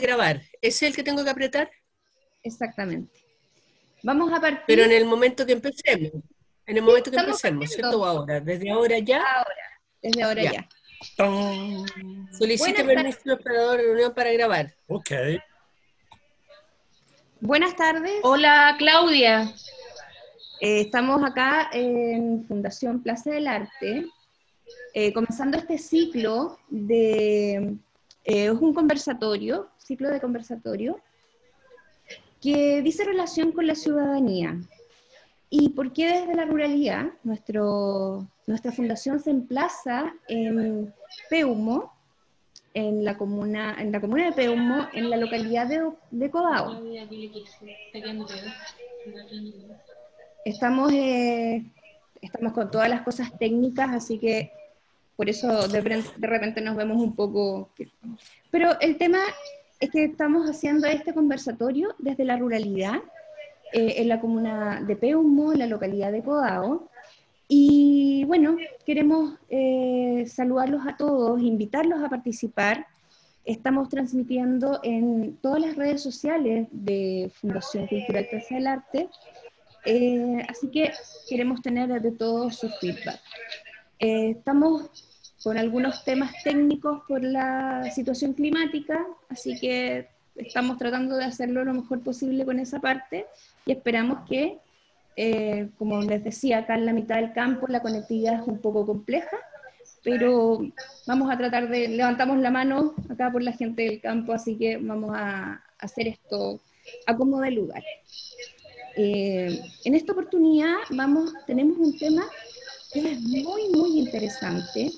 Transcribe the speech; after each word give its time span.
grabar. 0.00 0.42
¿Ese 0.60 0.86
es 0.86 0.90
el 0.90 0.96
que 0.96 1.02
tengo 1.02 1.24
que 1.24 1.30
apretar? 1.30 1.70
Exactamente. 2.42 3.20
Vamos 4.02 4.32
a 4.32 4.40
partir. 4.40 4.64
Pero 4.66 4.84
en 4.84 4.92
el 4.92 5.04
momento 5.04 5.44
que 5.44 5.52
empecemos. 5.52 6.12
En 6.66 6.76
el 6.76 6.82
momento 6.82 7.10
que 7.10 7.16
empecemos, 7.16 7.70
¿cierto? 7.70 8.04
ahora. 8.04 8.40
¿Desde 8.40 8.70
ahora 8.70 8.98
ya? 8.98 9.18
Ahora. 9.18 9.80
Desde 10.02 10.22
ahora 10.22 10.42
ya. 10.42 10.68
Solicite 12.38 12.84
permiso 12.84 13.18
al 13.26 13.32
operador 13.32 13.76
de 13.76 13.82
reunión 13.82 14.14
para 14.14 14.32
grabar. 14.32 14.74
Ok. 14.88 15.10
Buenas 17.40 17.76
tardes. 17.76 18.14
Hola, 18.22 18.74
Claudia. 18.78 19.52
Eh, 20.60 20.80
estamos 20.80 21.22
acá 21.22 21.68
en 21.72 22.44
Fundación 22.48 23.02
Plaza 23.02 23.30
del 23.30 23.46
Arte, 23.46 24.06
eh, 24.94 25.12
comenzando 25.12 25.58
este 25.58 25.76
ciclo 25.76 26.58
de, 26.70 27.76
eh, 28.24 28.46
es 28.46 28.50
un 28.50 28.72
conversatorio, 28.72 29.68
ciclo 29.86 30.10
de 30.10 30.20
conversatorio, 30.20 31.00
que 32.40 32.82
dice 32.82 33.04
relación 33.04 33.52
con 33.52 33.66
la 33.66 33.74
ciudadanía. 33.74 34.58
¿Y 35.48 35.70
por 35.70 35.92
qué 35.92 36.20
desde 36.20 36.34
la 36.34 36.44
ruralidad? 36.44 37.06
Nuestro, 37.22 38.26
nuestra 38.46 38.72
fundación 38.72 39.20
se 39.20 39.30
emplaza 39.30 40.12
en 40.28 40.92
Peumo, 41.30 41.92
en 42.74 43.04
la 43.04 43.16
comuna, 43.16 43.76
en 43.78 43.92
la 43.92 44.00
comuna 44.00 44.26
de 44.26 44.32
Peumo, 44.32 44.88
en 44.92 45.08
la 45.08 45.16
localidad 45.16 45.66
de, 45.68 45.88
de 46.10 46.30
Codao. 46.30 46.82
Estamos, 50.44 50.92
eh, 50.92 51.64
estamos 52.20 52.52
con 52.52 52.70
todas 52.70 52.90
las 52.90 53.02
cosas 53.02 53.30
técnicas, 53.38 53.90
así 53.94 54.18
que 54.18 54.52
por 55.16 55.30
eso 55.30 55.68
de, 55.68 55.80
de 55.80 56.26
repente 56.26 56.60
nos 56.60 56.76
vemos 56.76 56.98
un 56.98 57.14
poco... 57.16 57.70
Pero 58.50 58.78
el 58.80 58.98
tema 58.98 59.18
es 59.80 59.90
que 59.90 60.04
estamos 60.04 60.48
haciendo 60.48 60.86
este 60.86 61.12
conversatorio 61.12 61.94
desde 61.98 62.24
la 62.24 62.36
ruralidad, 62.36 63.00
eh, 63.72 63.94
en 63.98 64.08
la 64.08 64.20
comuna 64.20 64.80
de 64.80 64.96
Peumo, 64.96 65.52
en 65.52 65.58
la 65.58 65.66
localidad 65.66 66.12
de 66.12 66.22
Codao. 66.22 66.88
Y 67.48 68.24
bueno, 68.24 68.56
queremos 68.84 69.34
eh, 69.48 70.24
saludarlos 70.28 70.86
a 70.86 70.96
todos, 70.96 71.40
invitarlos 71.42 72.02
a 72.02 72.08
participar. 72.08 72.86
Estamos 73.44 73.88
transmitiendo 73.88 74.80
en 74.82 75.36
todas 75.36 75.60
las 75.60 75.76
redes 75.76 76.02
sociales 76.02 76.68
de 76.70 77.30
Fundación 77.34 77.86
Cultural 77.86 78.26
Plaza 78.28 78.54
del 78.54 78.66
Arte, 78.66 79.08
eh, 79.84 80.44
así 80.48 80.68
que 80.68 80.90
queremos 81.28 81.62
tener 81.62 82.00
de 82.00 82.10
todos 82.10 82.56
su 82.56 82.68
feedback. 82.80 83.20
estamos 84.00 84.90
con 85.46 85.58
algunos 85.58 86.02
temas 86.02 86.32
técnicos 86.42 87.04
por 87.06 87.22
la 87.22 87.88
situación 87.92 88.32
climática, 88.32 89.06
así 89.28 89.56
que 89.60 90.08
estamos 90.34 90.76
tratando 90.76 91.16
de 91.16 91.24
hacerlo 91.24 91.64
lo 91.64 91.72
mejor 91.72 92.00
posible 92.00 92.44
con 92.44 92.58
esa 92.58 92.80
parte 92.80 93.26
y 93.64 93.70
esperamos 93.70 94.28
que, 94.28 94.58
eh, 95.14 95.68
como 95.78 96.02
les 96.02 96.24
decía, 96.24 96.58
acá 96.58 96.74
en 96.74 96.84
la 96.84 96.92
mitad 96.92 97.14
del 97.14 97.32
campo 97.32 97.68
la 97.68 97.80
conectividad 97.80 98.40
es 98.42 98.48
un 98.48 98.58
poco 98.58 98.84
compleja, 98.84 99.36
pero 100.02 100.66
vamos 101.06 101.32
a 101.32 101.38
tratar 101.38 101.68
de, 101.68 101.86
levantamos 101.90 102.38
la 102.38 102.50
mano 102.50 102.96
acá 103.08 103.30
por 103.30 103.44
la 103.44 103.52
gente 103.52 103.82
del 103.82 104.00
campo, 104.00 104.32
así 104.32 104.56
que 104.56 104.78
vamos 104.78 105.12
a 105.14 105.62
hacer 105.78 106.08
esto 106.08 106.60
a 107.06 107.16
como 107.16 107.40
de 107.40 107.52
lugar. 107.52 107.84
Eh, 108.96 109.60
en 109.84 109.94
esta 109.94 110.10
oportunidad 110.10 110.74
vamos, 110.90 111.32
tenemos 111.46 111.78
un 111.78 111.96
tema 111.96 112.24
que 112.92 113.12
es 113.12 113.20
muy, 113.20 113.68
muy 113.68 114.00
interesante, 114.00 114.90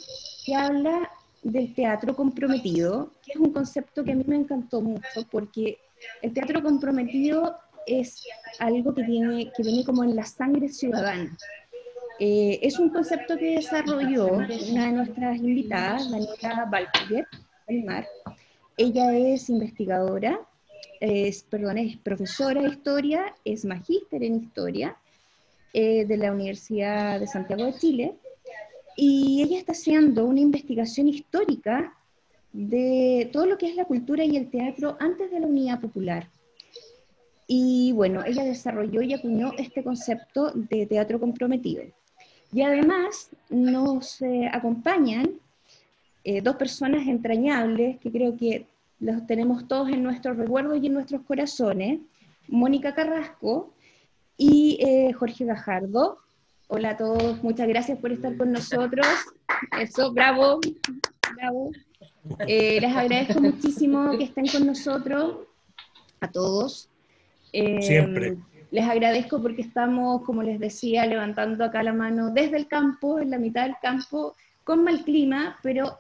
que 0.49 0.55
habla 0.55 1.11
del 1.43 1.75
teatro 1.75 2.17
comprometido, 2.17 3.13
que 3.23 3.33
es 3.33 3.37
un 3.37 3.53
concepto 3.53 4.03
que 4.03 4.13
a 4.13 4.15
mí 4.15 4.25
me 4.27 4.37
encantó 4.37 4.81
mucho 4.81 5.27
porque 5.31 5.77
el 6.23 6.33
teatro 6.33 6.63
comprometido 6.63 7.55
es 7.87 8.25
algo 8.59 8.95
que, 8.95 9.05
tiene, 9.05 9.53
que 9.55 9.63
viene 9.63 9.85
como 9.85 10.05
en 10.05 10.17
la 10.17 10.25
sangre 10.25 10.71
ciudadana. 10.71 11.37
Eh, 12.19 12.61
es 12.63 12.79
un 12.79 12.89
concepto 12.89 13.37
que 13.37 13.57
desarrolló 13.57 14.39
una 14.39 14.87
de 14.87 14.93
nuestras 14.93 15.37
invitadas, 15.37 16.11
Daniela 16.11 16.65
Baltiger, 16.65 17.27
Ella 18.79 19.19
es 19.19 19.51
investigadora, 19.51 20.41
es, 20.99 21.43
perdón, 21.43 21.77
es 21.77 21.99
profesora 21.99 22.63
de 22.63 22.71
historia, 22.71 23.35
es 23.45 23.67
magíster 23.67 24.23
en 24.25 24.37
historia 24.37 24.97
eh, 25.75 26.07
de 26.07 26.17
la 26.17 26.33
Universidad 26.33 27.21
de 27.21 27.27
Santiago 27.27 27.67
de 27.67 27.75
Chile 27.75 28.15
y 29.01 29.43
ella 29.45 29.59
está 29.59 29.73
haciendo 29.73 30.25
una 30.25 30.41
investigación 30.41 31.07
histórica 31.07 31.95
de 32.53 33.31
todo 33.33 33.47
lo 33.47 33.57
que 33.57 33.69
es 33.69 33.77
la 33.77 33.85
cultura 33.85 34.25
y 34.25 34.37
el 34.37 34.51
teatro 34.51 34.97
antes 34.99 35.31
de 35.31 35.39
la 35.39 35.47
unidad 35.47 35.81
popular. 35.81 36.29
Y 37.47 37.93
bueno, 37.93 38.25
ella 38.27 38.43
desarrolló 38.43 39.01
y 39.03 39.15
acuñó 39.15 39.53
este 39.57 39.85
concepto 39.85 40.51
de 40.53 40.85
teatro 40.87 41.21
comprometido. 41.21 41.85
Y 42.53 42.63
además 42.63 43.31
nos 43.51 44.21
eh, 44.21 44.51
acompañan 44.53 45.31
eh, 46.25 46.41
dos 46.43 46.57
personas 46.57 47.07
entrañables 47.07 48.01
que 48.01 48.11
creo 48.11 48.37
que 48.37 48.67
los 48.99 49.25
tenemos 49.29 49.69
todos 49.69 49.91
en 49.91 50.03
nuestros 50.03 50.37
recuerdos 50.37 50.83
y 50.83 50.89
en 50.89 50.95
nuestros 50.95 51.23
corazones, 51.23 52.01
Mónica 52.49 52.97
Carrasco 52.97 53.73
y 54.37 54.77
eh, 54.81 55.13
Jorge 55.13 55.45
Gajardo, 55.45 56.19
Hola 56.71 56.91
a 56.91 56.97
todos, 56.99 57.43
muchas 57.43 57.67
gracias 57.67 57.99
por 57.99 58.13
estar 58.13 58.37
con 58.37 58.53
nosotros. 58.53 59.07
Eso, 59.81 60.13
bravo, 60.13 60.61
bravo. 61.35 61.71
Eh, 62.47 62.79
les 62.79 62.95
agradezco 62.95 63.41
muchísimo 63.41 64.11
que 64.19 64.25
estén 64.25 64.47
con 64.49 64.67
nosotros, 64.67 65.47
a 66.21 66.31
todos. 66.31 66.91
Eh, 67.55 67.81
Siempre. 67.81 68.37
Les 68.71 68.85
agradezco 68.87 69.41
porque 69.41 69.63
estamos, 69.63 70.21
como 70.25 70.43
les 70.43 70.61
decía, 70.61 71.07
levantando 71.07 71.65
acá 71.65 71.83
la 71.83 71.95
mano 71.95 72.33
desde 72.35 72.59
el 72.59 72.69
campo, 72.69 73.19
en 73.19 73.31
la 73.31 73.39
mitad 73.39 73.65
del 73.65 73.77
campo, 73.81 74.35
con 74.63 74.85
mal 74.85 75.05
clima, 75.05 75.59
pero 75.63 75.97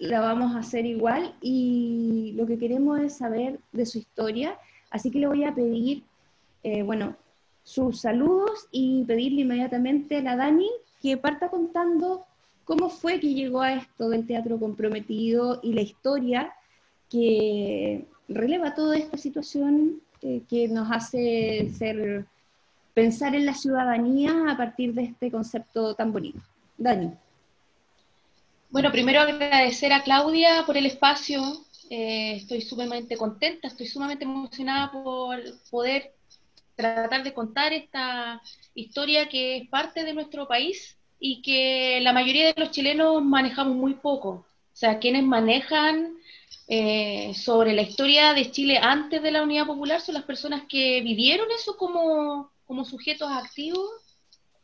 la 0.00 0.18
vamos 0.18 0.56
a 0.56 0.58
hacer 0.58 0.84
igual 0.84 1.32
y 1.40 2.34
lo 2.36 2.44
que 2.44 2.58
queremos 2.58 2.98
es 2.98 3.18
saber 3.18 3.60
de 3.70 3.86
su 3.86 3.98
historia. 3.98 4.58
Así 4.90 5.12
que 5.12 5.20
le 5.20 5.28
voy 5.28 5.44
a 5.44 5.54
pedir, 5.54 6.02
eh, 6.64 6.82
bueno, 6.82 7.14
sus 7.68 8.00
saludos 8.00 8.66
y 8.72 9.04
pedirle 9.04 9.42
inmediatamente 9.42 10.16
a 10.16 10.22
la 10.22 10.36
Dani 10.36 10.70
que 11.02 11.18
parta 11.18 11.50
contando 11.50 12.24
cómo 12.64 12.88
fue 12.88 13.20
que 13.20 13.34
llegó 13.34 13.60
a 13.60 13.74
esto 13.74 14.08
del 14.08 14.26
teatro 14.26 14.58
comprometido 14.58 15.60
y 15.62 15.74
la 15.74 15.82
historia 15.82 16.54
que 17.10 18.06
releva 18.26 18.74
toda 18.74 18.96
esta 18.96 19.18
situación 19.18 20.00
eh, 20.22 20.40
que 20.48 20.66
nos 20.68 20.90
hace 20.90 21.68
ser, 21.76 22.24
pensar 22.94 23.34
en 23.34 23.44
la 23.44 23.52
ciudadanía 23.52 24.50
a 24.50 24.56
partir 24.56 24.94
de 24.94 25.04
este 25.04 25.30
concepto 25.30 25.94
tan 25.94 26.10
bonito. 26.10 26.40
Dani. 26.78 27.12
Bueno, 28.70 28.90
primero 28.90 29.20
agradecer 29.20 29.92
a 29.92 30.02
Claudia 30.02 30.64
por 30.64 30.78
el 30.78 30.86
espacio. 30.86 31.42
Eh, 31.90 32.36
estoy 32.36 32.62
sumamente 32.62 33.18
contenta, 33.18 33.68
estoy 33.68 33.86
sumamente 33.86 34.24
emocionada 34.24 34.90
por 34.90 35.38
poder 35.70 36.17
tratar 36.78 37.24
de 37.24 37.34
contar 37.34 37.72
esta 37.72 38.40
historia 38.72 39.28
que 39.28 39.56
es 39.56 39.68
parte 39.68 40.04
de 40.04 40.14
nuestro 40.14 40.46
país 40.46 40.96
y 41.18 41.42
que 41.42 41.98
la 42.02 42.12
mayoría 42.12 42.46
de 42.46 42.54
los 42.56 42.70
chilenos 42.70 43.20
manejamos 43.20 43.74
muy 43.74 43.94
poco. 43.94 44.28
O 44.30 44.46
sea, 44.72 45.00
quienes 45.00 45.24
manejan 45.24 46.14
eh, 46.68 47.34
sobre 47.34 47.72
la 47.72 47.82
historia 47.82 48.32
de 48.32 48.52
Chile 48.52 48.78
antes 48.80 49.20
de 49.20 49.32
la 49.32 49.42
Unidad 49.42 49.66
Popular 49.66 50.00
son 50.00 50.14
las 50.14 50.22
personas 50.22 50.62
que 50.68 51.00
vivieron 51.00 51.48
eso 51.50 51.76
como, 51.76 52.52
como 52.64 52.84
sujetos 52.84 53.28
activos 53.28 53.90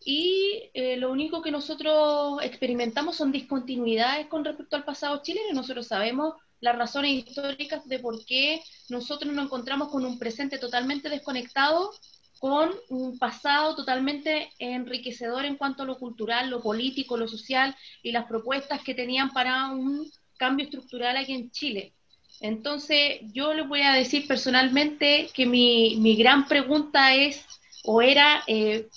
y 0.04 0.70
eh, 0.72 0.96
lo 0.96 1.10
único 1.10 1.42
que 1.42 1.50
nosotros 1.50 2.40
experimentamos 2.44 3.16
son 3.16 3.32
discontinuidades 3.32 4.28
con 4.28 4.44
respecto 4.44 4.76
al 4.76 4.84
pasado 4.84 5.20
chileno. 5.20 5.52
Nosotros 5.52 5.88
sabemos 5.88 6.34
las 6.64 6.76
razones 6.78 7.12
históricas 7.12 7.86
de 7.86 7.98
por 7.98 8.24
qué 8.24 8.62
nosotros 8.88 9.30
nos 9.30 9.44
encontramos 9.44 9.88
con 9.88 10.06
un 10.06 10.18
presente 10.18 10.58
totalmente 10.58 11.10
desconectado, 11.10 11.90
con 12.38 12.70
un 12.88 13.18
pasado 13.18 13.76
totalmente 13.76 14.50
enriquecedor 14.58 15.44
en 15.44 15.56
cuanto 15.56 15.82
a 15.82 15.86
lo 15.86 15.98
cultural, 15.98 16.48
lo 16.48 16.62
político, 16.62 17.18
lo 17.18 17.28
social 17.28 17.76
y 18.02 18.12
las 18.12 18.24
propuestas 18.24 18.82
que 18.82 18.94
tenían 18.94 19.30
para 19.30 19.68
un 19.72 20.10
cambio 20.38 20.64
estructural 20.64 21.18
aquí 21.18 21.34
en 21.34 21.50
Chile. 21.50 21.92
Entonces, 22.40 23.20
yo 23.34 23.52
les 23.52 23.68
voy 23.68 23.82
a 23.82 23.92
decir 23.92 24.26
personalmente 24.26 25.28
que 25.34 25.44
mi, 25.44 25.96
mi 25.96 26.16
gran 26.16 26.48
pregunta 26.48 27.14
es, 27.14 27.44
o 27.84 28.00
era, 28.00 28.42
eh, 28.46 28.88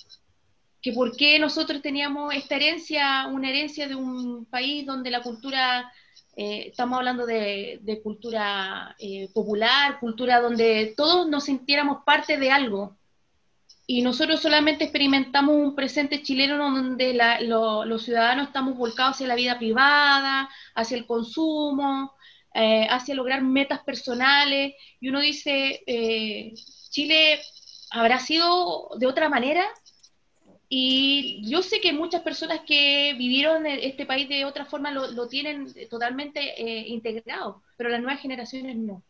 que 0.80 0.92
por 0.92 1.14
qué 1.18 1.38
nosotros 1.38 1.82
teníamos 1.82 2.34
esta 2.34 2.56
herencia, 2.56 3.26
una 3.26 3.50
herencia 3.50 3.86
de 3.88 3.94
un 3.94 4.46
país 4.46 4.86
donde 4.86 5.10
la 5.10 5.22
cultura 5.22 5.92
eh, 6.40 6.68
estamos 6.68 6.96
hablando 6.98 7.26
de, 7.26 8.00
cultura 8.00 8.94
eh, 9.00 9.28
popular, 9.34 9.98
cultura 9.98 10.40
donde 10.40 10.94
todos 10.96 11.28
nos 11.28 11.46
sintiéramos 11.46 12.04
parte 12.04 12.36
de 12.36 12.52
algo. 12.52 12.96
Y 13.88 14.02
nosotros 14.02 14.40
solamente 14.40 14.84
experimentamos 14.84 15.56
un 15.56 15.74
presente 15.74 16.22
chileno 16.22 16.56
donde 16.56 17.18
los 17.40 18.04
ciudadanos 18.04 18.46
estamos 18.46 18.76
volcados 18.76 19.16
hacia 19.16 19.26
la 19.26 19.34
vida 19.34 19.58
privada, 19.58 20.48
hacia 20.76 20.96
el 20.96 21.06
consumo, 21.06 22.12
eh, 22.54 22.86
hacia 22.88 23.16
lograr 23.16 23.42
metas 23.42 23.80
personales, 23.80 24.74
y 25.00 25.08
uno 25.08 25.18
dice, 25.18 25.82
Chile 26.90 27.40
habrá 27.90 28.20
sido 28.20 28.90
de 28.96 29.08
otra 29.08 29.28
manera, 29.28 29.64
y 30.68 31.48
yo 31.50 31.62
sé 31.62 31.80
que 31.80 31.92
muchas 31.92 32.22
personas 32.22 32.60
que 32.66 33.14
vivieron 33.16 33.66
este 33.66 34.06
país 34.06 34.28
de 34.28 34.44
otra 34.44 34.66
forma 34.66 34.90
lo, 34.90 35.28
tienen 35.28 35.72
totalmente 35.88 36.40
integrado, 36.88 37.62
pero 37.76 37.88
las 37.88 38.00
nuevas 38.00 38.20
generaciones 38.20 38.76
no. 38.76 39.02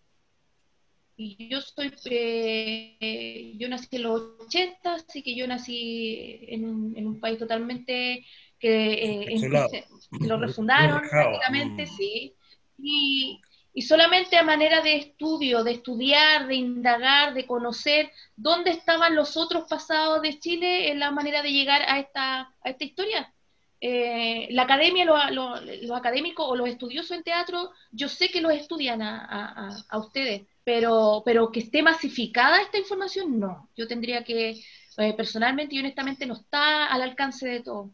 Y 1.21 1.49
yo 1.49 1.61
soy, 1.61 1.93
eh, 2.05 3.53
yo 3.57 3.69
nací 3.69 3.89
en 3.97 4.05
los 4.05 4.23
80, 4.39 4.95
así 4.95 5.21
que 5.21 5.35
yo 5.35 5.49
nací 5.49 6.39
en 6.47 6.65
un, 6.65 6.97
en 6.97 7.09
un 7.09 7.19
país 7.19 7.41
totalmente 7.41 8.25
que, 8.57 8.93
eh, 8.93 9.89
lo 10.21 10.39
refundaron 10.39 11.03
prácticamente, 11.11 11.87
mm. 11.87 11.89
sí. 11.89 12.35
Y, 12.79 13.41
y 13.79 13.83
solamente 13.83 14.37
a 14.37 14.43
manera 14.43 14.83
de 14.83 14.97
estudio, 14.97 15.63
de 15.63 15.71
estudiar, 15.71 16.49
de 16.49 16.57
indagar, 16.57 17.33
de 17.33 17.47
conocer 17.47 18.11
dónde 18.35 18.71
estaban 18.73 19.15
los 19.15 19.37
otros 19.37 19.69
pasados 19.71 20.21
de 20.21 20.37
Chile, 20.41 20.91
es 20.91 20.97
la 20.97 21.13
manera 21.13 21.43
de 21.43 21.53
llegar 21.53 21.83
a 21.83 22.01
esta, 22.01 22.41
a 22.41 22.71
esta 22.71 22.85
historia. 22.85 23.33
Eh, 23.81 24.49
la 24.51 24.63
academia, 24.65 25.05
los 25.05 25.97
académicos 25.97 26.45
o 26.49 26.57
los 26.57 26.69
estudiosos 26.69 27.13
en 27.13 27.23
teatro, 27.23 27.71
yo 27.93 28.09
sé 28.09 28.31
que 28.31 28.41
los 28.41 28.53
estudian 28.53 29.01
a, 29.01 29.25
a, 29.25 29.77
a 29.89 29.99
ustedes, 29.99 30.43
pero, 30.65 31.23
pero 31.25 31.53
que 31.53 31.61
esté 31.61 31.81
masificada 31.81 32.61
esta 32.61 32.79
información, 32.79 33.39
no. 33.39 33.71
Yo 33.77 33.87
tendría 33.87 34.25
que, 34.25 34.61
eh, 34.97 35.15
personalmente 35.17 35.77
y 35.77 35.79
honestamente, 35.79 36.27
no 36.27 36.35
está 36.35 36.87
al 36.87 37.03
alcance 37.03 37.47
de 37.49 37.61
todo. 37.61 37.93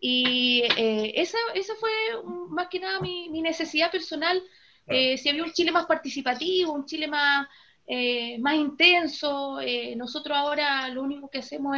Y 0.00 0.62
eh, 0.78 1.12
esa, 1.16 1.36
esa 1.54 1.74
fue 1.74 1.90
más 2.48 2.68
que 2.68 2.80
nada 2.80 2.98
mi, 3.00 3.28
mi 3.28 3.42
necesidad 3.42 3.90
personal. 3.90 4.42
Eh, 4.88 5.18
si 5.18 5.28
había 5.28 5.44
un 5.44 5.52
Chile 5.52 5.72
más 5.72 5.86
participativo, 5.86 6.72
un 6.72 6.86
Chile 6.86 7.08
más, 7.08 7.46
más 8.40 8.54
intenso, 8.54 9.58
nosotros 9.96 10.36
ahora 10.36 10.88
lo 10.88 11.02
único 11.02 11.30
que 11.30 11.38
hacemos 11.38 11.76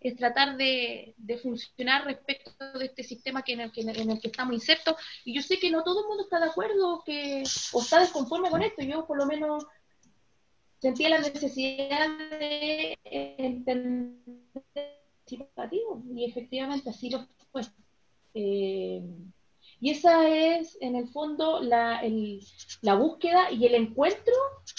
es, 0.00 0.16
tratar 0.16 0.56
de, 0.56 1.14
de, 1.16 1.38
funcionar 1.38 2.04
respecto 2.04 2.50
de 2.76 2.86
este 2.86 3.04
sistema 3.04 3.44
en, 3.46 3.60
el 3.60 3.70
que, 3.70 3.82
en 3.82 4.10
el 4.10 4.20
que 4.20 4.26
estamos 4.26 4.54
insertos. 4.54 4.96
Y 5.24 5.32
yo 5.34 5.42
sé 5.42 5.60
que 5.60 5.70
no 5.70 5.84
todo 5.84 6.02
el 6.02 6.08
mundo 6.08 6.24
está 6.24 6.40
de 6.40 6.50
acuerdo 6.50 7.02
que, 7.06 7.44
o 7.72 7.80
está 7.80 8.00
desconforme 8.00 8.50
con 8.50 8.62
esto. 8.62 8.82
Yo 8.82 9.06
por 9.06 9.16
lo 9.16 9.26
menos 9.26 9.64
sentía 10.80 11.10
la 11.10 11.20
necesidad 11.20 12.08
de 12.18 12.98
entender 13.04 14.16
y 16.14 16.24
efectivamente 16.24 16.90
así 16.90 17.10
lo 17.10 17.26
fue. 17.50 17.62
Eh, 18.34 19.02
y 19.82 19.90
esa 19.90 20.28
es, 20.28 20.78
en 20.80 20.94
el 20.94 21.08
fondo, 21.08 21.60
la, 21.60 22.00
búsqueda 22.96 23.50
y 23.50 23.66
el 23.66 23.74
encuentro, 23.74 24.32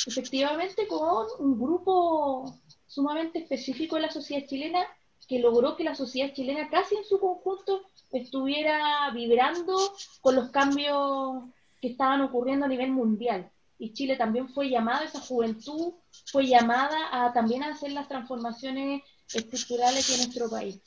efectivamente, 0.07 0.87
con 0.87 1.27
un 1.39 1.59
grupo 1.59 2.55
sumamente 2.87 3.39
específico 3.39 3.97
de 3.97 4.03
la 4.03 4.11
sociedad 4.11 4.47
chilena 4.47 4.87
que 5.27 5.39
logró 5.39 5.75
que 5.75 5.83
la 5.83 5.93
sociedad 5.93 6.31
chilena 6.33 6.69
casi 6.69 6.95
en 6.95 7.03
su 7.03 7.19
conjunto 7.19 7.81
estuviera 8.13 9.11
vibrando 9.13 9.75
con 10.21 10.35
los 10.35 10.51
cambios 10.51 11.49
que 11.81 11.89
estaban 11.89 12.21
ocurriendo 12.21 12.65
a 12.65 12.69
nivel 12.69 12.93
mundial 12.93 13.51
y 13.77 13.91
Chile 13.91 14.15
también 14.15 14.47
fue 14.47 14.69
llamada, 14.69 15.03
esa 15.03 15.19
juventud 15.19 15.95
fue 16.31 16.47
llamada 16.47 16.97
a 17.11 17.33
también 17.33 17.63
a 17.63 17.71
hacer 17.71 17.91
las 17.91 18.07
transformaciones 18.07 19.01
estructurales 19.33 20.09
en 20.11 20.17
nuestro 20.23 20.49
país. 20.49 20.81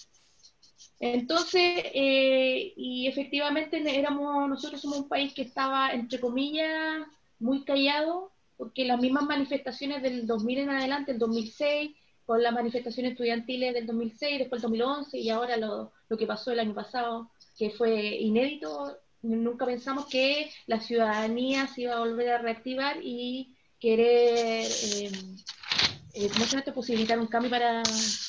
Entonces, 0.98 1.82
eh, 1.94 2.72
y 2.76 3.06
efectivamente 3.06 3.82
éramos, 3.98 4.48
nosotros 4.48 4.80
somos 4.80 5.00
un 5.00 5.08
país 5.08 5.34
que 5.34 5.42
estaba, 5.42 5.90
entre 5.90 6.20
comillas, 6.20 7.06
muy 7.38 7.64
callado, 7.64 8.32
porque 8.56 8.84
las 8.84 9.00
mismas 9.00 9.24
manifestaciones 9.24 10.02
del 10.02 10.26
2000 10.26 10.58
en 10.60 10.70
adelante, 10.70 11.12
el 11.12 11.18
2006, 11.18 11.94
con 12.24 12.42
las 12.42 12.52
manifestaciones 12.52 13.12
estudiantiles 13.12 13.74
del 13.74 13.86
2006, 13.86 14.38
después 14.38 14.64
el 14.64 14.70
2011 14.70 15.18
y 15.18 15.30
ahora 15.30 15.56
lo, 15.56 15.92
lo 16.08 16.16
que 16.16 16.26
pasó 16.26 16.50
el 16.50 16.60
año 16.60 16.74
pasado, 16.74 17.30
que 17.58 17.70
fue 17.70 18.16
inédito, 18.16 18.98
nunca 19.22 19.66
pensamos 19.66 20.06
que 20.06 20.50
la 20.66 20.80
ciudadanía 20.80 21.66
se 21.68 21.82
iba 21.82 21.94
a 21.94 22.00
volver 22.00 22.30
a 22.30 22.38
reactivar 22.38 22.98
y 23.02 23.54
querer, 23.78 24.66
eh, 24.94 25.10
eh, 26.14 26.72
posibilitar 26.74 27.18
un 27.18 27.26
cambio 27.26 27.50
para, 27.50 27.82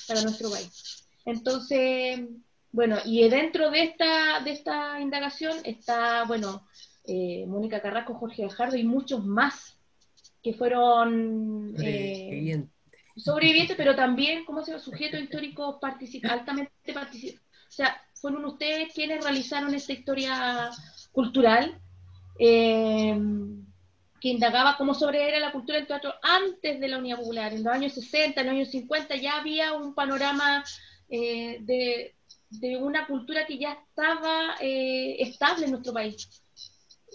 para, 0.08 0.22
nuestro 0.22 0.50
país. 0.50 1.08
Entonces, 1.26 2.20
bueno, 2.72 2.98
y 3.06 3.28
dentro 3.30 3.72
de 3.72 3.84
esta, 3.84 4.40
de 4.42 4.52
esta 4.52 5.00
indagación 5.00 5.58
está, 5.64 6.26
bueno, 6.26 6.68
eh, 7.06 7.46
Mónica 7.48 7.82
Carrasco, 7.82 8.16
Jorge 8.16 8.44
Gajardo 8.44 8.76
y 8.76 8.84
muchos 8.84 9.26
más 9.26 9.78
que 10.44 10.54
fueron 10.54 11.74
eh, 11.82 12.68
sobrevivientes, 13.16 13.76
pero 13.78 13.96
también, 13.96 14.46
¿cómo 14.46 14.64
se 14.64 14.72
llama? 14.72 14.84
Sujetos 14.84 15.22
históricos 15.22 15.78
altamente 16.30 16.72
participantes. 16.94 17.42
O 17.68 17.72
sea, 17.72 18.02
fueron 18.14 18.46
ustedes 18.46 18.94
quienes 18.94 19.24
realizaron 19.24 19.74
esta 19.74 19.94
historia 19.94 20.70
cultural 21.12 21.80
eh, 22.40 23.18
que 24.20 24.30
indagaba 24.30 24.78
cómo 24.78 24.94
sobre 24.94 25.28
era 25.28 25.40
la 25.40 25.52
cultura 25.52 25.78
del 25.78 25.88
teatro 25.88 26.14
antes 26.22 26.80
de 26.80 26.88
la 26.88 26.98
Unidad 26.98 27.18
Popular. 27.18 27.54
En 27.54 27.64
los 27.64 27.74
años 27.74 27.94
60, 27.94 28.42
en 28.42 28.48
los 28.48 28.56
años 28.56 28.72
50 28.72 29.16
ya 29.18 29.38
había 29.38 29.74
un 29.74 29.94
panorama 29.94 30.64
eh, 31.10 31.60
de, 32.50 32.78
una 32.78 33.08
cultura 33.08 33.46
que 33.46 33.58
ya 33.58 33.74
estaba 33.74 34.56
eh, 34.62 35.16
estable 35.20 35.66
en 35.66 35.72
nuestro 35.72 35.94
país. 35.94 36.42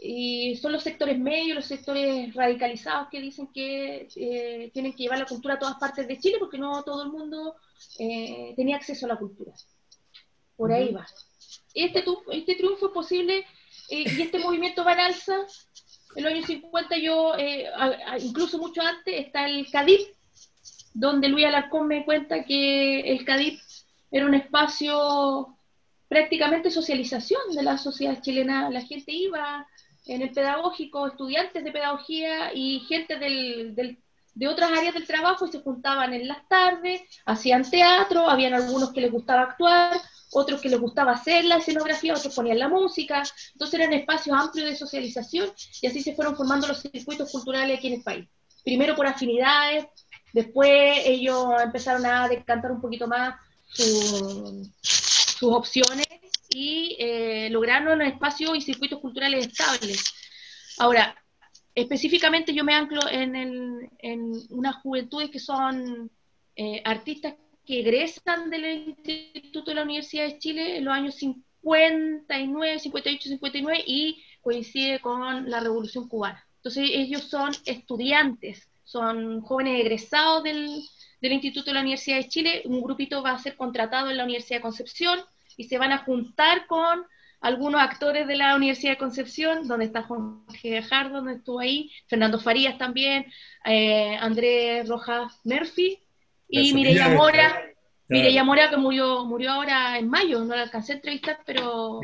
Y 0.05 0.57
son 0.57 0.73
los 0.73 0.83
sectores 0.83 1.19
medios, 1.19 1.57
los 1.57 1.67
sectores 1.67 2.35
radicalizados 2.35 3.09
que 3.11 3.21
dicen 3.21 3.49
que 3.53 4.09
tienen 4.73 4.93
que 4.93 5.05
llevar 5.05 5.19
la 5.19 5.27
cultura 5.27 5.55
a 5.55 5.59
todas 5.59 5.77
partes 5.77 6.09
de 6.09 6.19
Chile 6.19 6.39
porque 6.41 6.59
no 6.59 6.83
todo 6.83 7.05
el 7.05 7.11
mundo 7.11 7.55
tenía 8.57 8.77
acceso 8.77 9.07
a 9.07 9.11
la 9.11 9.17
cultura. 9.17 9.53
Por 10.57 10.73
ahí 10.73 10.93
va. 10.93 11.07
Este, 11.75 12.05
este 12.33 12.55
triunfo 12.57 12.87
es 12.87 12.93
posible 12.93 13.39
eh, 13.89 14.05
y 14.07 14.23
este 14.23 14.39
movimiento 14.39 14.85
va 14.85 14.93
en 14.93 15.01
alza. 15.01 15.37
En 16.15 16.25
los 16.25 16.33
años 16.33 16.47
50 16.47 16.99
yo, 16.99 17.35
eh, 17.39 17.67
incluso 18.21 18.59
mucho 18.59 18.83
antes, 18.83 19.27
está 19.27 19.47
el 19.47 19.71
CADIP, 19.71 20.01
donde 20.93 21.29
Luis 21.29 21.47
Alarcón 21.47 21.89
me 21.89 22.05
cuenta 22.05 22.45
que 22.45 23.01
el 23.01 23.25
CADIP 23.25 23.59
era 24.13 24.27
un 24.27 24.35
espacio 24.35 25.57
prácticamente 26.07 26.71
socialización 26.71 27.41
de 27.55 27.63
la 27.63 27.79
sociedad 27.79 28.21
chilena. 28.21 28.69
La 28.69 28.83
gente 28.83 29.13
iba 29.13 29.67
en 30.05 30.21
el 30.21 30.31
pedagógico, 30.31 31.07
estudiantes 31.07 31.65
de 31.65 31.73
pedagogía 31.73 32.53
y 32.53 32.81
gente 32.81 33.19
del, 33.19 33.99
de 34.35 34.49
otras 34.49 34.71
áreas 34.71 34.93
del 34.93 35.07
trabajo 35.07 35.47
y 35.47 35.53
se 35.53 35.63
juntaban 35.63 36.13
en 36.13 36.29
las 36.29 36.47
tardes, 36.49 37.01
hacían 37.25 37.69
teatro, 37.69 38.29
habían 38.29 38.53
algunos 38.53 38.93
que 38.93 39.01
les 39.01 39.11
gustaba 39.11 39.43
actuar, 39.43 39.99
otros 40.33 40.61
que 40.61 40.69
les 40.69 40.81
gustaba 40.81 41.13
hacer 41.13 41.47
la 41.47 41.57
escenografía, 41.57 42.15
otros 42.15 42.35
ponían 42.35 42.59
la 42.59 42.69
música, 42.69 43.23
entonces 43.53 43.81
eran 43.81 43.95
espacios 43.95 44.39
amplios 44.39 44.69
de 44.69 44.77
socialización 44.77 45.51
y 45.81 45.87
así 45.87 46.03
se 46.03 46.15
fueron 46.15 46.37
formando 46.37 46.67
los 46.67 46.81
circuitos 46.81 47.31
culturales 47.31 47.79
aquí 47.79 47.89
en 47.89 47.95
el 47.95 48.03
país. 48.03 48.29
Primero 48.65 48.95
por 48.95 49.07
afinidades, 49.07 49.87
después 50.35 51.01
ellos 51.07 51.47
empezaron 51.63 52.05
a 52.05 52.29
decantar 52.29 52.71
un 52.71 52.81
poquito 52.81 53.07
más 53.07 53.35
sus 53.75 55.53
opciones 55.53 56.07
y 56.51 56.97
eh, 56.99 57.49
lograron 57.51 58.03
espacios 58.03 58.57
y 58.57 58.61
circuitos 58.61 59.01
culturales 59.01 59.47
estables. 59.47 60.05
Ahora, 60.79 61.17
específicamente 61.75 62.55
yo 62.55 62.65
me 62.65 62.75
anclo 62.75 63.01
en, 63.09 63.35
el, 63.37 63.91
en 63.99 64.33
unas 64.51 64.77
juventudes 64.77 65.31
que 65.31 65.39
son 65.39 66.11
eh, 66.57 66.83
artistas 66.85 67.35
que 67.67 67.81
egresan 67.81 68.51
del 68.51 68.99
Instituto 69.07 69.71
de 69.71 69.77
la 69.77 69.83
Universidad 69.83 70.27
de 70.27 70.39
Chile 70.39 70.77
en 70.77 70.85
los 70.85 70.95
años 70.95 71.15
59, 71.15 72.79
58, 72.81 73.29
59 73.29 73.85
y 73.87 74.23
coincide 74.41 75.01
con 75.01 75.49
la 75.49 75.61
Revolución 75.61 76.09
Cubana. 76.09 76.45
Entonces 76.57 76.91
ellos 76.93 77.23
son 77.23 77.53
estudiantes, 77.65 78.69
son 78.85 79.41
jóvenes 79.43 79.81
egresados 79.81 80.43
del, 80.43 80.83
del 81.23 81.33
Instituto 81.33 81.67
de 81.67 81.75
la 81.75 81.81
Universidad 81.81 82.17
de 82.17 82.29
Chile, 82.29 82.63
un 82.65 82.83
grupito 82.83 83.23
va 83.23 83.31
a 83.31 83.39
ser 83.39 83.57
contratado 83.57 84.11
en 84.11 84.17
la 84.17 84.25
Universidad 84.25 84.59
de 84.59 84.63
Concepción 84.63 85.21
y 85.57 85.65
se 85.65 85.79
van 85.79 85.93
a 85.93 85.99
juntar 85.99 86.67
con 86.67 87.05
algunos 87.41 87.81
actores 87.81 88.27
de 88.27 88.37
la 88.37 88.57
Universidad 88.57 88.93
de 88.93 88.99
Concepción, 88.99 89.69
donde 89.69 89.87
está 89.87 90.03
Jorge 90.03 90.71
Gajardo, 90.71 91.17
donde 91.17 91.35
estuvo 91.35 91.61
ahí, 91.61 91.91
Fernando 92.09 92.41
Farías 92.41 92.77
también, 92.77 93.27
eh, 93.65 94.17
Andrés 94.21 94.89
Rojas 94.89 95.41
Murphy, 95.45 95.99
y 96.49 96.75
Mireya 96.75 97.09
Mora, 97.11 97.63
Mireya 98.09 98.45
Mora 98.45 98.69
que 98.69 98.77
murió, 98.77 99.25
murió 99.25 99.53
ahora 99.53 99.99
en 99.99 100.09
mayo, 100.09 100.45
no 100.45 100.55
la 100.55 100.63
alcancé 100.63 100.93
a 100.93 100.97
entrevistar, 100.97 101.39
pero 101.47 102.01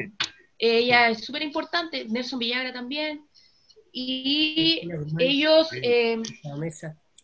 ella 0.56 1.10
es 1.10 1.24
súper 1.24 1.42
importante, 1.42 2.04
Nelson 2.08 2.38
Villagra 2.38 2.72
también, 2.72 3.24
y 3.92 4.88
ellos, 5.18 5.70
eh, 5.82 6.20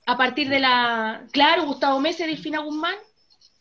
a 0.06 0.16
partir 0.16 0.48
de 0.48 0.60
la, 0.60 1.26
claro, 1.32 1.64
Gustavo 1.64 2.00
Mesa 2.00 2.24
y 2.24 2.28
Delfina 2.28 2.60
Guzmán, 2.60 2.96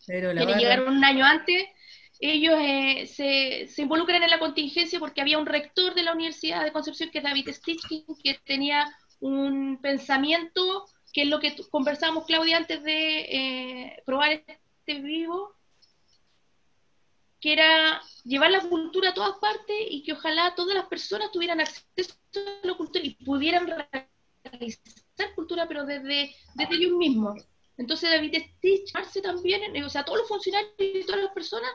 que 0.06 0.56
llegaron 0.58 0.98
un 0.98 1.04
año 1.04 1.26
antes, 1.26 1.66
ellos 2.20 2.56
eh, 2.60 3.06
se, 3.08 3.68
se, 3.68 3.82
involucran 3.82 4.24
en 4.24 4.30
la 4.30 4.40
contingencia 4.40 5.00
porque 5.00 5.22
había 5.22 5.38
un 5.38 5.46
rector 5.46 5.94
de 5.94 6.04
la 6.04 6.14
Universidad 6.14 6.64
de 6.64 6.72
Concepción, 6.72 7.10
que 7.10 7.18
es 7.18 7.24
David 7.24 7.50
Stitchkin, 7.50 8.06
que 8.24 8.40
tenía 8.46 8.94
un 9.20 9.80
pensamiento, 9.82 10.86
que 11.12 11.24
es 11.24 11.28
lo 11.28 11.40
que 11.40 11.56
conversábamos, 11.70 12.26
Claudia, 12.26 12.58
antes 12.58 12.84
de 12.84 13.20
eh, 13.22 14.04
probar 14.06 14.32
este 14.32 15.02
vivo, 15.02 15.56
que 17.40 17.54
era 17.54 18.02
llevar 18.24 18.52
la 18.52 18.62
cultura 18.62 19.10
a 19.10 19.14
todas 19.14 19.38
partes 19.40 19.76
y 19.90 20.04
que 20.04 20.14
ojalá 20.14 20.56
todas 20.56 20.76
las 20.76 20.86
personas 20.86 21.32
tuvieran 21.32 21.60
acceso 21.60 22.16
a 22.64 22.68
la 22.68 22.74
cultura 22.76 23.04
y 23.04 23.16
pudieran 23.16 23.68
realizar 23.68 25.03
cultura, 25.36 25.68
pero 25.68 25.86
desde, 25.86 26.36
desde 26.56 26.76
ellos 26.76 26.98
mismos. 26.98 27.42
Entonces 27.78 28.10
David 28.12 28.36
Stitch, 28.58 28.94
también, 29.22 29.84
o 29.84 29.90
sea, 29.90 30.06
todos 30.06 30.20
los 30.20 30.28
funcionarios 30.28 30.74
y 30.78 31.04
todas 31.06 31.24
las 31.24 31.34
personas 31.34 31.72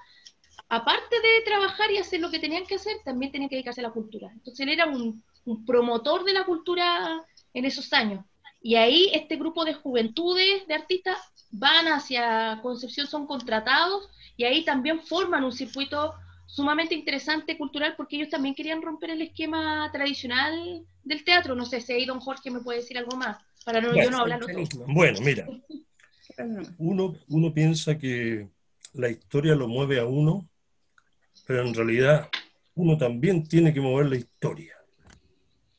aparte 0.69 1.17
de 1.17 1.45
trabajar 1.45 1.91
y 1.91 1.99
hacer 1.99 2.21
lo 2.21 2.31
que 2.31 2.39
tenían 2.39 2.67
que 2.67 2.75
hacer, 2.75 2.97
también 3.05 3.33
tenían 3.33 3.49
que 3.49 3.57
dedicarse 3.57 3.81
a 3.81 3.85
la 3.85 3.93
cultura. 3.93 4.31
Entonces 4.33 4.61
él 4.61 4.73
era 4.73 4.87
un, 4.87 5.23
promotor 5.67 6.25
de 6.25 6.35
la 6.35 6.45
cultura 6.45 7.25
en 7.55 7.65
esos 7.65 7.91
años. 7.95 8.23
Y 8.61 8.75
ahí 8.75 9.11
este 9.15 9.37
grupo 9.37 9.65
de 9.65 9.73
juventudes, 9.73 10.67
de 10.67 10.75
artistas, 10.75 11.17
van 11.51 11.87
hacia 11.89 12.61
Concepción, 12.61 13.07
son 13.07 13.27
contratados 13.27 14.11
y 14.37 14.45
ahí 14.45 14.63
también 14.63 15.01
forman 15.01 15.45
un 15.45 15.53
circuito 15.53 16.13
sumamente 16.49 16.97
interesante 16.97 17.57
cultural 17.57 17.95
porque 17.97 18.17
ellos 18.17 18.31
también 18.31 18.57
querían 18.57 18.83
romper 18.83 19.11
el 19.11 19.23
esquema 19.23 19.89
tradicional 19.93 20.85
del 21.05 21.23
teatro. 21.23 21.55
No 21.55 21.65
sé 21.65 21.81
si 21.81 21.93
ahí 21.93 22.05
don 22.05 22.19
Jorge 22.19 22.51
me 22.51 22.61
puede 22.61 22.81
decir 22.81 22.99
algo 22.99 23.17
más, 23.17 23.39
para 23.65 23.81
no, 23.81 23.95
yo 23.95 24.11
no 24.11 24.19
hablar. 24.19 24.41
Bueno, 24.89 25.21
mira, 25.21 25.47
uno, 26.79 27.15
uno 27.29 27.55
piensa 27.55 27.97
que 27.97 28.49
la 28.95 29.09
historia 29.09 29.55
lo 29.55 29.69
mueve 29.69 30.01
a 30.01 30.07
uno 30.07 30.49
pero 31.49 31.67
en 31.67 31.73
realidad 31.73 32.29
uno 32.75 32.99
también 32.99 33.43
tiene 33.49 33.73
que 33.73 33.81
mover 33.81 34.07
la 34.07 34.17
historia. 34.17 34.75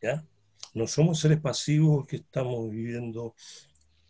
¿ya? 0.02 0.26
No 0.74 0.88
somos 0.88 1.20
seres 1.20 1.40
pasivos 1.40 2.08
que 2.08 2.16
estamos 2.18 2.72
viviendo 2.72 3.36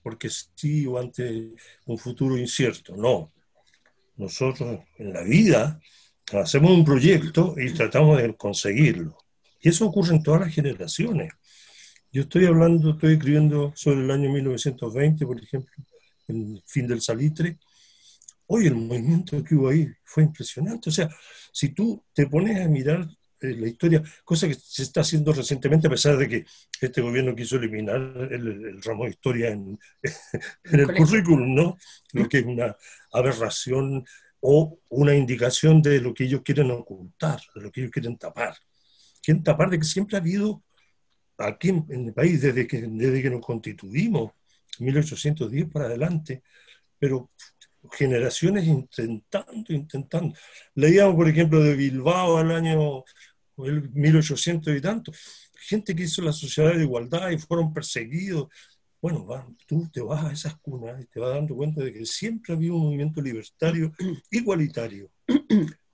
porque 0.02 0.30
sí 0.30 0.88
o 0.88 0.98
ante 0.98 1.52
un 1.86 1.98
futuro 1.98 2.38
incierto, 2.38 2.96
no. 2.96 3.34
Nosotros 4.16 4.80
en 4.98 5.12
la 5.12 5.22
vida 5.24 5.82
hacemos 6.34 6.72
un 6.72 6.86
proyecto 6.86 7.56
y 7.58 7.72
tratamos 7.72 8.22
de 8.22 8.36
conseguirlo. 8.36 9.18
Y 9.62 9.70
eso 9.70 9.86
ocurre 9.86 10.16
en 10.16 10.24
todas 10.24 10.42
las 10.42 10.54
generaciones. 10.54 11.34
Yo 12.12 12.24
estoy 12.24 12.46
hablando, 12.46 12.92
estoy 12.92 13.14
escribiendo 13.14 13.72
sobre 13.76 14.04
el 14.04 14.12
año 14.12 14.30
1920, 14.32 15.26
por 15.26 15.42
ejemplo, 15.42 15.74
el 16.28 16.64
fin 16.66 16.88
del 16.88 17.02
salitre, 17.02 17.58
Hoy 18.52 18.66
el 18.66 18.76
movimiento 18.76 19.44
que 19.44 19.54
hubo 19.54 19.70
ahí 19.70 19.88
fue 20.04 20.24
impresionante. 20.24 20.90
O 20.90 20.92
sea, 20.92 21.08
si 21.52 21.70
tú 21.70 22.04
te 22.12 22.26
pones 22.26 22.60
a 22.60 22.68
mirar 22.68 23.08
eh, 23.42 23.56
la 23.56 23.68
historia, 23.68 24.02
cosa 24.26 24.48
que 24.48 24.56
se 24.56 24.82
está 24.82 25.02
haciendo 25.02 25.32
recientemente, 25.34 25.86
a 25.86 25.92
pesar 25.92 26.18
de 26.18 26.28
que 26.28 26.46
este 26.82 27.00
gobierno 27.00 27.36
quiso 27.36 27.58
eliminar 27.58 28.02
el, 28.32 28.82
ramo 28.82 29.04
de 29.04 29.12
historia 29.12 29.50
en, 29.50 29.78
en 30.64 30.80
el 30.80 30.96
currículum, 30.96 31.54
¿no? 31.54 31.78
Lo 32.14 32.28
que 32.28 32.40
es 32.40 32.46
una 32.46 32.76
aberración 33.14 34.04
o 34.42 34.80
una 34.90 35.16
indicación 35.16 35.82
de 35.82 36.00
lo 36.00 36.14
que 36.14 36.26
ellos 36.26 36.42
quieren 36.44 36.72
ocultar, 36.72 37.42
de 37.56 37.62
lo 37.62 37.72
que 37.72 37.82
ellos 37.82 37.92
quieren 37.92 38.18
tapar. 38.18 38.56
Quieren 39.22 39.44
tapar 39.44 39.70
de 39.70 39.80
que 39.80 39.86
siempre 39.86 40.18
ha 40.18 40.22
habido 40.22 40.64
aquí 41.38 41.70
en, 41.70 41.86
el 41.90 42.14
país, 42.14 42.42
desde 42.42 42.68
que, 42.68 42.82
desde 42.82 43.22
que 43.22 43.30
nos 43.30 43.46
constituimos, 43.46 44.32
1810 44.80 45.70
para 45.70 45.86
adelante, 45.86 46.44
pero 46.98 47.30
generaciones 47.92 48.66
intentando, 48.66 49.74
intentando. 49.74 50.36
Leíamos, 50.76 51.16
por 51.16 51.30
ejemplo, 51.30 51.62
de 51.62 51.76
Bilbao 51.76 52.38
al 52.38 52.52
año 52.52 53.04
1800 53.58 54.76
y 54.76 54.82
tanto, 54.82 55.12
gente 55.54 55.96
que 55.96 56.04
hizo 56.04 56.22
la 56.22 56.34
sociedad 56.34 56.74
de 56.74 56.84
igualdad 56.84 57.30
y 57.30 57.38
fueron 57.38 57.74
perseguidos. 57.74 58.48
Bueno, 59.02 59.26
tú 59.66 59.90
te 59.92 60.02
vas 60.02 60.26
a 60.26 60.34
esas 60.34 60.58
cunas 60.60 61.02
y 61.02 61.06
te 61.06 61.20
vas 61.20 61.34
dando 61.34 61.56
cuenta 61.56 61.82
de 61.82 61.94
que 61.94 62.06
siempre 62.06 62.54
había 62.54 62.74
un 62.74 62.82
movimiento 62.82 63.22
libertario 63.22 63.94
igualitario. 64.32 65.10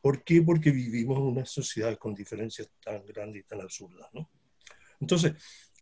¿Por 0.02 0.24
qué? 0.24 0.42
Porque 0.42 0.72
vivimos 0.72 1.18
en 1.18 1.24
una 1.24 1.46
sociedad 1.46 1.98
con 1.98 2.16
diferencias 2.16 2.70
tan 2.84 3.06
grandes 3.06 3.44
y 3.44 3.46
tan 3.46 3.62
absurdas. 3.62 4.08
¿no? 4.14 4.30
Entonces, 5.00 5.34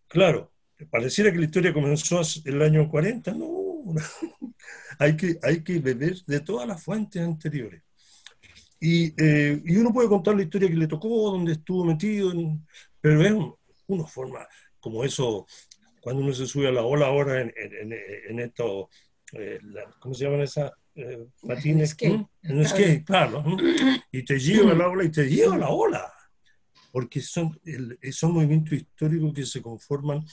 claro, 0.08 0.52
pareciera 0.90 1.32
que 1.32 1.40
la 1.40 1.46
historia 1.46 1.74
comenzó 1.74 2.22
el 2.44 2.62
año 2.62 2.90
40, 2.90 3.34
no, 3.34 3.84
hay, 5.00 5.16
que, 5.16 5.40
hay 5.42 5.64
que 5.64 5.80
beber 5.80 6.18
de 6.26 6.40
todas 6.42 6.68
las 6.68 6.84
fuentes 6.84 7.22
anteriores. 7.22 7.84
Y, 8.80 9.14
eh, 9.22 9.62
y, 9.66 9.78
uno 9.78 9.94
puede 9.94 10.10
contar 10.10 10.36
la 10.36 10.44
historia 10.44 10.68
que 10.68 10.76
le 10.76 10.88
tocó, 10.88 11.32
donde 11.32 11.54
estuvo 11.54 11.86
metido, 11.86 12.34
pero 13.00 13.22
es 13.22 13.34
una 13.88 14.06
forma, 14.08 14.46
como 14.82 15.06
eso, 15.06 15.48
cuando 16.04 16.22
uno 16.22 16.34
se 16.34 16.46
sube 16.46 16.68
a 16.68 16.72
la 16.72 16.84
ola 16.84 17.06
ahora 17.06 17.40
en, 17.40 17.54
en, 17.56 17.94
en 18.30 18.40
esto, 18.40 18.90
eh, 19.32 19.58
¿cómo 20.00 20.14
se 20.14 20.26
llaman 20.26 20.42
esas 20.42 20.70
eh, 20.96 21.26
patines? 21.48 21.96
En 22.02 22.28
el 22.44 22.68
skate, 22.68 23.06
claro. 23.06 23.42
Y 24.12 24.24
te 24.26 24.38
lleva 24.38 24.74
a 24.74 24.76
la 24.76 24.90
ola 24.90 25.06
y 25.06 25.10
te 25.10 25.30
lleva 25.30 25.56
a 25.56 25.60
la 25.60 25.70
ola. 25.70 26.14
Porque 26.92 27.22
son, 27.22 27.58
son 28.12 28.34
movimientos 28.34 28.74
históricos 28.74 29.34
que 29.34 29.46
se 29.46 29.62
conforman 29.62 30.26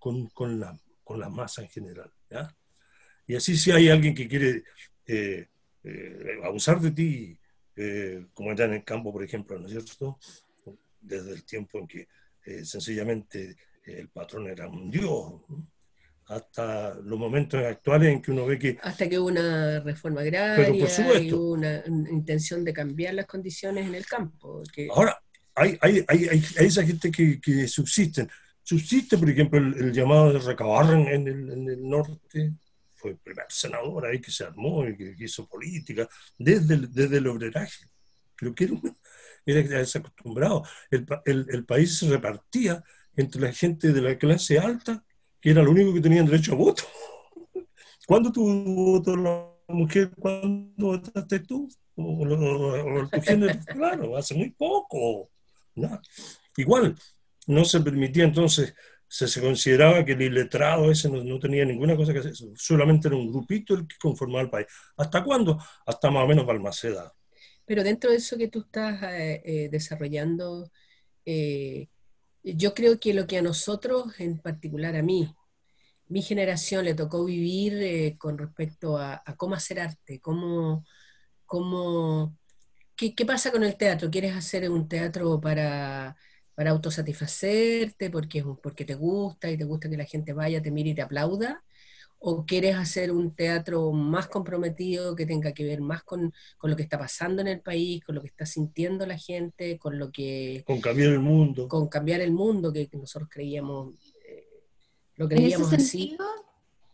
con, 0.00 0.26
con, 0.30 0.58
la, 0.58 0.76
con 1.04 1.20
la 1.20 1.28
masa 1.28 1.62
en 1.62 1.68
general. 1.68 2.12
¿ya? 2.28 2.52
Y 3.28 3.36
así 3.36 3.56
si 3.56 3.70
hay 3.70 3.90
alguien 3.90 4.16
que 4.16 4.26
quiere 4.26 4.64
eh, 5.06 5.46
eh, 5.84 6.40
abusar 6.42 6.80
de 6.80 6.90
ti, 6.90 7.38
eh, 7.76 8.26
como 8.34 8.50
está 8.50 8.64
en 8.64 8.74
el 8.74 8.84
campo, 8.84 9.12
por 9.12 9.22
ejemplo, 9.22 9.60
¿no 9.60 9.66
es 9.66 9.72
cierto? 9.72 10.18
Desde 11.00 11.30
el 11.30 11.44
tiempo 11.44 11.78
en 11.78 11.86
que 11.86 12.08
sencillamente 12.64 13.56
el 13.86 14.08
patrón 14.08 14.48
era 14.48 14.68
un 14.68 14.90
dios, 14.90 15.42
hasta 16.26 16.94
los 16.94 17.18
momentos 17.18 17.62
actuales 17.62 18.12
en 18.12 18.22
que 18.22 18.30
uno 18.30 18.46
ve 18.46 18.58
que... 18.58 18.78
Hasta 18.82 19.08
que 19.08 19.18
hubo 19.18 19.28
una 19.28 19.80
reforma 19.80 20.22
agraria 20.22 21.20
y 21.20 21.32
hubo 21.32 21.52
una, 21.52 21.82
intención 21.86 22.64
de 22.64 22.72
cambiar 22.72 23.14
las 23.14 23.26
condiciones 23.26 23.86
en 23.86 23.94
el 23.94 24.06
campo. 24.06 24.62
Ahora, 24.94 25.20
hay, 25.54 25.78
hay, 25.80 26.04
hay, 26.08 26.28
hay, 26.28 26.66
esa 26.66 26.84
gente 26.84 27.10
que, 27.10 27.40
que 27.40 27.68
subsisten. 27.68 28.28
Subsiste, 28.62 29.18
por 29.18 29.28
ejemplo, 29.28 29.58
el, 29.58 29.92
llamado 29.92 30.32
de 30.32 30.38
recabar 30.38 30.94
en 30.94 31.28
el, 31.28 31.50
en 31.50 31.68
el 31.68 31.88
norte, 31.88 32.54
fue 32.94 33.10
el 33.10 33.18
primer 33.18 33.44
senador 33.50 34.06
ahí 34.06 34.20
que 34.20 34.30
se 34.30 34.44
armó 34.44 34.88
y 34.88 34.96
que, 34.96 35.14
hizo 35.18 35.46
política, 35.46 36.08
desde 36.38 36.74
el, 36.74 36.92
desde 36.92 37.18
el 37.18 37.26
obreraje. 37.26 37.84
Creo 38.34 38.54
que 38.54 38.64
era, 39.44 39.60
era 39.60 39.78
desacostumbrado. 39.78 40.64
El, 40.90 41.06
el, 41.26 41.46
el, 41.50 41.64
país 41.66 41.98
se 41.98 42.08
repartía 42.08 42.82
entre 43.16 43.40
la 43.40 43.52
gente 43.52 43.92
de 43.92 44.00
la 44.00 44.18
clase 44.18 44.58
alta, 44.58 45.04
que 45.40 45.50
era 45.50 45.62
lo 45.62 45.70
único 45.70 45.92
que 45.94 46.00
tenían 46.00 46.26
derecho 46.26 46.52
a 46.52 46.56
voto. 46.56 46.82
¿Cuándo 48.06 48.32
tuvo 48.32 48.52
voto 48.92 49.16
la 49.16 49.46
mujer? 49.68 50.10
¿Cuándo 50.18 50.86
votaste 50.86 51.40
tú? 51.40 51.68
O, 51.96 53.06
tu 53.10 53.20
género, 53.20 53.58
claro, 53.66 54.16
hace 54.16 54.34
muy 54.34 54.50
poco. 54.50 55.30
Igual, 56.56 56.96
no 57.46 57.64
se 57.64 57.80
permitía 57.80 58.24
entonces 58.24 58.74
se, 59.08 59.40
consideraba 59.40 60.04
que 60.04 60.12
el 60.12 60.22
iletrado 60.22 60.90
ese 60.90 61.08
no, 61.08 61.38
tenía 61.38 61.64
ninguna 61.64 61.96
cosa 61.96 62.12
que 62.12 62.18
hacer, 62.18 62.32
solamente 62.56 63.08
era 63.08 63.16
un 63.16 63.30
grupito 63.30 63.74
el 63.74 63.86
que 63.86 63.96
conformaba 64.00 64.42
el 64.42 64.50
país. 64.50 64.66
¿Hasta 64.96 65.22
cuándo? 65.22 65.58
Hasta 65.86 66.10
más 66.10 66.24
o 66.24 66.26
menos 66.26 66.46
Balmaceda. 66.46 67.12
Pero 67.64 67.84
dentro 67.84 68.10
de 68.10 68.16
eso 68.16 68.36
que 68.36 68.48
tú 68.48 68.60
estás 68.60 69.02
eh, 69.04 69.40
eh, 69.44 69.68
desarrollando, 69.70 70.70
eh, 71.24 71.88
yo 72.44 72.74
creo 72.74 73.00
que 73.00 73.14
lo 73.14 73.26
que 73.26 73.38
a 73.38 73.42
nosotros, 73.42 74.20
en 74.20 74.38
particular 74.38 74.96
a 74.96 75.02
mí, 75.02 75.34
mi 76.08 76.22
generación 76.22 76.84
le 76.84 76.94
tocó 76.94 77.24
vivir 77.24 78.16
con 78.18 78.38
respecto 78.38 78.98
a, 78.98 79.22
cómo 79.36 79.54
hacer 79.54 79.80
arte, 79.80 80.20
cómo, 80.20 80.84
cómo 81.46 82.36
¿qué, 82.96 83.14
¿qué, 83.14 83.26
pasa 83.26 83.52
con 83.52 83.64
el 83.64 83.76
teatro? 83.76 84.10
¿Quieres 84.10 84.36
hacer 84.36 84.70
un 84.70 84.88
teatro 84.88 85.40
para 85.40 86.16
para 86.54 86.70
autosatisfacerte, 86.70 88.10
porque, 88.10 88.44
porque 88.62 88.84
te 88.84 88.94
gusta 88.94 89.50
y 89.50 89.58
te 89.58 89.64
gusta 89.64 89.90
que 89.90 89.96
la 89.96 90.04
gente 90.04 90.32
vaya, 90.32 90.62
te 90.62 90.70
mire 90.70 90.90
y 90.90 90.94
te 90.94 91.02
aplauda? 91.02 91.64
¿O 92.26 92.46
quieres 92.46 92.74
hacer 92.76 93.12
un 93.12 93.34
teatro 93.34 93.92
más 93.92 94.28
comprometido 94.28 95.14
que 95.14 95.26
tenga 95.26 95.52
que 95.52 95.64
ver 95.64 95.82
más 95.82 96.02
con, 96.02 96.32
lo 96.62 96.76
que 96.76 96.82
está 96.82 96.98
pasando 96.98 97.42
en 97.42 97.48
el 97.48 97.60
país, 97.60 98.02
con 98.02 98.14
lo 98.14 98.22
que 98.22 98.28
está 98.28 98.46
sintiendo 98.46 99.04
la 99.06 99.18
gente, 99.18 99.78
con 99.78 99.98
lo 99.98 100.10
que... 100.10 100.62
Con 100.66 100.80
cambiar 100.80 101.12
el 101.12 101.20
mundo. 101.20 101.68
Con 101.68 101.88
cambiar 101.88 102.22
el 102.22 102.32
mundo, 102.32 102.72
que, 102.72 102.88
nosotros 102.94 103.28
creíamos, 103.30 103.94
eh, 104.26 104.48
lo 105.16 105.28
creíamos 105.28 105.70
¿En 105.72 105.80
ese 105.80 105.86
sentido, 105.86 106.26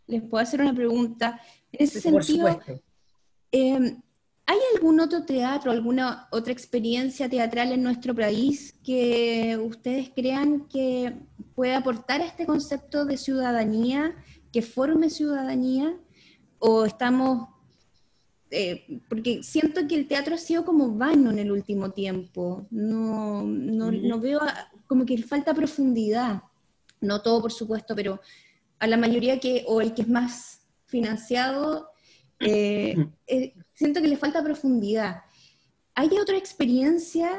Les 0.08 0.22
puedo 0.22 0.42
hacer 0.42 0.60
una 0.62 0.75
pregunta. 0.75 1.40
En 1.70 1.84
ese 1.84 2.00
sentido, 2.00 2.60
eh, 3.52 3.96
¿Hay 4.50 4.58
algún 4.75 4.99
otro 4.99 5.25
teatro, 5.25 5.70
alguna 5.70 6.26
otra 6.32 6.52
experiencia 6.52 7.28
teatral 7.28 7.70
en 7.70 7.84
nuestro 7.84 8.16
país 8.16 8.75
que 8.82 9.56
ustedes 9.64 10.10
crean 10.12 10.66
que 10.66 11.14
pueda 11.54 11.76
aportar 11.76 12.20
a 12.20 12.26
este 12.26 12.46
concepto 12.46 13.04
de 13.04 13.16
ciudadanía, 13.16 14.16
que 14.52 14.62
forme 14.62 15.11
ciudadanía? 15.11 15.97
¿O 16.59 16.85
estamos 16.85 17.49
eh, 18.52 19.00
porque 19.09 19.45
siento 19.45 19.87
que 19.87 19.95
el 19.95 20.09
teatro 20.09 20.35
ha 20.35 20.38
sido 20.38 20.64
como 20.64 20.90
vano 20.90 21.30
en 21.30 21.38
el 21.38 21.52
último 21.52 21.92
tiempo. 21.92 22.66
No, 22.71 23.45
no, 23.45 23.92
no 23.92 24.21
veo 24.21 24.40
como 24.87 25.07
que 25.07 25.19
falta 25.23 25.54
profundidad. 25.54 26.42
No 27.00 27.23
todo, 27.23 27.40
por 27.42 27.52
supuesto, 27.52 27.95
pero 27.95 28.21
a 28.80 28.87
la 28.87 28.97
mayoría 28.97 29.38
que, 29.38 29.64
o 29.69 29.80
el 29.80 29.95
que 29.95 30.02
es 30.02 30.09
más 30.09 30.62
financiado, 30.87 31.90
eh, 32.40 32.97
eh, 33.28 33.54
siento 33.73 34.02
que 34.02 34.09
le 34.09 34.16
falta 34.16 34.42
profundidad. 34.42 35.23
¿Hay 35.95 36.09
otra 36.21 36.37
experiencia, 36.37 37.30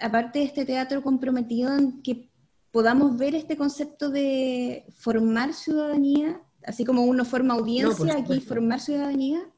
aparte 0.00 0.40
de 0.40 0.46
este 0.46 0.64
teatro 0.64 1.02
comprometido, 1.02 1.76
en 1.76 2.02
que 2.02 2.28
podamos 2.74 3.16
ver 3.16 3.36
este 3.36 3.56
concepto 3.56 4.10
de 4.10 4.84
formar 4.96 5.54
ciudadanía, 5.54 6.42
así 6.64 6.84
como 6.84 7.02
uno 7.04 7.24
forma 7.24 7.54
audiencia, 7.54 8.18
aquí 8.18 8.40
formar 8.40 8.80
ciudadanía? 8.80 9.48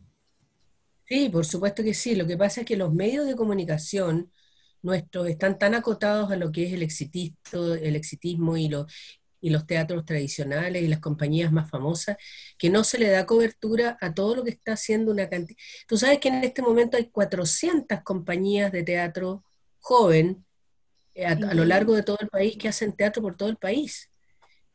Sí, 1.06 1.30
por 1.30 1.46
supuesto 1.46 1.82
que 1.82 1.94
sí. 1.94 2.14
Lo 2.14 2.26
que 2.26 2.37
pasa 2.37 2.61
es 2.61 2.66
que 2.66 2.76
los 2.76 2.92
medios 2.92 3.26
de 3.26 3.35
comunicación 3.35 4.30
nuestros 4.82 5.28
están 5.28 5.58
tan 5.58 5.75
acotados 5.75 6.30
a 6.30 6.37
lo 6.37 6.52
que 6.52 6.66
es 6.66 6.75
el, 6.75 6.82
el 7.82 7.96
exitismo 7.96 8.58
y, 8.58 8.70
y 9.40 9.49
los 9.49 9.66
teatros 9.66 10.04
tradicionales 10.04 10.82
y 10.82 10.87
las 10.87 11.00
compañías 11.00 11.50
más 11.50 11.70
famosas, 11.70 12.18
que 12.58 12.68
no 12.68 12.85
se 12.85 12.99
le 12.99 13.08
da 13.08 13.25
cobertura 13.25 13.96
a 14.02 14.12
todo 14.12 14.37
lo 14.37 14.44
que 14.44 14.50
está 14.50 14.75
haciendo 14.75 15.11
una 15.11 15.30
cantidad. 15.30 15.58
Tú 15.88 15.96
sabes 15.96 16.18
que 16.18 16.28
en 16.28 16.44
este 16.44 16.61
momento 16.61 16.99
hay 16.99 17.08
400 17.08 18.02
compañías 18.02 18.70
de 18.73 18.82
teatro 18.82 19.42
joven 19.78 20.45
eh, 21.16 21.25
a, 21.25 21.54
lo 21.54 21.64
largo 21.64 21.94
de 21.94 22.02
todo 22.02 22.18
el 22.20 22.28
país 22.28 22.58
que 22.58 22.68
hacen 22.68 22.92
teatro 22.92 23.23
por 23.23 23.37
todo 23.37 23.49
el 23.49 23.56
país. 23.56 24.11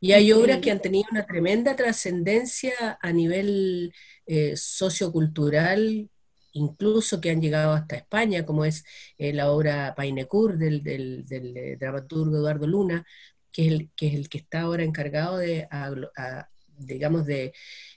Y 0.00 0.12
hay 0.12 0.32
obras 0.32 0.58
que 0.58 0.72
han 0.72 0.82
tenido 0.82 1.06
una 1.12 1.24
tremenda 1.24 1.76
trascendencia 1.76 2.98
a 3.00 3.12
nivel 3.12 3.92
eh, 4.26 4.56
sociocultural 4.56 6.10
incluso 6.54 7.20
que 7.20 7.30
han 7.30 7.40
llegado 7.40 7.72
hasta 7.72 7.96
España, 7.96 8.44
como 8.44 8.64
es 8.64 8.84
eh, 9.16 9.32
la 9.32 9.50
obra 9.50 9.94
Painecur 9.96 10.58
del, 10.58 10.82
del, 10.82 11.24
del, 11.24 11.78
dramaturgo 11.78 12.36
Eduardo 12.36 12.66
Luna, 12.66 13.06
que 13.50 13.66
es, 13.66 13.72
el, 13.72 13.90
que 13.96 14.08
es 14.08 14.14
el 14.14 14.28
que 14.28 14.38
está 14.38 14.62
ahora 14.62 14.82
encargado 14.82 15.38
de, 15.38 15.66
digamos, 16.76 17.24
de 17.24 17.54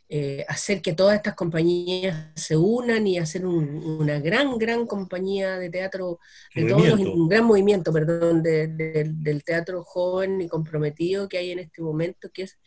eh, 0.08 0.46
hacer 0.48 0.84
que 0.84 0.94
todas 0.94 1.16
estas 1.16 1.34
compañías 1.34 2.28
se 2.36 2.56
unan 2.56 3.08
y 3.08 3.18
hacer 3.18 3.44
una 3.46 4.20
gran, 4.20 4.58
gran 4.60 4.86
compañía 4.86 5.58
de 5.58 5.72
teatro, 5.72 6.20
de 6.54 6.66
todos 6.66 7.00
un 7.00 7.28
gran 7.28 7.44
movimiento, 7.46 7.92
perdón, 7.92 8.44
del 8.44 9.44
teatro 9.44 9.84
joven 9.84 10.42
y 10.42 10.48
comprometido 10.48 11.28
que 11.28 11.40
hay 11.40 11.52
en 11.52 11.60
este 11.60 11.82
momento, 11.82 12.30
que 12.32 12.44
es 12.44 12.60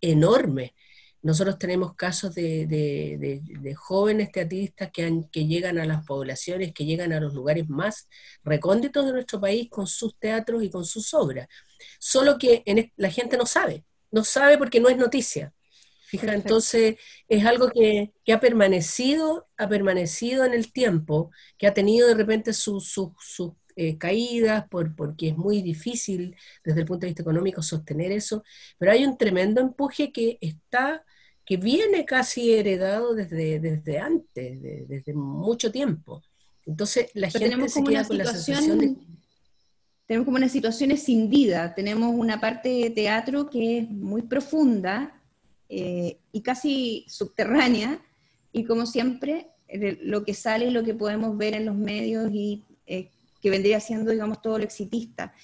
enorme. 0.00 0.74
Nosotros 1.20 1.58
tenemos 1.58 1.96
casos 1.96 2.32
de, 2.32 3.40
jóvenes 3.76 4.30
teatristas 4.30 4.90
que, 4.92 5.24
que 5.32 5.46
llegan 5.46 5.78
a 5.78 5.86
las 5.86 6.06
poblaciones, 6.06 6.72
que 6.72 6.84
llegan 6.84 7.12
a 7.12 7.18
los 7.18 7.34
lugares 7.34 7.68
más 7.68 8.08
recónditos 8.44 9.04
de 9.04 9.12
nuestro 9.12 9.40
país 9.40 9.68
con 9.68 9.88
sus 9.88 10.16
teatros 10.16 10.62
y 10.62 10.70
con 10.70 10.84
sus 10.84 11.12
obras. 11.12 11.48
Solo 11.98 12.38
que 12.38 12.62
la 12.96 13.10
gente 13.10 13.36
no 13.36 13.46
sabe, 13.46 13.84
no 14.12 14.22
sabe 14.22 14.58
porque 14.58 14.78
no 14.78 14.88
es 14.88 14.96
noticia. 14.96 15.52
Fija, 16.20 16.34
entonces 16.34 16.96
es 17.28 17.44
algo 17.44 17.70
que, 17.70 18.12
ha 18.32 18.40
permanecido, 18.40 19.48
ha 19.56 19.68
permanecido 19.68 20.44
en 20.44 20.54
el 20.54 20.72
tiempo, 20.72 21.30
que 21.58 21.66
ha 21.66 21.74
tenido 21.74 22.08
de 22.08 22.14
repente 22.14 22.52
sus 22.52 22.94
eh, 23.76 23.98
caídas, 23.98 24.68
por, 24.68 24.94
porque 24.94 25.28
es 25.28 25.36
muy 25.36 25.62
difícil 25.62 26.36
desde 26.64 26.80
el 26.80 26.86
punto 26.86 27.00
de 27.00 27.08
vista 27.08 27.22
económico 27.22 27.62
sostener 27.62 28.12
eso, 28.12 28.44
pero 28.78 28.92
hay 28.92 29.04
un 29.04 29.16
tremendo 29.16 29.60
empuje 29.60 30.12
que 30.12 30.38
está 30.40 31.04
que 31.44 31.56
viene 31.56 32.04
casi 32.04 32.54
heredado 32.54 33.14
desde, 33.14 33.60
desde 33.60 33.98
antes, 33.98 34.62
desde 34.88 35.12
mucho 35.12 35.70
tiempo. 35.70 36.22
Entonces 36.64 37.10
la 37.14 37.30
gente 37.30 37.68
se 37.68 37.84
queda 37.84 38.06
con 38.06 38.18
la 38.18 38.24
sensación 38.24 38.78
de... 38.78 38.96
Tenemos 40.06 40.26
como 40.26 40.36
una 40.36 40.48
situación 40.48 40.90
escindida, 40.90 41.74
tenemos 41.74 42.14
una 42.14 42.38
parte 42.38 42.68
de 42.68 42.90
teatro 42.90 43.48
que 43.48 43.78
es 43.78 43.90
muy 43.90 44.22
profunda 44.22 45.22
eh, 45.76 46.20
y 46.30 46.40
casi 46.40 47.04
subterránea, 47.08 48.00
y 48.52 48.64
como 48.64 48.86
siempre, 48.86 49.48
lo 50.02 50.24
que 50.24 50.32
sale, 50.32 50.70
lo 50.70 50.84
que 50.84 50.94
podemos 50.94 51.36
ver 51.36 51.54
en 51.54 51.66
los 51.66 51.74
medios 51.74 52.30
y 52.32 52.62
eh, 52.86 53.10
que 53.42 53.50
vendría 53.50 53.80
siendo, 53.80 54.12
digamos, 54.12 54.40
todo 54.40 54.58
lo 54.58 54.62
exitista. 54.62 55.34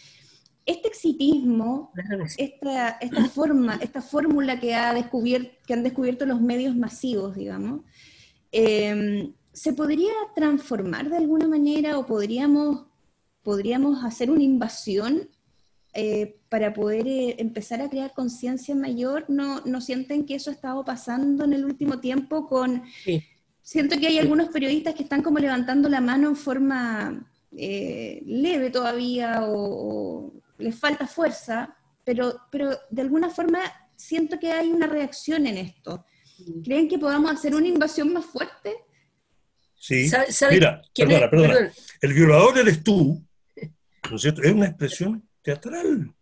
Este 0.65 0.87
exitismo, 0.87 1.93
esta, 2.39 2.91
esta 3.01 3.25
forma, 3.25 3.75
esta 3.83 4.01
fórmula 4.03 4.61
que, 4.61 4.73
ha 4.73 4.95
descubierto, 4.95 5.51
que 5.67 5.73
han 5.73 5.83
descubierto 5.83 6.25
los 6.27 6.41
medios 6.41 6.77
masivos, 6.77 7.35
digamos, 7.35 7.81
em, 8.53 9.33
¿se 9.53 9.73
podría 9.73 10.13
transformar 10.37 11.11
de 11.11 11.17
alguna 11.17 11.49
manera 11.49 11.99
o 11.99 12.07
podríamos, 12.07 12.87
podríamos 13.43 14.05
hacer 14.05 14.31
una 14.31 14.45
invasión 14.45 15.29
eh, 15.93 16.37
para 16.49 16.73
poder 16.73 17.07
eh, 17.09 17.37
empezar 17.39 17.81
a 17.81 17.91
crear 17.91 18.13
conciencia 18.13 18.75
mayor? 18.75 19.25
¿No, 19.29 19.61
¿No 19.65 19.81
sienten 19.81 20.25
que 20.25 20.37
eso 20.37 20.51
ha 20.51 20.55
estado 20.55 20.85
pasando 20.85 21.45
en 21.45 21.53
el 21.53 21.65
último 21.65 22.01
tiempo 22.01 22.47
con... 22.47 22.83
Siento 23.63 23.99
que 23.99 24.07
hay 24.09 24.19
algunos 24.19 24.49
periodistas 24.49 24.95
que 24.95 25.03
están 25.03 25.23
como 25.23 25.39
levantando 25.39 25.89
la 25.89 26.01
mano 26.01 26.29
en 26.29 26.37
forma 26.37 27.31
eh, 27.57 28.23
leve 28.25 28.71
todavía 28.71 29.41
o, 29.43 30.33
les 30.59 30.79
falta 30.79 31.07
fuerza, 31.07 31.77
pero, 32.05 32.35
pero 32.51 32.71
de 32.91 33.03
alguna 33.03 33.31
forma 33.31 33.61
siento 33.97 34.39
que 34.39 34.53
hay 34.53 34.71
una 34.71 34.87
reacción 34.87 35.47
en 35.47 35.59
esto. 35.59 36.05
¿Creen 36.65 36.89
que 36.89 36.99
podamos 36.99 37.31
hacer 37.33 37.55
una 37.55 37.67
invasión 37.67 38.13
más 38.13 38.25
fuerte? 38.25 38.75
Sí. 39.77 40.11
Mira, 40.51 40.83
perdona, 40.95 41.31
perdona. 41.31 41.73
El 42.01 42.13
violador 42.13 42.59
eres 42.59 42.83
tú, 42.83 43.23
¿no 44.09 44.17
es 44.17 44.23
cierto? 44.23 44.43
Es 44.43 44.53
una 44.53 44.67
expresión 44.67 45.29
teatral. 45.43 46.15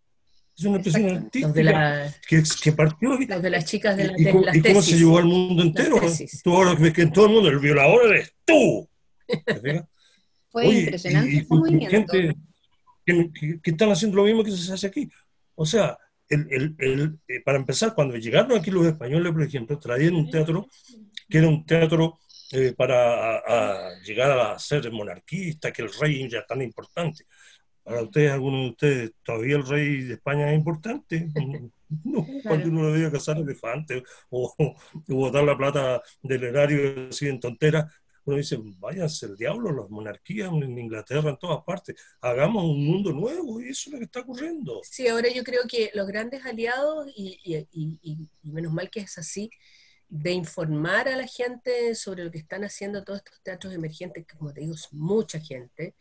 Es 0.57 0.65
una 0.65 0.77
expresión 0.77 1.15
artística 1.15 2.13
que, 2.27 2.43
que, 2.61 2.71
partió. 2.73 3.17
Los 3.17 3.41
de 3.41 3.49
las 3.49 3.65
chicas 3.65 3.95
de, 3.95 4.07
la, 4.07 4.13
y, 4.17 4.57
y, 4.57 4.61
cómo 4.61 4.81
se 4.81 4.97
llevó 4.97 5.17
al 5.19 5.25
mundo 5.25 5.63
entero. 5.63 6.01
Tú 6.43 6.53
ahora 6.53 6.75
ves 6.75 6.91
que 6.91 7.03
en 7.03 7.13
todo 7.13 7.27
el 7.27 7.31
mundo 7.31 7.49
el 7.49 7.59
violador 7.59 8.13
eres 8.13 8.33
tú. 8.43 8.89
Fue 10.51 10.67
impresionante 10.67 11.37
ese 11.37 11.45
movimiento 11.49 12.13
que, 13.05 13.59
están 13.63 13.91
haciendo 13.91 14.17
lo 14.17 14.23
mismo 14.23 14.43
que 14.43 14.51
se 14.51 14.73
hace 14.73 14.87
aquí. 14.87 15.09
O 15.55 15.65
sea, 15.65 15.97
el, 16.27 16.75
el, 16.77 17.19
eh, 17.27 17.41
para 17.43 17.57
empezar, 17.57 17.95
cuando 17.95 18.17
llegaron 18.17 18.57
aquí 18.57 18.69
los 18.69 18.85
españoles, 18.85 19.31
por 19.31 19.43
ejemplo, 19.43 19.79
traían 19.79 20.15
un 20.15 20.29
teatro 20.29 20.67
que 21.29 21.37
era 21.37 21.47
un 21.47 21.65
teatro 21.65 22.19
eh, 22.51 22.73
para 22.75 23.99
llegar 24.01 24.31
a 24.31 24.59
ser 24.59 24.91
monarquista, 24.91 25.71
que 25.71 25.83
el 25.83 25.93
rey 25.93 26.27
ya 26.27 26.43
tan 26.45 26.61
importante. 26.61 27.25
Para 27.89 28.03
ustedes, 28.03 28.31
algunos 28.31 28.61
de 28.61 28.69
ustedes, 28.69 29.11
¿todavía 29.23 29.55
el 29.55 29.65
rey 29.65 30.03
de 30.03 30.13
España 30.13 30.51
es 30.51 30.59
importante? 30.59 31.27
No, 32.03 32.23
cuando 32.43 32.69
uno 32.69 32.83
lo 32.83 32.91
veía 32.91 33.11
cazar 33.11 33.37
elefantes 33.37 34.03
o, 34.29 34.53
o, 34.59 34.75
botar 35.07 35.43
la 35.43 35.57
plata 35.57 35.99
del 36.21 36.43
erario 36.43 37.09
así 37.09 37.27
en 37.27 37.39
tonteras, 37.39 37.91
uno 38.25 38.37
dice, 38.37 38.59
váyanse 38.77 39.25
el 39.25 39.35
diablo, 39.35 39.71
las 39.71 39.89
monarquías 39.89 40.51
en 40.53 40.77
Inglaterra, 40.77 41.31
en 41.31 41.37
todas 41.37 41.63
partes, 41.63 41.95
hagamos 42.21 42.63
un 42.63 42.85
mundo 42.85 43.11
nuevo, 43.11 43.59
y 43.59 43.69
eso 43.69 43.89
es 43.89 43.93
lo 43.93 43.97
que 43.97 44.05
está 44.05 44.19
ocurriendo. 44.19 44.81
Sí, 44.83 45.07
ahora 45.07 45.29
yo 45.33 45.43
creo 45.43 45.63
que 45.67 45.89
los 45.95 46.05
grandes 46.05 46.45
aliados, 46.45 47.11
y, 47.15 47.65
menos 48.43 48.71
mal 48.71 48.91
que 48.91 48.99
es 48.99 49.17
así, 49.17 49.49
de 50.07 50.31
informar 50.31 51.07
a 51.07 51.17
la 51.17 51.25
gente 51.25 51.95
sobre 51.95 52.23
lo 52.23 52.29
que 52.29 52.37
están 52.37 52.63
haciendo 52.63 53.03
todos 53.03 53.23
estos 53.25 53.41
teatros 53.41 53.73
emergentes, 53.73 54.27
que 54.27 54.37
como 54.37 54.53
te 54.53 54.61
digo, 54.61 54.75
es 54.75 54.93
mucha 54.93 55.39
gente, 55.39 55.95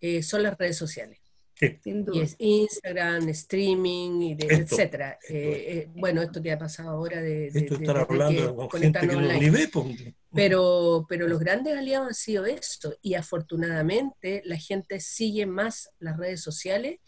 eh, 0.00 0.22
son 0.24 0.42
las 0.42 0.58
redes 0.58 0.76
sociales. 0.76 1.20
Y 1.60 2.20
es 2.20 2.36
Instagram, 2.38 3.28
streaming, 3.30 4.20
y 4.22 4.36
etcétera. 4.38 5.18
Eh, 5.28 5.64
eh, 5.68 5.88
bueno, 5.94 6.22
esto 6.22 6.40
que 6.40 6.52
ha 6.52 6.58
pasado 6.58 6.90
ahora 6.90 7.20
de, 7.20 7.50
de, 7.50 7.60
estar 7.60 7.96
hablando 7.98 8.56
con 8.56 8.80
gente 8.80 9.00
que 9.00 9.06
no 9.06 9.20
ni 9.20 9.50
ve. 9.50 9.70
Pero, 10.32 11.06
pero 11.08 11.26
los 11.26 11.40
grandes 11.40 11.76
aliados 11.76 12.08
han 12.08 12.14
sido 12.14 12.46
esto, 12.46 12.94
y 13.02 13.14
afortunadamente 13.14 14.42
la 14.44 14.56
gente 14.56 15.00
sigue 15.00 15.46
más 15.46 15.90
las 15.98 16.16
redes 16.16 16.42
sociales 16.42 17.00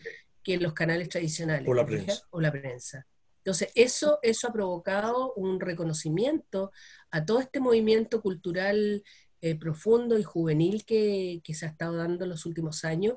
que 0.43 0.57
los 0.57 0.73
canales 0.73 1.09
tradicionales. 1.09 1.69
O 1.69 1.75
la 1.75 1.87
prensa. 1.87 2.23
O 2.31 2.41
la 2.41 2.51
prensa. 2.51 3.07
Entonces, 3.39 3.71
eso, 3.75 4.19
eso 4.23 4.49
ha 4.49 4.53
provocado 4.53 5.33
un 5.35 5.61
reconocimiento 5.61 6.73
a 7.11 7.25
todo 7.25 7.41
este 7.41 7.61
movimiento 7.61 8.21
cultural 8.21 9.03
eh, 9.41 9.55
profundo 9.55 10.19
y 10.19 10.23
juvenil 10.23 10.85
que, 10.85 11.41
que, 11.43 11.55
se 11.55 11.65
ha 11.65 11.71
estado 11.71 11.97
dando 11.97 12.25
en 12.25 12.31
los 12.31 12.45
últimos 12.45 12.85
años, 12.85 13.17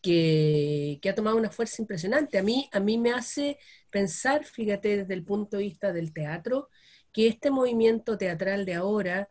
que, 0.00 1.00
ha 1.08 1.14
tomado 1.14 1.36
una 1.36 1.50
fuerza 1.50 1.82
impresionante. 1.82 2.38
A 2.38 2.42
mí, 2.42 2.68
a 2.72 2.80
mí 2.80 2.98
me 2.98 3.12
hace 3.12 3.58
pensar, 3.90 4.44
fíjate, 4.44 4.98
desde 4.98 5.14
el 5.14 5.24
punto 5.24 5.56
de 5.56 5.64
vista 5.64 5.92
del 5.92 6.12
teatro, 6.12 6.68
que 7.12 7.28
este 7.28 7.50
movimiento 7.50 8.18
teatral 8.18 8.64
de 8.64 8.74
ahora, 8.74 9.28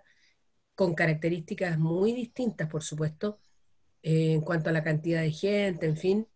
con 0.75 0.93
características 0.95 1.77
muy 1.79 2.13
distintas, 2.13 2.69
por 2.69 2.83
supuesto, 2.83 3.39
eh, 4.03 4.33
en 4.33 4.41
cuanto 4.41 4.69
a 4.69 4.73
la 4.73 4.83
cantidad 4.83 5.21
de 5.21 5.31
gente, 5.31 5.85
en 5.87 5.97
fin, 5.97 6.27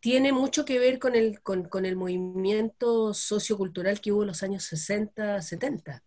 tiene 0.00 0.32
mucho 0.32 0.64
que 0.64 0.78
ver 0.78 0.98
con 0.98 1.14
el, 1.14 1.42
con, 1.42 1.84
el 1.86 1.96
movimiento 1.96 3.14
sociocultural 3.14 4.00
que 4.00 4.12
hubo 4.12 4.22
en 4.22 4.28
los 4.28 4.42
años 4.42 4.64
60, 4.64 5.42
70. 5.42 6.02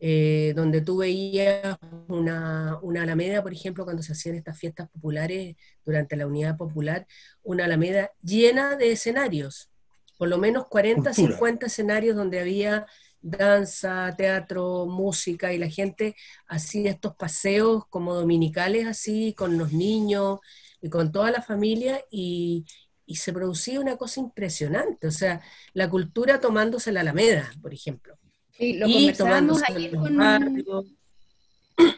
Eh, 0.00 0.52
donde 0.54 0.80
tú 0.80 0.98
veías 0.98 1.76
una, 2.06 2.78
una, 2.82 3.02
alameda, 3.02 3.42
por 3.42 3.52
ejemplo, 3.52 3.84
cuando 3.84 4.02
se 4.02 4.12
hacían 4.12 4.36
estas 4.36 4.56
fiestas 4.56 4.88
populares 4.90 5.56
durante 5.84 6.16
la 6.16 6.26
Unidad 6.26 6.56
Popular, 6.56 7.06
una 7.42 7.64
alameda 7.64 8.12
llena 8.22 8.76
de 8.76 8.92
escenarios, 8.92 9.70
por 10.16 10.28
lo 10.28 10.38
menos 10.38 10.66
40, 10.68 11.12
50 11.12 11.66
escenarios 11.66 12.16
donde 12.16 12.38
había 12.38 12.86
danza, 13.20 14.14
teatro, 14.16 14.86
música, 14.86 15.52
y 15.52 15.58
la 15.58 15.68
gente 15.68 16.14
hacía 16.46 16.90
estos 16.90 17.16
paseos 17.16 17.84
como 17.90 18.14
dominicales 18.14 18.86
así, 18.86 19.34
con 19.36 19.58
los 19.58 19.72
niños 19.72 20.38
y 20.80 20.90
con 20.90 21.10
toda 21.10 21.32
la 21.32 21.42
familia, 21.42 22.00
y, 22.08 22.64
y 23.04 23.16
se 23.16 23.32
producía 23.32 23.80
una 23.80 23.96
cosa 23.96 24.20
impresionante, 24.20 25.08
o 25.08 25.10
sea, 25.10 25.40
la 25.72 25.90
cultura 25.90 26.40
tomándose 26.40 26.92
la 26.92 27.00
Alameda, 27.00 27.50
por 27.60 27.74
ejemplo. 27.74 28.16
Sí, 28.58 28.72
lo 28.74 28.86
conversábamos 28.86 29.62
ayer 29.68 29.90
con... 29.96 30.16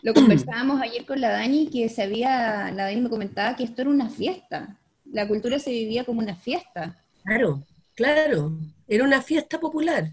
Lo 0.02 0.12
conversábamos 0.12 0.82
ayer 0.82 1.06
con 1.06 1.20
la 1.20 1.30
Dani, 1.30 1.70
que 1.70 1.88
se 1.88 2.02
había, 2.02 2.70
la 2.70 2.84
Dani 2.84 3.00
me 3.00 3.08
comentaba 3.08 3.56
que 3.56 3.64
esto 3.64 3.80
era 3.80 3.90
una 3.90 4.10
fiesta, 4.10 4.76
la 5.10 5.26
cultura 5.26 5.58
se 5.58 5.70
vivía 5.70 6.04
como 6.04 6.20
una 6.20 6.36
fiesta. 6.36 6.98
Claro, 7.24 7.62
claro, 7.94 8.52
era 8.86 9.04
una 9.04 9.22
fiesta 9.22 9.58
popular, 9.58 10.12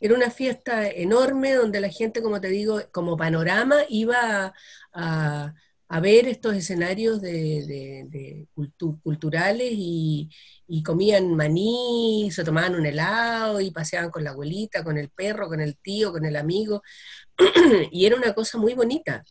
era 0.00 0.14
una 0.14 0.30
fiesta 0.30 0.88
enorme 0.88 1.52
donde 1.52 1.80
la 1.80 1.90
gente, 1.90 2.22
como 2.22 2.40
te 2.40 2.48
digo, 2.48 2.80
como 2.90 3.18
panorama 3.18 3.76
iba 3.90 4.16
a, 4.46 4.52
a 4.94 5.54
ver 6.00 6.26
estos 6.26 6.54
escenarios 6.54 7.20
de, 7.20 8.46
culturales 9.02 9.72
y, 9.74 10.30
comían 10.84 11.34
maní, 11.36 12.30
se 12.32 12.44
tomaban 12.44 12.74
un 12.74 12.86
helado 12.86 13.60
y 13.60 13.70
paseaban 13.70 14.10
con 14.10 14.24
la 14.24 14.30
abuelita, 14.30 14.82
con 14.82 14.96
el 14.96 15.10
perro, 15.10 15.48
con 15.48 15.60
el 15.60 15.76
tío, 15.76 16.10
con 16.10 16.24
el 16.24 16.36
amigo, 16.36 16.82
y 17.90 18.06
era 18.06 18.16
una 18.16 18.32
cosa 18.32 18.56
muy 18.56 18.74
bonita. 18.74 19.22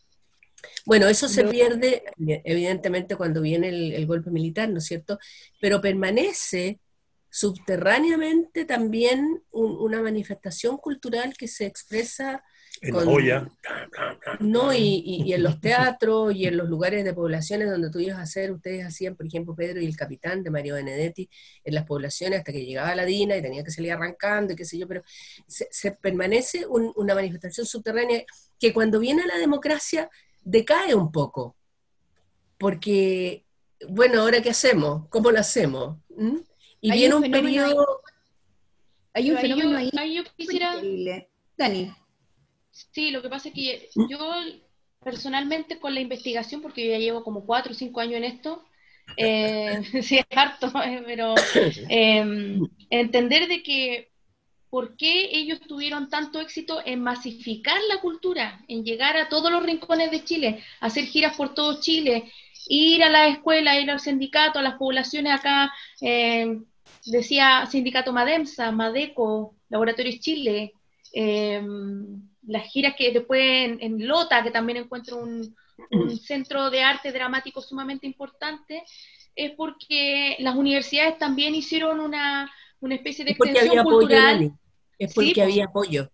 Bueno, 0.85 1.07
eso 1.07 1.27
se 1.27 1.45
pierde 1.45 2.03
evidentemente 2.17 3.15
cuando 3.15 3.41
viene 3.41 3.69
el, 3.69 4.05
golpe 4.05 4.29
militar, 4.29 4.69
¿no 4.69 4.77
es 4.77 4.85
cierto? 4.85 5.17
Pero 5.59 5.81
permanece 5.81 6.79
subterráneamente 7.29 8.65
también 8.65 9.41
una 9.51 10.01
manifestación 10.01 10.77
cultural 10.77 11.33
que 11.35 11.47
se 11.47 11.65
expresa 11.65 12.43
en 12.79 12.95
la 12.95 13.03
olla. 13.03 13.51
No, 14.39 14.73
y, 14.73 15.31
en 15.33 15.43
los 15.43 15.59
teatros 15.59 16.33
y 16.33 16.45
en 16.45 16.57
los 16.57 16.69
lugares 16.69 17.03
de 17.03 17.13
poblaciones 17.13 17.69
donde 17.69 17.89
tú 17.89 17.99
ibas 17.99 18.17
a 18.17 18.21
hacer, 18.21 18.51
ustedes 18.51 18.85
hacían, 18.85 19.15
por 19.15 19.25
ejemplo, 19.25 19.55
Pedro 19.55 19.81
y 19.81 19.85
el 19.85 19.95
Capitán 19.95 20.43
de 20.43 20.49
Mario 20.49 20.75
Benedetti 20.75 21.29
en 21.63 21.75
las 21.75 21.85
poblaciones 21.85 22.39
hasta 22.39 22.51
que 22.51 22.65
llegaba 22.65 22.95
la 22.95 23.05
Dina 23.05 23.35
y 23.35 23.41
tenía 23.41 23.63
que 23.63 23.71
salir 23.71 23.91
arrancando 23.91 24.53
y 24.53 24.55
qué 24.55 24.65
sé 24.65 24.77
yo, 24.77 24.87
pero 24.87 25.03
se, 25.47 25.91
permanece 25.91 26.65
una 26.67 27.13
manifestación 27.13 27.65
subterránea 27.65 28.23
que 28.59 28.73
cuando 28.73 28.99
viene 28.99 29.25
la 29.25 29.37
democracia 29.37 30.09
decae 30.43 30.95
un 30.95 31.11
poco. 31.11 31.55
Porque, 32.57 33.43
bueno, 33.89 34.21
¿ahora 34.21 34.41
qué 34.41 34.51
hacemos? 34.51 35.07
¿Cómo 35.09 35.31
lo 35.31 35.39
hacemos? 35.39 35.97
¿Mm? 36.15 36.37
Y 36.81 36.91
viene 36.91 37.15
un, 37.15 37.31
periodo... 37.31 38.01
Hay 39.13 39.29
un 39.29 39.37
fenómeno 39.37 39.77
ahí. 39.77 40.15
yo 40.15 40.23
quisiera... 40.35 40.75
Dani. 41.57 41.93
Sí, 42.91 43.11
lo 43.11 43.21
que 43.21 43.29
pasa 43.29 43.49
es 43.49 43.53
que 43.53 43.89
yo 44.09 44.33
personalmente 45.03 45.79
con 45.79 45.93
la 45.93 46.01
investigación, 46.01 46.61
porque 46.61 46.85
yo 46.85 46.91
ya 46.91 46.99
llevo 46.99 47.23
como 47.23 47.45
cuatro 47.45 47.71
o 47.71 47.75
cinco 47.75 47.99
años 47.99 48.15
en 48.15 48.23
esto, 48.23 48.63
eh, 49.17 49.81
sí 50.01 50.17
es 50.17 50.25
harto, 50.35 50.71
eh, 50.83 51.03
pero 51.05 51.35
em, 51.89 52.67
entender 52.89 53.47
de 53.47 53.63
que 53.63 54.11
por 54.69 54.95
qué 54.95 55.29
ellos 55.31 55.59
tuvieron 55.67 56.09
tanto 56.09 56.39
éxito 56.39 56.81
en 56.85 57.01
masificar 57.01 57.77
la 57.89 57.99
cultura, 57.99 58.63
en 58.69 58.85
llegar 58.85 59.17
a 59.17 59.27
todos 59.27 59.51
los 59.51 59.63
rincones 59.63 60.11
de 60.11 60.23
Chile, 60.23 60.63
hacer 60.79 61.05
giras 61.05 61.35
por 61.35 61.53
todo 61.53 61.81
Chile, 61.81 62.31
ir 62.67 63.03
a 63.03 63.09
la 63.09 63.27
escuela, 63.27 63.79
ir 63.79 63.91
al 63.91 63.99
sindicato, 63.99 64.59
a 64.59 64.61
las 64.61 64.75
poblaciones 64.75 65.33
acá, 65.33 65.73
em, 65.99 66.63
decía 67.05 67.65
sindicato 67.69 68.13
Mademsa, 68.13 68.71
Madeco, 68.71 69.55
Laboratorios 69.69 70.19
Chile, 70.19 70.73
eh, 71.13 71.61
las 72.43 72.67
giras 72.67 72.95
que 72.97 73.11
después 73.11 73.41
en, 73.79 74.07
Lota, 74.07 74.43
que 74.43 74.51
también 74.51 74.77
encuentro 74.77 75.17
un, 75.17 75.55
centro 76.23 76.69
de 76.69 76.83
arte 76.83 77.11
dramático 77.11 77.61
sumamente 77.61 78.07
importante, 78.07 78.83
es 79.35 79.51
porque 79.51 80.35
las 80.39 80.55
universidades 80.55 81.17
también 81.17 81.55
hicieron 81.55 81.99
una, 81.99 82.51
especie 82.89 83.25
de 83.25 83.31
extensión 83.31 83.83
cultural. 83.83 84.51
es 84.97 85.13
porque 85.13 85.41
había 85.41 85.65
apoyo. 85.65 86.11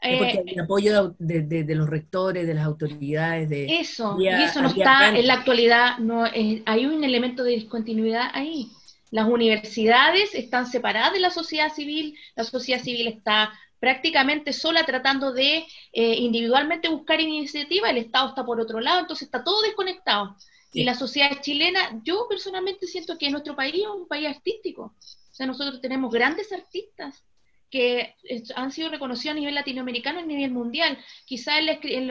Es 0.00 0.18
porque 0.18 0.38
había 0.38 0.62
apoyo 0.62 1.14
de, 1.18 1.74
los 1.74 1.88
rectores, 1.88 2.46
de 2.46 2.54
las 2.54 2.64
autoridades. 2.64 3.48
De, 3.48 3.78
eso, 3.78 4.16
y 4.20 4.28
eso 4.28 4.62
no 4.62 4.68
está 4.68 5.08
en 5.08 5.26
la 5.26 5.34
actualidad, 5.34 5.98
no 5.98 6.24
hay 6.24 6.86
un 6.86 7.04
elemento 7.04 7.44
de 7.44 7.52
discontinuidad 7.52 8.30
ahí. 8.32 8.70
Las 9.10 9.28
universidades 9.28 10.34
están 10.34 10.66
separadas 10.66 11.12
de 11.12 11.20
la 11.20 11.30
sociedad 11.30 11.72
civil, 11.72 12.18
la 12.34 12.44
sociedad 12.44 12.82
civil 12.82 13.06
está 13.06 13.52
prácticamente 13.78 14.52
sola 14.52 14.84
tratando 14.84 15.32
de 15.32 15.66
eh, 15.92 16.14
individualmente 16.14 16.88
buscar 16.88 17.20
iniciativa, 17.20 17.90
el 17.90 17.98
Estado 17.98 18.28
está 18.28 18.44
por 18.44 18.60
otro 18.60 18.80
lado, 18.80 19.00
entonces 19.00 19.26
está 19.26 19.44
todo 19.44 19.62
desconectado. 19.62 20.36
Y 20.72 20.84
la 20.84 20.94
sociedad 20.94 21.40
chilena, 21.40 22.00
yo 22.04 22.26
personalmente 22.28 22.86
siento 22.86 23.16
que 23.16 23.30
nuestro 23.30 23.56
país 23.56 23.74
es 23.74 23.86
un 23.86 24.08
país 24.08 24.28
artístico. 24.28 24.94
O 25.00 25.34
sea, 25.34 25.46
nosotros 25.46 25.80
tenemos 25.80 26.12
grandes 26.12 26.52
artistas 26.52 27.24
que 27.70 28.14
han 28.54 28.72
sido 28.72 28.90
reconocidos 28.90 29.36
a 29.36 29.40
nivel 29.40 29.54
latinoamericano 29.54 30.20
y 30.20 30.22
a 30.22 30.26
nivel 30.26 30.50
mundial. 30.50 30.98
Quizá 31.24 31.58
en, 31.58 32.10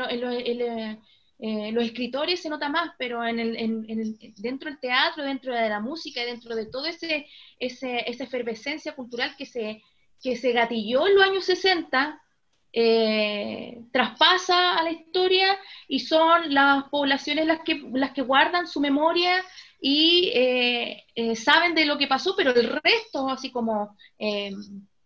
eh, 1.37 1.71
los 1.71 1.83
escritores 1.83 2.41
se 2.41 2.49
nota 2.49 2.69
más, 2.69 2.91
pero 2.97 3.25
en 3.25 3.39
el, 3.39 4.17
dentro 4.37 4.69
del 4.69 4.79
teatro, 4.79 5.23
dentro 5.23 5.53
de 5.53 5.69
la 5.69 5.79
música, 5.79 6.23
dentro 6.23 6.55
de 6.55 6.65
toda 6.65 6.89
ese, 6.89 7.27
esa 7.59 8.23
efervescencia 8.23 8.95
cultural 8.95 9.35
que 9.37 9.45
se, 9.45 9.81
que 10.21 10.35
se 10.35 10.51
gatilló 10.51 11.07
en 11.07 11.15
los 11.15 11.23
años 11.23 11.45
60, 11.45 12.21
eh, 12.73 13.83
traspasa 13.91 14.77
a 14.77 14.83
la 14.83 14.91
historia 14.91 15.57
y 15.87 15.99
son 15.99 16.53
las 16.53 16.85
poblaciones 16.89 17.45
las 17.45 17.61
que, 17.61 17.81
las 17.93 18.11
que 18.11 18.21
guardan 18.21 18.67
su 18.67 18.81
memoria 18.81 19.43
y 19.79 20.31
eh, 20.33 21.03
eh, 21.15 21.35
saben 21.35 21.75
de 21.75 21.85
lo 21.85 21.97
que 21.97 22.07
pasó, 22.07 22.35
pero 22.35 22.53
el 22.53 22.81
resto, 22.83 23.29
así 23.29 23.51
como 23.51 23.95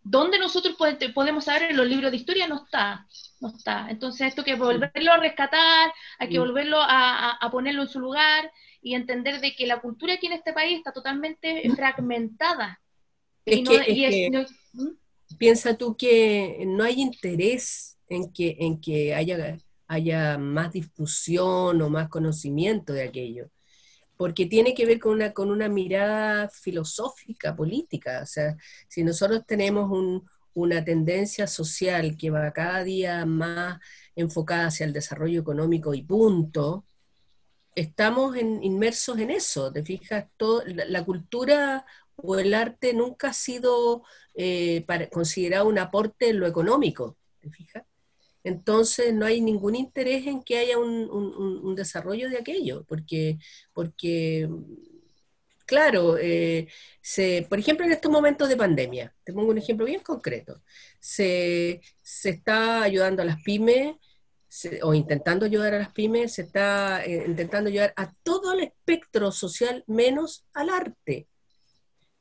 donde 0.02 0.38
nosotros 0.38 0.76
podemos 1.14 1.44
saber 1.44 1.70
en 1.70 1.76
los 1.76 1.86
libros 1.86 2.10
de 2.10 2.16
historia, 2.16 2.48
no 2.48 2.64
está. 2.64 3.06
No 3.40 3.48
está. 3.48 3.86
Entonces, 3.88 4.28
esto 4.28 4.44
que 4.44 4.54
volverlo 4.54 5.12
a 5.12 5.18
rescatar, 5.18 5.92
hay 6.18 6.28
que 6.28 6.38
mm. 6.38 6.42
volverlo 6.42 6.78
a, 6.80 7.38
ponerlo 7.50 7.82
en 7.82 7.88
su 7.88 8.00
lugar 8.00 8.50
y 8.82 8.94
entender 8.94 9.40
de 9.40 9.54
que 9.54 9.66
la 9.66 9.80
cultura 9.80 10.14
aquí 10.14 10.26
en 10.26 10.32
este 10.32 10.52
país 10.52 10.78
está 10.78 10.92
totalmente 10.92 11.62
mm. 11.64 11.70
Piensa 15.38 15.76
tú 15.76 15.96
que 15.96 16.64
no 16.66 16.84
hay 16.84 17.00
interés 17.00 17.98
en 18.08 18.32
que, 18.32 18.56
en 18.60 18.80
que 18.80 19.14
haya, 19.14 19.58
haya 19.86 20.38
más 20.38 20.72
difusión 20.72 21.80
o 21.80 21.88
más 21.88 22.08
conocimiento 22.08 22.92
de 22.92 23.02
aquello, 23.02 23.50
porque 24.16 24.46
tiene 24.46 24.74
que 24.74 24.86
ver 24.86 24.98
con 24.98 25.12
una, 25.12 25.32
con 25.32 25.50
una 25.50 25.68
mirada 25.68 26.48
filosófica, 26.48 27.56
política. 27.56 28.20
O 28.22 28.26
sea, 28.26 28.56
si 28.88 29.02
nosotros 29.02 29.44
tenemos 29.46 29.90
una 30.52 30.84
tendencia 30.84 31.46
social 31.46 32.16
que 32.16 32.30
va 32.30 32.52
cada 32.52 32.84
día 32.84 33.24
más 33.24 33.78
enfocada 34.14 34.66
hacia 34.66 34.86
el 34.86 34.92
desarrollo 34.92 35.40
económico 35.40 35.94
y 35.94 36.02
punto, 36.02 36.84
estamos 37.74 38.36
inmersos 38.36 39.18
en 39.18 39.30
eso, 39.30 39.72
¿te 39.72 39.82
fijas? 39.82 40.26
Todo, 40.36 40.62
la, 40.66 41.04
cultura 41.04 41.84
o 42.22 42.38
el 42.38 42.54
arte 42.54 42.92
nunca 42.94 43.28
ha 43.28 43.32
sido 43.32 44.02
eh, 44.34 44.84
considerado 45.10 45.68
un 45.68 45.78
aporte 45.78 46.30
en 46.30 46.40
lo 46.40 46.46
económico, 46.46 47.16
¿te 47.40 47.50
fijas? 47.50 47.84
Entonces 48.42 49.12
no 49.12 49.26
hay 49.26 49.40
ningún 49.40 49.76
interés 49.76 50.26
en 50.26 50.42
que 50.42 50.58
haya 50.58 50.78
un, 50.78 51.74
desarrollo 51.76 52.28
de 52.30 52.38
aquello, 52.38 52.84
porque, 52.88 53.38
porque 53.72 54.48
claro, 55.66 56.16
eh, 56.18 56.68
se, 57.02 57.46
por 57.48 57.58
ejemplo 57.58 57.84
en 57.86 57.92
estos 57.92 58.10
momentos 58.10 58.48
de 58.48 58.56
pandemia, 58.56 59.14
te 59.24 59.32
pongo 59.32 59.50
un 59.50 59.58
ejemplo 59.58 59.86
bien 59.86 60.00
concreto, 60.00 60.62
se, 60.98 61.80
se 62.02 62.30
está 62.30 62.82
ayudando 62.82 63.22
a 63.22 63.26
las 63.26 63.42
pymes, 63.42 63.96
o 64.82 64.94
intentando 64.94 65.46
ayudar 65.46 65.74
a 65.74 65.78
las 65.78 65.92
pymes, 65.92 66.34
se 66.34 66.42
está 66.42 67.04
eh, 67.04 67.24
intentando 67.26 67.68
ayudar 67.68 67.92
a 67.96 68.12
todo 68.22 68.52
el 68.52 68.60
espectro 68.60 69.30
social 69.30 69.84
menos 69.86 70.44
al 70.52 70.70
arte. 70.70 71.28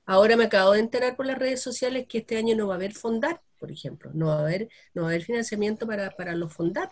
Ahora 0.09 0.35
me 0.35 0.45
acabo 0.45 0.71
de 0.71 0.79
enterar 0.79 1.15
por 1.15 1.27
las 1.27 1.37
redes 1.37 1.61
sociales 1.61 2.07
que 2.09 2.17
este 2.17 2.35
año 2.35 2.55
no 2.55 2.65
va 2.65 2.73
a 2.73 2.77
haber 2.77 2.93
fondar, 2.93 3.43
por 3.59 3.71
ejemplo, 3.71 4.09
no 4.15 4.25
va 4.25 4.37
a 4.37 4.39
haber, 4.39 4.67
no 4.95 5.03
va 5.03 5.09
a 5.09 5.11
haber 5.11 5.21
financiamiento 5.21 5.85
para, 5.85 6.09
para 6.09 6.33
los 6.33 6.51
fondar. 6.51 6.89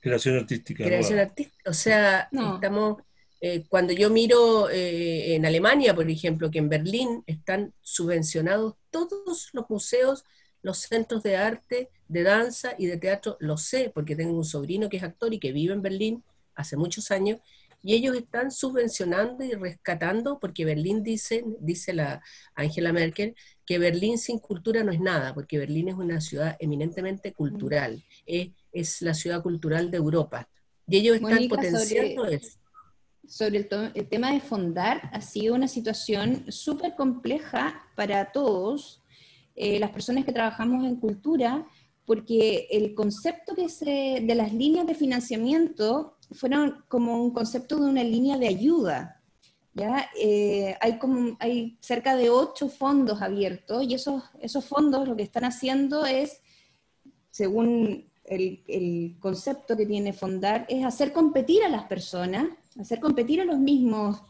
Creación 0.00 0.36
artística. 0.36 0.82
Creación 0.82 1.20
artística. 1.20 1.70
O 1.70 1.72
sea, 1.72 2.28
estamos, 2.32 3.00
eh, 3.40 3.66
cuando 3.68 3.92
yo 3.92 4.10
miro 4.10 4.68
eh, 4.68 5.36
en 5.36 5.46
Alemania, 5.46 5.94
por 5.94 6.10
ejemplo, 6.10 6.50
que 6.50 6.58
en 6.58 6.68
Berlín 6.68 7.22
están 7.24 7.72
subvencionados 7.82 8.74
todos 8.90 9.50
los 9.52 9.70
museos 9.70 10.24
los 10.60 10.78
centros 10.78 11.22
de 11.22 11.36
arte, 11.36 11.88
de 12.08 12.22
danza 12.24 12.74
y 12.76 12.86
de 12.86 12.96
teatro, 12.96 13.36
lo 13.38 13.56
sé, 13.56 13.92
porque 13.94 14.16
tengo 14.16 14.36
un 14.36 14.44
sobrino 14.44 14.88
que 14.88 14.96
es 14.96 15.04
actor 15.04 15.32
y 15.32 15.38
que 15.38 15.52
vive 15.52 15.72
en 15.72 15.82
Berlín 15.82 16.24
hace 16.56 16.76
muchos 16.76 17.12
años, 17.12 17.38
y 17.82 17.94
ellos 17.94 18.16
están 18.16 18.50
subvencionando 18.50 19.44
y 19.44 19.52
rescatando, 19.52 20.38
porque 20.40 20.64
Berlín 20.64 21.02
dice, 21.02 21.44
dice 21.60 21.92
la 21.92 22.22
Angela 22.54 22.92
Merkel, 22.92 23.34
que 23.64 23.78
Berlín 23.78 24.18
sin 24.18 24.38
cultura 24.38 24.82
no 24.82 24.92
es 24.92 25.00
nada, 25.00 25.34
porque 25.34 25.58
Berlín 25.58 25.88
es 25.88 25.94
una 25.94 26.20
ciudad 26.20 26.56
eminentemente 26.58 27.32
cultural, 27.32 28.02
es, 28.26 28.50
es 28.72 29.02
la 29.02 29.14
ciudad 29.14 29.42
cultural 29.42 29.90
de 29.90 29.98
Europa. 29.98 30.48
Y 30.88 30.96
ellos 30.96 31.16
están 31.16 31.48
potenciando 31.48 32.26
eso. 32.26 32.58
Sobre 33.26 33.58
el, 33.58 34.08
tema 34.08 34.32
de 34.32 34.40
fondar, 34.40 35.10
ha 35.12 35.20
sido 35.20 35.54
una 35.54 35.68
situación 35.68 36.50
súper 36.50 36.94
compleja 36.96 37.86
para 37.94 38.32
todos, 38.32 39.02
eh, 39.54 39.78
las 39.78 39.90
personas 39.90 40.24
que 40.24 40.32
trabajamos 40.32 40.86
en 40.86 40.96
cultura, 40.96 41.66
porque 42.08 42.68
el 42.70 42.94
concepto 42.94 43.54
que 43.54 43.68
se, 43.68 44.22
de 44.22 44.34
las 44.34 44.54
líneas 44.54 44.86
de 44.86 44.94
financiamiento 44.94 46.16
fueron 46.32 46.82
como 46.88 47.22
un 47.22 47.32
concepto 47.32 47.76
de 47.76 47.90
una 47.90 48.02
línea 48.02 48.38
de 48.38 48.48
ayuda. 48.48 49.20
¿ya? 49.74 50.08
Eh, 50.18 50.74
hay, 50.80 50.98
como, 50.98 51.36
hay 51.38 51.76
cerca 51.82 52.16
de 52.16 52.30
ocho 52.30 52.70
fondos 52.70 53.20
abiertos 53.20 53.84
y 53.84 53.92
esos, 53.92 54.22
esos 54.40 54.64
fondos 54.64 55.06
lo 55.06 55.16
que 55.16 55.22
están 55.22 55.44
haciendo 55.44 56.06
es, 56.06 56.40
según 57.30 58.10
el, 58.24 58.64
el, 58.66 59.16
concepto 59.20 59.76
que 59.76 59.84
tiene 59.84 60.14
Fondar, 60.14 60.64
es 60.70 60.86
hacer 60.86 61.12
competir 61.12 61.62
a 61.62 61.68
las 61.68 61.84
personas, 61.84 62.46
hacer 62.80 63.00
competir 63.00 63.42
a 63.42 63.44
los 63.44 63.58
mismos, 63.58 64.22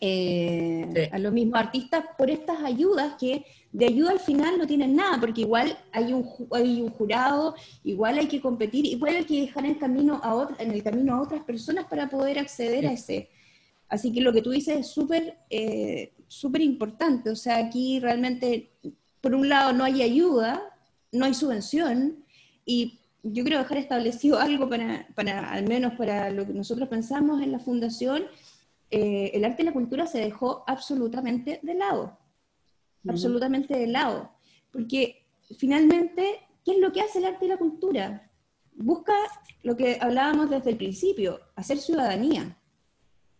eh, 0.00 1.10
a 1.12 1.18
los 1.20 1.32
mismos 1.32 1.60
artistas 1.60 2.06
por 2.18 2.28
estas 2.28 2.64
ayudas 2.64 3.14
que 3.20 3.44
de 3.74 3.86
ayuda 3.86 4.12
al 4.12 4.20
final 4.20 4.56
no 4.56 4.68
tienen 4.68 4.94
nada, 4.94 5.18
porque 5.20 5.40
igual 5.40 5.76
hay 5.90 6.12
un, 6.12 6.30
hay 6.52 6.80
un 6.80 6.90
jurado, 6.90 7.56
igual 7.82 8.18
hay 8.18 8.28
que 8.28 8.40
competir, 8.40 8.86
igual 8.86 9.16
hay 9.16 9.24
que 9.24 9.40
dejar 9.40 9.66
en, 9.66 9.74
camino 9.74 10.20
a 10.22 10.54
en 10.60 10.70
el 10.70 10.80
camino 10.84 11.16
a 11.16 11.20
otras 11.20 11.42
personas 11.42 11.86
para 11.86 12.08
poder 12.08 12.38
acceder 12.38 12.86
a 12.86 12.92
ese. 12.92 13.30
Así 13.88 14.12
que 14.12 14.20
lo 14.20 14.32
que 14.32 14.42
tú 14.42 14.50
dices 14.50 14.78
es 14.78 14.86
súper 14.86 15.38
eh, 15.50 16.12
súper 16.28 16.62
importante. 16.62 17.30
O 17.30 17.36
sea, 17.36 17.56
aquí 17.56 17.98
realmente, 17.98 18.70
por 19.20 19.34
un 19.34 19.48
lado, 19.48 19.72
no 19.72 19.82
hay 19.82 20.02
ayuda, 20.02 20.62
no 21.10 21.24
hay 21.24 21.34
subvención, 21.34 22.24
y 22.64 23.00
yo 23.24 23.42
quiero 23.42 23.58
dejar 23.58 23.78
establecido 23.78 24.38
algo 24.48 24.68
para, 24.68 25.08
para 25.16 25.50
al 25.50 25.66
menos 25.66 25.94
para 25.94 26.30
lo 26.30 26.46
que 26.46 26.52
nosotros 26.52 26.88
pensamos 26.88 27.42
en 27.42 27.50
la 27.50 27.58
fundación, 27.58 28.22
eh, 28.92 29.32
el 29.34 29.44
arte 29.44 29.62
y 29.62 29.66
la 29.66 29.72
cultura 29.72 30.06
se 30.06 30.20
dejó 30.20 30.62
absolutamente 30.68 31.58
de 31.60 31.74
lado 31.74 32.23
absolutamente 33.08 33.76
de 33.76 33.86
lado. 33.86 34.30
Porque 34.70 35.26
finalmente, 35.58 36.40
¿qué 36.64 36.72
es 36.72 36.78
lo 36.78 36.92
que 36.92 37.00
hace 37.00 37.18
el 37.18 37.26
arte 37.26 37.46
y 37.46 37.48
la 37.48 37.56
cultura? 37.56 38.30
Busca 38.72 39.14
lo 39.62 39.76
que 39.76 39.98
hablábamos 40.00 40.50
desde 40.50 40.70
el 40.70 40.76
principio, 40.76 41.40
hacer 41.54 41.78
ciudadanía, 41.78 42.58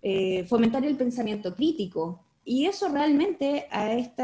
eh, 0.03 0.45
fomentar 0.45 0.85
el 0.85 0.97
pensamiento 0.97 1.55
crítico. 1.55 2.25
Y 2.45 2.67
eso 2.67 2.89
realmente 2.89 3.67
a 3.71 3.93
este 3.93 4.23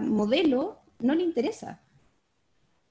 modelo 0.00 0.78
no 1.00 1.14
le 1.14 1.22
interesa. 1.22 1.82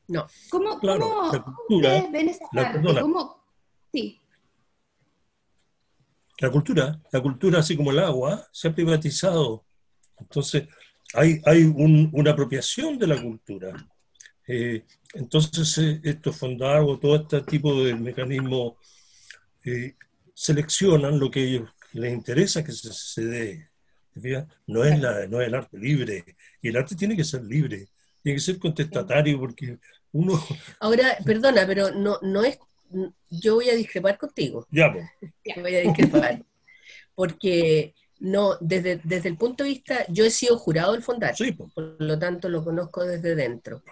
No. 0.07 0.27
¿Cómo, 0.49 0.79
cómo 0.79 1.31
ustedes 1.69 2.11
ven 2.11 2.29
esa 2.29 2.45
parte? 2.53 2.81
Sí. 3.91 4.19
La 6.39 6.51
cultura, 6.51 7.01
la 7.11 7.21
cultura 7.21 7.59
así 7.59 7.77
como 7.77 7.91
el 7.91 7.99
agua, 7.99 8.45
se 8.51 8.67
ha 8.67 8.75
privatizado. 8.75 9.65
Entonces, 10.17 10.67
hay, 11.15 11.63
una 11.75 12.31
apropiación 12.31 12.97
de 12.97 13.07
la 13.07 13.21
cultura. 13.21 13.87
Eh, 14.47 14.83
entonces, 15.13 15.77
eh, 15.77 16.01
estos 16.03 16.37
fondos 16.37 16.99
todo 16.99 17.15
este 17.15 17.41
tipo 17.41 17.83
de 17.83 17.95
mecanismos 17.95 18.73
eh, 19.63 19.95
seleccionan 20.33 21.19
lo 21.19 21.31
que 21.31 21.39
a 21.39 21.43
ellos 21.43 21.69
les 21.93 22.13
interesa 22.13 22.63
que 22.63 22.71
se, 22.71 23.25
dé. 23.25 23.69
No 24.67 24.83
es, 24.83 24.99
la, 24.99 25.27
no 25.27 25.41
es 25.41 25.47
el 25.47 25.55
arte 25.55 25.77
libre. 25.77 26.23
Y 26.61 26.69
el 26.69 26.77
arte 26.77 26.95
tiene 26.95 27.15
que 27.15 27.23
ser 27.23 27.43
libre, 27.43 27.87
tiene 28.21 28.37
que 28.37 28.43
ser 28.43 28.59
contestatario, 28.59 29.39
porque 29.39 29.77
uno... 30.11 30.41
Ahora, 30.79 31.17
perdona, 31.25 31.65
pero 31.65 31.91
no, 31.91 32.19
no 32.21 32.43
es... 32.43 32.59
Yo 33.29 33.55
voy 33.55 33.69
a 33.69 33.75
discrepar 33.75 34.17
contigo. 34.17 34.67
Ya, 34.69 34.93
pues. 34.93 35.05
Voy 35.57 35.75
a 35.75 35.81
discrepar. 35.81 36.45
Porque 37.15 37.93
no, 38.25 38.57
desde, 38.59 38.99
desde 39.03 39.29
el 39.29 39.37
punto 39.37 39.63
de 39.63 39.69
vista, 39.69 40.03
yo 40.09 40.25
he 40.25 40.31
sido 40.31 40.57
jurado 40.57 40.93
del 40.93 41.03
Fondar, 41.03 41.35
por 41.75 41.95
lo 41.99 42.17
tanto 42.17 42.49
lo 42.49 42.63
conozco 42.63 43.03
desde 43.03 43.35
dentro. 43.35 43.83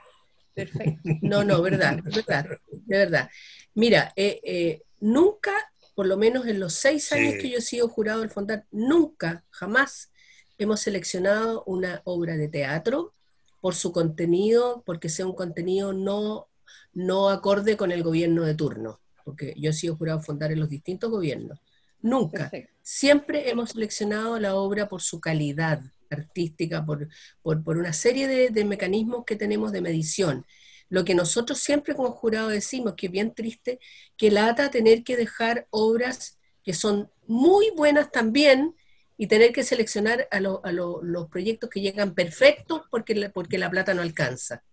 Perfecto. 0.56 1.02
No, 1.22 1.44
no, 1.44 1.62
verdad, 1.62 2.00
verdad, 2.04 2.48
de 2.72 2.98
verdad. 2.98 3.30
Mira, 3.76 4.12
eh, 4.16 4.42
eh, 4.44 4.82
nunca, 5.00 5.52
por 5.94 6.08
lo 6.08 6.18
menos 6.18 6.48
en 6.48 6.60
los 6.60 6.74
seis 6.74 7.12
años 7.12 7.36
que 7.40 7.48
yo 7.48 7.60
he 7.60 7.62
sido 7.62 7.88
jurado 7.88 8.22
del 8.22 8.32
Fondar, 8.32 8.66
nunca, 8.72 9.46
jamás 9.52 10.12
hemos 10.58 10.80
seleccionado 10.80 11.64
una 11.66 12.02
obra 12.04 12.36
de 12.36 12.48
teatro 12.48 13.14
por 13.62 13.76
su 13.76 13.92
contenido, 13.92 14.82
porque 14.84 15.10
sea 15.10 15.28
un 15.28 15.36
contenido 15.36 15.94
no, 15.94 16.48
no 16.94 17.30
acorde 17.30 17.78
con 17.78 17.92
el 17.92 18.02
gobierno 18.02 18.46
de 18.46 18.56
turno, 18.56 19.00
porque 19.26 19.54
yo 19.58 19.70
he 19.70 19.74
sido 19.74 19.96
jurado 19.96 20.22
Fondar 20.22 20.52
en 20.52 20.60
los 20.60 20.70
distintos 20.70 21.12
gobiernos. 21.12 21.60
Nunca. 22.02 22.52
Siempre 22.84 23.50
hemos 23.50 23.72
seleccionado 23.72 24.38
la 24.40 24.56
obra 24.56 24.90
por 24.90 25.02
su 25.02 25.22
calidad 25.22 25.82
artística, 26.10 26.86
por, 26.86 27.08
por, 27.42 27.78
una 27.78 27.94
serie 27.94 28.52
de, 28.52 28.66
mecanismos 28.66 29.24
que 29.26 29.38
tenemos 29.38 29.72
de 29.72 29.82
medición. 29.82 30.46
Lo 30.90 31.06
que 31.06 31.16
nosotros 31.16 31.60
siempre 31.60 31.96
como 31.96 32.12
jurado 32.12 32.50
decimos, 32.50 32.96
que 32.96 33.06
es 33.06 33.12
bien 33.12 33.34
triste, 33.34 33.80
que 34.18 34.32
lata 34.32 34.70
tener 34.70 35.04
que 35.04 35.16
dejar 35.16 35.66
obras 35.70 36.38
que 36.62 36.74
son 36.74 37.10
muy 37.26 37.72
buenas 37.72 38.12
también 38.12 38.76
y 39.18 39.28
tener 39.28 39.54
que 39.54 39.64
seleccionar 39.64 40.28
a, 40.30 40.38
a 40.38 40.72
los 40.72 41.30
proyectos 41.30 41.70
que 41.70 41.80
llegan 41.80 42.14
perfectos 42.14 42.82
porque 42.92 43.32
porque 43.34 43.58
la 43.58 43.72
plata 43.72 43.94
no 43.94 44.02
alcanza. 44.02 44.64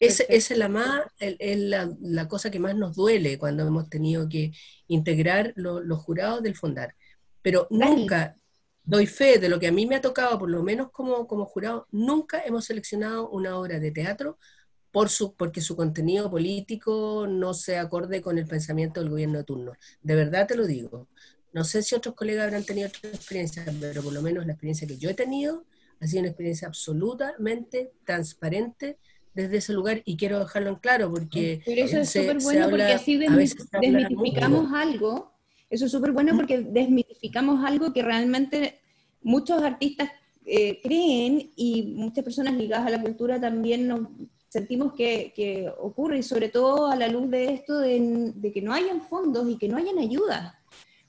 esa 0.00 0.24
es 0.24 0.50
la, 0.50 0.68
más, 0.68 1.02
es 1.20 1.58
la, 1.58 2.28
cosa 2.28 2.50
que 2.50 2.58
más 2.58 2.74
nos 2.74 2.96
duele 2.96 3.38
cuando 3.38 3.66
hemos 3.66 3.88
tenido 3.88 4.28
que 4.28 4.52
integrar 4.88 5.52
los 5.56 5.98
jurados 6.00 6.42
del 6.42 6.56
Fondar 6.56 6.94
pero 7.46 7.68
nunca 7.70 8.34
doy 8.82 9.06
fe 9.06 9.38
de 9.38 9.48
lo 9.48 9.60
que 9.60 9.68
a 9.68 9.72
mí 9.72 9.86
me 9.86 9.94
ha 9.94 10.00
tocado, 10.00 10.36
por 10.36 10.50
lo 10.50 10.64
menos 10.64 10.90
como, 10.90 11.28
como 11.28 11.44
jurado, 11.44 11.86
nunca 11.92 12.42
hemos 12.44 12.64
seleccionado 12.64 13.30
una 13.30 13.56
obra 13.56 13.78
de 13.78 13.92
teatro 13.92 14.36
por 14.90 15.10
su, 15.10 15.36
porque 15.36 15.60
su 15.60 15.76
contenido 15.76 16.28
político 16.28 17.28
no 17.28 17.54
se 17.54 17.78
acorde 17.78 18.20
con 18.20 18.36
el 18.36 18.48
pensamiento 18.48 18.98
del 18.98 19.10
gobierno 19.10 19.38
de 19.38 19.44
turno. 19.44 19.74
De 20.02 20.16
verdad 20.16 20.48
te 20.48 20.56
lo 20.56 20.66
digo. 20.66 21.06
No 21.52 21.62
sé 21.62 21.84
si 21.84 21.94
otros 21.94 22.16
colegas 22.16 22.46
habrán 22.46 22.64
tenido 22.64 22.88
otra 22.88 23.10
experiencia, 23.10 23.64
pero 23.80 24.02
por 24.02 24.12
lo 24.12 24.22
menos 24.22 24.44
la 24.44 24.54
experiencia 24.54 24.88
que 24.88 24.98
yo 24.98 25.08
he 25.08 25.14
tenido 25.14 25.66
ha 26.00 26.06
sido 26.08 26.22
una 26.22 26.30
experiencia 26.30 26.66
absolutamente 26.66 27.92
transparente 28.04 28.98
desde 29.34 29.58
ese 29.58 29.72
lugar 29.72 30.02
y 30.04 30.16
quiero 30.16 30.40
dejarlo 30.40 30.70
en 30.70 30.76
claro 30.80 31.12
porque... 31.12 31.62
Pero 31.64 31.84
eso 31.84 31.98
es 31.98 32.10
súper 32.10 32.38
bueno 32.42 32.70
porque 32.70 32.92
así 32.92 33.16
desmitificamos 33.16 34.72
algo 34.74 35.35
eso 35.68 35.86
es 35.86 35.92
súper 35.92 36.12
bueno 36.12 36.36
porque 36.36 36.58
desmitificamos 36.58 37.64
algo 37.64 37.92
que 37.92 38.02
realmente 38.02 38.78
muchos 39.22 39.62
artistas 39.62 40.10
eh, 40.44 40.80
creen 40.80 41.50
y 41.56 41.82
muchas 41.96 42.22
personas 42.22 42.54
ligadas 42.54 42.86
a 42.86 42.90
la 42.90 43.02
cultura 43.02 43.40
también 43.40 43.88
nos 43.88 44.08
sentimos 44.48 44.92
que, 44.94 45.72
ocurre, 45.80 46.18
y 46.18 46.22
sobre 46.22 46.48
todo 46.48 46.86
a 46.86 46.94
la 46.94 47.08
luz 47.08 47.28
de 47.30 47.52
esto 47.52 47.80
de, 47.80 48.52
que 48.54 48.62
no 48.62 48.72
hayan 48.72 49.02
fondos 49.02 49.50
y 49.50 49.58
que 49.58 49.68
no 49.68 49.76
hayan 49.76 49.98
ayuda. 49.98 50.60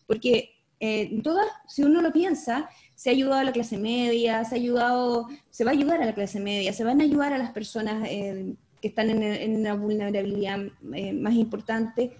Porque 0.07 0.55
eh, 0.79 1.21
todas, 1.21 1.45
si 1.67 1.83
uno 1.83 2.01
lo 2.01 2.11
piensa, 2.11 2.67
se 2.95 3.09
ha 3.09 3.13
ayudado 3.13 3.41
a 3.41 3.43
la 3.43 3.51
clase 3.51 3.77
media, 3.77 4.43
se 4.43 4.55
ha 4.55 4.57
ayudado, 4.57 5.27
se 5.51 5.63
va 5.63 5.71
a 5.71 5.73
ayudar 5.75 6.01
a 6.01 6.05
la 6.05 6.15
clase 6.15 6.39
media, 6.39 6.73
se 6.73 6.83
van 6.83 6.99
a 6.99 7.03
ayudar 7.03 7.31
a 7.31 7.37
las 7.37 7.51
personas 7.51 8.07
eh, 8.09 8.55
que 8.81 8.87
están 8.87 9.09
en, 9.11 9.55
una 9.55 9.75
vulnerabilidad 9.75 10.59
eh, 10.93 11.13
más 11.13 11.35
importante, 11.35 12.17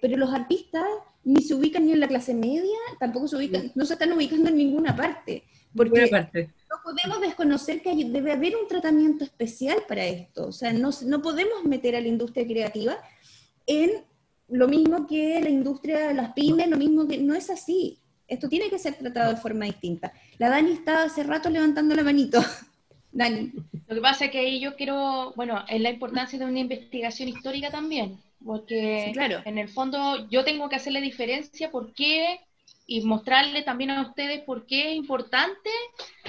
pero 0.00 0.16
los 0.16 0.32
artistas 0.32 0.84
ni 1.24 1.42
se 1.42 1.54
ubican 1.54 1.86
ni 1.86 1.92
en 1.92 2.00
la 2.00 2.08
clase 2.08 2.34
media, 2.34 2.76
tampoco 3.00 3.28
se 3.28 3.36
ubican, 3.36 3.72
no 3.74 3.84
se 3.84 3.94
están 3.94 4.12
ubicando 4.12 4.50
en 4.50 4.56
ninguna 4.56 4.94
parte. 4.94 5.44
Porque 5.74 6.08
no 6.10 6.76
podemos 6.84 7.20
desconocer 7.20 7.82
que 7.82 7.96
debe 8.04 8.32
haber 8.32 8.54
un 8.56 8.68
tratamiento 8.68 9.24
especial 9.24 9.78
para 9.88 10.04
esto. 10.04 10.46
O 10.46 10.52
sea, 10.52 10.72
no, 10.72 10.90
no 11.04 11.20
podemos 11.20 11.64
meter 11.64 11.96
a 11.96 12.00
la 12.00 12.06
industria 12.06 12.46
creativa 12.46 12.96
en 13.66 14.04
lo 14.48 14.68
mismo 14.68 15.06
que 15.06 15.40
la 15.40 15.50
industria 15.50 16.08
de 16.08 16.14
las 16.14 16.32
pymes, 16.32 16.68
lo 16.68 16.76
mismo 16.76 17.08
que 17.08 17.18
no 17.18 17.34
es 17.34 17.50
así. 17.50 17.98
Esto 18.28 18.48
tiene 18.48 18.70
que 18.70 18.78
ser 18.78 18.94
tratado 18.94 19.34
de 19.34 19.40
forma 19.40 19.64
distinta. 19.64 20.12
La 20.38 20.48
Dani 20.48 20.72
estaba 20.72 21.04
hace 21.04 21.24
rato 21.24 21.50
levantando 21.50 21.94
la 21.96 22.04
manito. 22.04 22.40
Dani. 23.12 23.52
Lo 23.88 23.94
que 23.96 24.00
pasa 24.00 24.26
es 24.26 24.30
que 24.30 24.38
ahí 24.38 24.60
yo 24.60 24.76
quiero, 24.76 25.32
bueno, 25.34 25.64
es 25.68 25.80
la 25.80 25.90
importancia 25.90 26.38
de 26.38 26.44
una 26.44 26.60
investigación 26.60 27.28
histórica 27.28 27.70
también 27.70 28.18
porque 28.44 29.10
claro. 29.12 29.42
en 29.44 29.58
el 29.58 29.68
fondo 29.68 30.28
yo 30.28 30.44
tengo 30.44 30.68
que 30.68 30.76
hacer 30.76 30.92
la 30.92 31.00
diferencia 31.00 31.70
por 31.70 31.94
qué 31.94 32.40
y 32.86 33.00
mostrarle 33.00 33.62
también 33.62 33.90
a 33.90 34.02
ustedes 34.02 34.42
por 34.42 34.66
qué 34.66 34.90
es 34.90 34.96
importante 34.96 35.70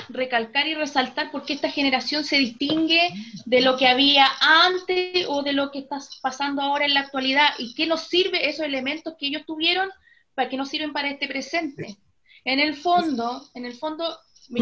recalcar 0.07 0.67
y 0.67 0.75
resaltar 0.75 1.31
por 1.31 1.45
qué 1.45 1.53
esta 1.53 1.69
generación 1.69 2.23
se 2.23 2.37
distingue 2.37 3.09
de 3.45 3.61
lo 3.61 3.75
que 3.75 3.87
había 3.87 4.27
antes 4.39 5.25
o 5.27 5.43
de 5.43 5.53
lo 5.53 5.71
que 5.71 5.79
está 5.79 5.99
pasando 6.21 6.61
ahora 6.61 6.85
en 6.85 6.93
la 6.93 7.01
actualidad 7.01 7.49
y 7.57 7.73
qué 7.75 7.87
nos 7.87 8.07
sirve 8.07 8.47
esos 8.47 8.65
elementos 8.65 9.15
que 9.19 9.27
ellos 9.27 9.45
tuvieron 9.45 9.89
para 10.33 10.49
que 10.49 10.57
nos 10.57 10.69
sirven 10.69 10.93
para 10.93 11.09
este 11.09 11.27
presente. 11.27 11.97
En 12.45 12.59
el 12.59 12.75
fondo, 12.75 13.49
en 13.53 13.65
el 13.65 13.73
fondo 13.73 14.17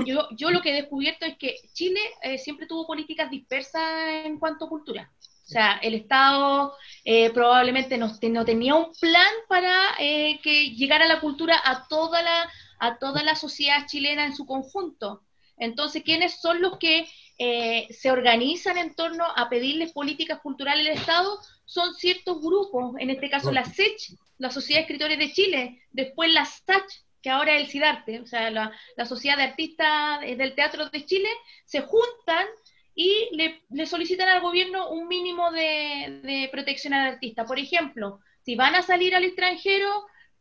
yo, 0.05 0.27
yo 0.35 0.49
lo 0.49 0.61
que 0.61 0.71
he 0.71 0.81
descubierto 0.81 1.25
es 1.25 1.37
que 1.37 1.57
Chile 1.73 1.99
eh, 2.21 2.37
siempre 2.37 2.65
tuvo 2.65 2.87
políticas 2.87 3.29
dispersas 3.29 4.25
en 4.25 4.39
cuanto 4.39 4.65
a 4.65 4.69
cultura. 4.69 5.11
O 5.43 5.45
sea, 5.45 5.73
el 5.82 5.93
Estado 5.93 6.73
eh, 7.03 7.29
probablemente 7.32 7.97
no, 7.97 8.12
no, 8.21 8.45
tenía 8.45 8.75
un 8.75 8.93
plan 8.93 9.32
para 9.49 9.91
eh, 9.99 10.39
que 10.41 10.69
llegara 10.69 11.06
la 11.06 11.19
cultura 11.19 11.60
a 11.63 11.86
toda 11.89 12.21
la, 12.21 12.49
a 12.79 12.97
toda 12.97 13.23
la 13.23 13.36
sociedad 13.36 13.86
chilena 13.86 14.25
en 14.25 14.36
su 14.36 14.45
conjunto. 14.45 15.21
Entonces, 15.58 16.03
¿quiénes 16.03 16.39
son 16.39 16.62
los 16.62 16.77
que 16.77 17.08
eh, 17.38 17.88
se 17.91 18.10
organizan 18.10 18.77
en 18.77 18.95
torno 18.95 19.25
a 19.36 19.49
pedirles 19.49 19.91
políticas 19.91 20.39
culturales 20.39 20.88
al 20.88 20.97
Estado? 20.97 21.38
Son 21.65 21.93
ciertos 21.93 22.41
grupos, 22.41 22.95
en 22.99 23.10
este 23.10 23.29
caso 23.29 23.51
la 23.51 23.65
SECH, 23.65 24.15
la 24.38 24.49
Sociedad 24.49 24.79
de 24.79 24.84
Escritores 24.84 25.19
de 25.19 25.34
Chile, 25.34 25.82
después 25.91 26.32
la 26.32 26.45
SACH, 26.45 27.03
que 27.21 27.29
ahora 27.29 27.56
es 27.56 27.63
el 27.63 27.67
SIDARTE, 27.69 28.19
o 28.21 28.27
sea, 28.27 28.49
la, 28.49 28.71
la 28.95 29.06
Sociedad 29.06 29.38
de 29.38 29.43
Artistas 29.43 30.21
del 30.21 30.56
Teatro 30.56 30.89
de 30.89 31.06
Chile, 31.06 31.29
se 31.65 31.82
juntan 31.82 32.47
y 32.95 33.29
le, 33.32 33.86
solicitan 33.86 34.29
al 34.29 34.41
gobierno 34.41 34.89
un 34.89 35.08
mínimo 35.08 35.51
de, 35.51 36.49
protección 36.51 36.93
al 36.93 37.13
artista. 37.13 37.45
Por 37.45 37.60
ejemplo, 37.60 38.19
si 38.41 38.56
van 38.56 38.75
a 38.75 38.84
salir 38.84 39.15
al 39.15 39.23
extranjero, 39.23 39.89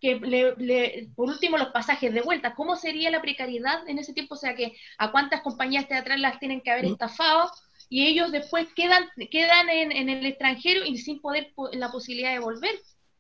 que 0.00 0.16
le, 0.16 1.08
por 1.14 1.28
último 1.28 1.56
los 1.56 1.68
pasajes 1.68 2.12
de 2.12 2.22
vuelta, 2.22 2.54
¿cómo 2.54 2.76
sería 2.76 3.10
la 3.10 3.22
precariedad 3.22 3.88
en 3.88 3.98
ese 3.98 4.12
tiempo? 4.12 4.34
O 4.34 4.38
sea, 4.38 4.54
que 4.54 4.74
a 4.98 5.12
cuántas 5.12 5.42
compañías 5.42 5.88
teatrales 5.88 6.20
las 6.20 6.40
tienen 6.40 6.60
que 6.60 6.70
haber 6.72 6.86
mm. 6.86 6.92
estafado 6.92 7.50
y 7.88 8.06
ellos 8.06 8.32
después 8.32 8.66
quedan, 8.74 9.08
quedan 9.30 9.68
en, 9.70 10.08
el 10.08 10.26
extranjero 10.26 10.84
y 10.84 10.98
sin 10.98 11.20
poder 11.20 11.52
la 11.72 11.90
posibilidad 11.90 12.32
de 12.32 12.40
volver. 12.40 12.74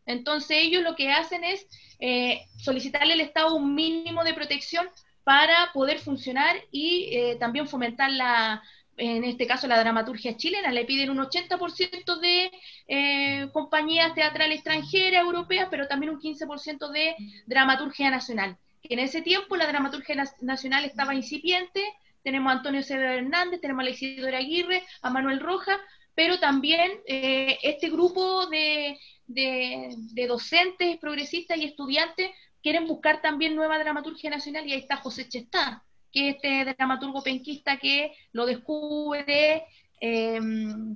Entonces 0.06 0.56
ellos 0.60 0.82
lo 0.82 0.96
que 0.96 1.12
hacen 1.12 1.44
es 1.44 1.66
eh, 2.00 2.40
solicitarle 2.58 3.12
al 3.12 3.20
Estado 3.20 3.54
un 3.54 3.74
mínimo 3.74 4.24
de 4.24 4.34
protección 4.34 4.88
para 5.22 5.70
poder 5.72 6.00
funcionar 6.00 6.56
y 6.72 7.10
eh, 7.12 7.36
también 7.38 7.68
fomentar 7.68 8.10
la, 8.10 8.60
en 8.96 9.24
este 9.24 9.46
caso 9.46 9.66
la 9.66 9.78
dramaturgia 9.78 10.36
chilena, 10.36 10.70
le 10.70 10.84
piden 10.84 11.10
un 11.10 11.18
80% 11.18 12.20
de 12.20 12.50
eh, 12.88 13.48
compañías 13.52 14.14
teatrales 14.14 14.56
extranjeras, 14.56 15.22
europeas, 15.22 15.68
pero 15.70 15.88
también 15.88 16.12
un 16.12 16.20
15% 16.20 16.90
de 16.90 17.14
dramaturgia 17.46 18.10
nacional. 18.10 18.56
En 18.82 18.98
ese 18.98 19.22
tiempo 19.22 19.56
la 19.56 19.66
dramaturgia 19.66 20.16
nacional 20.40 20.84
estaba 20.84 21.14
incipiente, 21.14 21.82
tenemos 22.22 22.52
a 22.52 22.56
Antonio 22.56 22.82
Severo 22.82 23.12
Hernández, 23.12 23.60
tenemos 23.60 23.84
a 23.84 23.90
Isidora 23.90 24.38
Aguirre, 24.38 24.82
a 25.00 25.10
Manuel 25.10 25.40
Roja, 25.40 25.78
pero 26.14 26.38
también 26.38 26.90
eh, 27.06 27.58
este 27.62 27.88
grupo 27.88 28.46
de, 28.46 28.98
de 29.26 30.26
docentes, 30.26 30.98
progresistas 30.98 31.56
y 31.56 31.64
estudiantes 31.64 32.30
quieren 32.62 32.86
buscar 32.86 33.22
también 33.22 33.56
nueva 33.56 33.78
dramaturgia 33.78 34.30
nacional 34.30 34.66
y 34.66 34.72
ahí 34.72 34.80
está 34.80 34.96
José 34.96 35.28
Chestá 35.28 35.82
que 36.12 36.30
este 36.30 36.64
dramaturgo 36.76 37.22
penquista 37.22 37.78
que 37.78 38.12
lo 38.32 38.46
descubre 38.46 39.64
eh, 40.00 40.40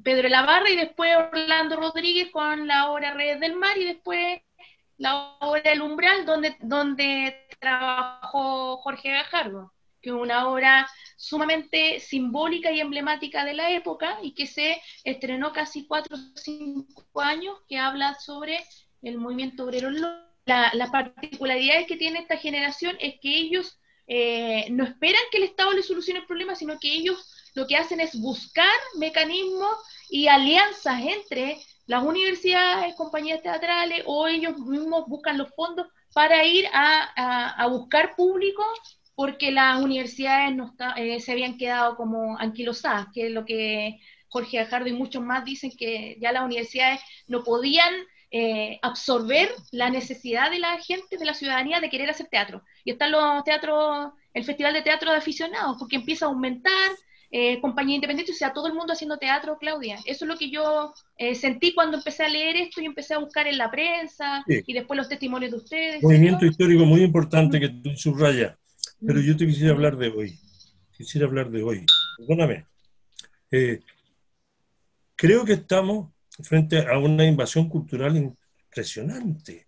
Pedro 0.03 0.29
Lavarra 0.29 0.69
y 0.69 0.77
después 0.77 1.17
Orlando 1.17 1.77
Rodríguez 1.77 2.31
con 2.33 2.67
la 2.67 2.91
obra 2.91 3.15
Redes 3.15 3.39
del 3.39 3.55
Mar 3.55 3.79
y 3.79 3.85
después 3.85 4.41
la 4.99 5.37
obra 5.41 5.73
El 5.73 5.83
Umbral, 5.83 6.25
donde, 6.27 6.57
donde 6.61 7.47
trabajó 7.61 8.79
Jorge 8.79 9.11
Gajardo, 9.11 9.73
que 10.01 10.11
es 10.11 10.17
una 10.17 10.49
obra 10.49 10.89
sumamente 11.17 12.01
simbólica 12.01 12.73
y 12.73 12.81
emblemática 12.81 13.45
de 13.45 13.55
la 13.55 13.71
época 13.71 14.19
y 14.23 14.35
que 14.35 14.47
se 14.47 14.81
estrenó 15.05 15.53
casi 15.53 15.87
cuatro 15.87 16.17
o 16.17 16.39
cinco 16.39 17.21
años, 17.21 17.59
que 17.69 17.79
habla 17.79 18.15
sobre 18.15 18.59
el 19.03 19.19
movimiento 19.19 19.65
obrero. 19.65 19.91
La, 20.47 20.71
la 20.75 20.91
particularidad 20.91 21.87
que 21.87 21.97
tiene 21.97 22.21
esta 22.21 22.37
generación 22.37 22.97
es 23.01 23.21
que 23.21 23.37
ellos 23.37 23.79
eh, 24.07 24.67
no 24.71 24.85
esperan 24.85 25.23
que 25.31 25.39
el 25.39 25.45
Estado 25.45 25.73
les 25.73 25.87
solucione 25.87 26.21
el 26.21 26.27
problema, 26.27 26.55
sino 26.55 26.79
que 26.79 26.93
ellos 26.93 27.33
lo 27.55 27.67
que 27.67 27.77
hacen 27.77 28.01
es 28.01 28.21
buscar 28.21 28.77
mecanismos 28.99 29.77
y 30.11 30.29
alianzas 30.29 31.01
entre 31.03 31.59
las 31.87 32.05
universidades, 32.05 32.95
compañías 32.95 33.43
teatrales 33.43 34.03
o 34.07 34.29
ellos 34.29 34.59
mismos 34.59 35.07
buscan 35.07 35.39
los 35.39 35.49
fondos 35.55 35.87
para 36.13 36.45
ir 36.45 36.67
a, 36.73 37.67
buscar 37.71 38.15
público 38.17 38.63
porque 39.15 39.51
las 39.51 39.81
universidades 39.81 40.55
no 40.55 40.75
eh, 40.97 41.21
se 41.21 41.33
habían 41.33 41.57
quedado 41.57 41.97
como 41.97 42.39
anquilosadas, 42.39 43.07
que 43.13 43.27
es 43.27 43.33
lo 43.33 43.45
que 43.45 44.01
Jorge 44.29 44.61
Ajardo 44.61 44.89
y 44.89 44.93
muchos 44.93 45.23
más 45.23 45.45
dicen 45.45 45.73
que 45.77 46.19
ya 46.21 46.33
las 46.33 46.45
universidades 46.45 47.01
no 47.27 47.43
podían 47.43 47.93
eh, 48.31 48.79
absorber 48.83 49.49
la 49.71 49.89
necesidad 49.89 50.51
de 50.51 50.59
la 50.59 50.79
gente, 50.81 51.17
de 51.17 51.25
la 51.25 51.35
ciudadanía, 51.35 51.81
de 51.81 51.89
querer 51.89 52.11
hacer 52.11 52.27
teatro. 52.27 52.63
Y 52.85 52.91
están 52.91 53.13
los 53.13 53.45
teatros, 53.45 54.13
el 54.35 54.45
Festival 54.45 54.73
de 54.73 54.83
Teatro 54.83 55.11
de 55.13 55.19
Aficionados, 55.19 55.77
porque 55.79 55.97
empieza 55.97 56.27
a 56.27 56.29
aumentar, 56.29 56.91
eh, 57.31 57.61
compañía 57.61 57.95
independiente, 57.95 58.33
o 58.33 58.35
sea, 58.35 58.53
todo 58.53 58.67
el 58.67 58.75
mundo 58.75 58.93
haciendo 58.93 59.19
teatro, 59.19 59.59
Claudia. 59.59 59.97
Eso 60.07 60.25
es 60.25 60.29
lo 60.29 60.37
que 60.37 60.51
yo 60.51 60.93
eh, 61.19 61.35
sentí 61.37 61.73
cuando 61.73 61.99
empecé 61.99 62.25
a 62.25 62.29
leer 62.29 62.57
esto 62.57 62.81
y 62.81 62.87
empecé 62.87 63.15
a 63.15 63.19
buscar 63.19 63.47
en 63.47 63.59
la 63.59 63.71
prensa 63.71 64.45
y 64.47 64.73
después 64.73 64.97
los 64.97 65.09
testimonios 65.09 65.53
de 65.53 65.59
ustedes. 65.59 66.03
Movimiento 66.03 66.47
histórico 66.47 66.85
muy 66.85 67.03
importante 67.03 67.61
que 67.61 67.69
tú 67.69 67.91
subrayas, 67.97 68.57
pero 69.05 69.21
yo 69.21 69.37
te 69.37 69.47
quisiera 69.47 69.73
hablar 69.73 69.97
de 69.97 70.09
hoy. 70.09 70.39
Quisiera 70.97 71.27
hablar 71.27 71.51
de 71.51 71.63
hoy. 71.63 71.87
Perdóname. 72.19 72.67
creo 75.17 75.45
que 75.45 75.53
estamos 75.53 76.16
frente 76.43 76.87
a 76.87 76.99
una 76.99 77.25
invasión 77.25 77.69
cultural 77.69 78.17
impresionante. 78.17 79.67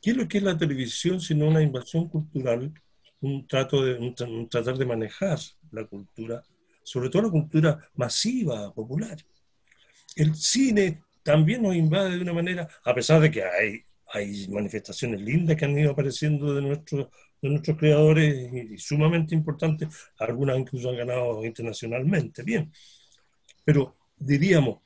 ¿Qué 0.00 0.10
es 0.10 0.16
lo 0.16 0.28
que 0.28 0.38
es 0.38 0.44
la 0.44 0.58
televisión 0.58 1.20
sino 1.20 1.48
una 1.48 1.62
invasión 1.62 2.08
cultural? 2.08 2.72
Un, 3.20 3.46
trato 3.46 3.82
de, 3.82 3.94
un, 3.94 4.48
tratar 4.48 4.76
de 4.76 4.84
manejar 4.84 5.38
la 5.70 5.84
cultura, 5.86 6.42
sobre 6.82 7.08
todo 7.08 7.22
la 7.22 7.30
cultura 7.30 7.88
masiva, 7.94 8.72
popular. 8.74 9.16
El 10.14 10.34
cine 10.34 11.02
también 11.22 11.62
nos 11.62 11.74
invade 11.74 12.16
de 12.16 12.22
una 12.22 12.34
manera, 12.34 12.68
a 12.84 12.94
pesar 12.94 13.20
de 13.20 13.30
que 13.30 13.42
hay, 13.42 13.82
hay 14.12 14.46
manifestaciones 14.48 15.22
lindas 15.22 15.56
que 15.56 15.64
han 15.64 15.78
ido 15.78 15.92
apareciendo 15.92 16.54
de 16.54 16.60
nuestros, 16.60 17.08
de 17.40 17.48
nuestros 17.48 17.78
creadores 17.78 18.52
y 18.52 18.76
sumamente 18.76 19.34
importantes, 19.34 19.88
algunas 20.18 20.58
incluso 20.58 20.90
han 20.90 20.96
ganado 20.96 21.42
internacionalmente, 21.44 22.42
bien. 22.42 22.70
Pero 23.64 23.96
diríamos, 24.16 24.83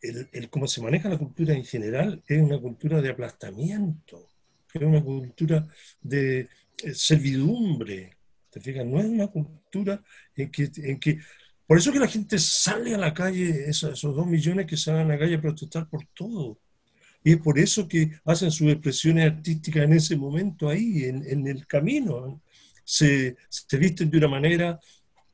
el, 0.00 0.50
cómo 0.50 0.66
se 0.66 0.80
maneja 0.80 1.08
la 1.08 1.18
cultura 1.18 1.54
en 1.54 1.64
general 1.64 2.22
es 2.26 2.40
una 2.40 2.58
cultura 2.58 3.00
de 3.00 3.10
aplastamiento, 3.10 4.28
es 4.72 4.82
una 4.82 5.02
cultura 5.02 5.66
de 6.00 6.48
eh, 6.82 6.94
servidumbre. 6.94 8.16
¿Te 8.50 8.60
fijas? 8.60 8.86
No 8.86 8.98
es 9.00 9.06
una 9.06 9.26
cultura 9.26 10.02
en 10.34 10.50
que, 10.50 10.70
en 10.76 10.98
que 10.98 11.18
por 11.66 11.76
eso 11.76 11.92
que 11.92 11.98
la 11.98 12.08
gente 12.08 12.38
sale 12.38 12.94
a 12.94 12.98
la 12.98 13.12
calle, 13.12 13.68
esos, 13.68 14.00
dos 14.00 14.26
millones 14.26 14.66
que 14.66 14.76
salen 14.76 15.02
a 15.02 15.14
la 15.14 15.18
calle 15.18 15.34
a 15.34 15.40
protestar 15.40 15.86
por 15.88 16.06
todo. 16.14 16.58
Y 17.22 17.32
es 17.32 17.38
por 17.38 17.58
eso 17.58 17.86
que 17.86 18.12
hacen 18.24 18.50
sus 18.50 18.70
expresiones 18.72 19.30
artísticas 19.30 19.84
en 19.84 19.92
ese 19.92 20.16
momento 20.16 20.68
ahí, 20.68 21.04
en, 21.04 21.22
en 21.28 21.46
el 21.46 21.66
camino. 21.66 22.40
Se, 22.84 23.36
se, 23.50 23.76
visten 23.76 24.08
de 24.08 24.16
una 24.16 24.28
manera, 24.28 24.80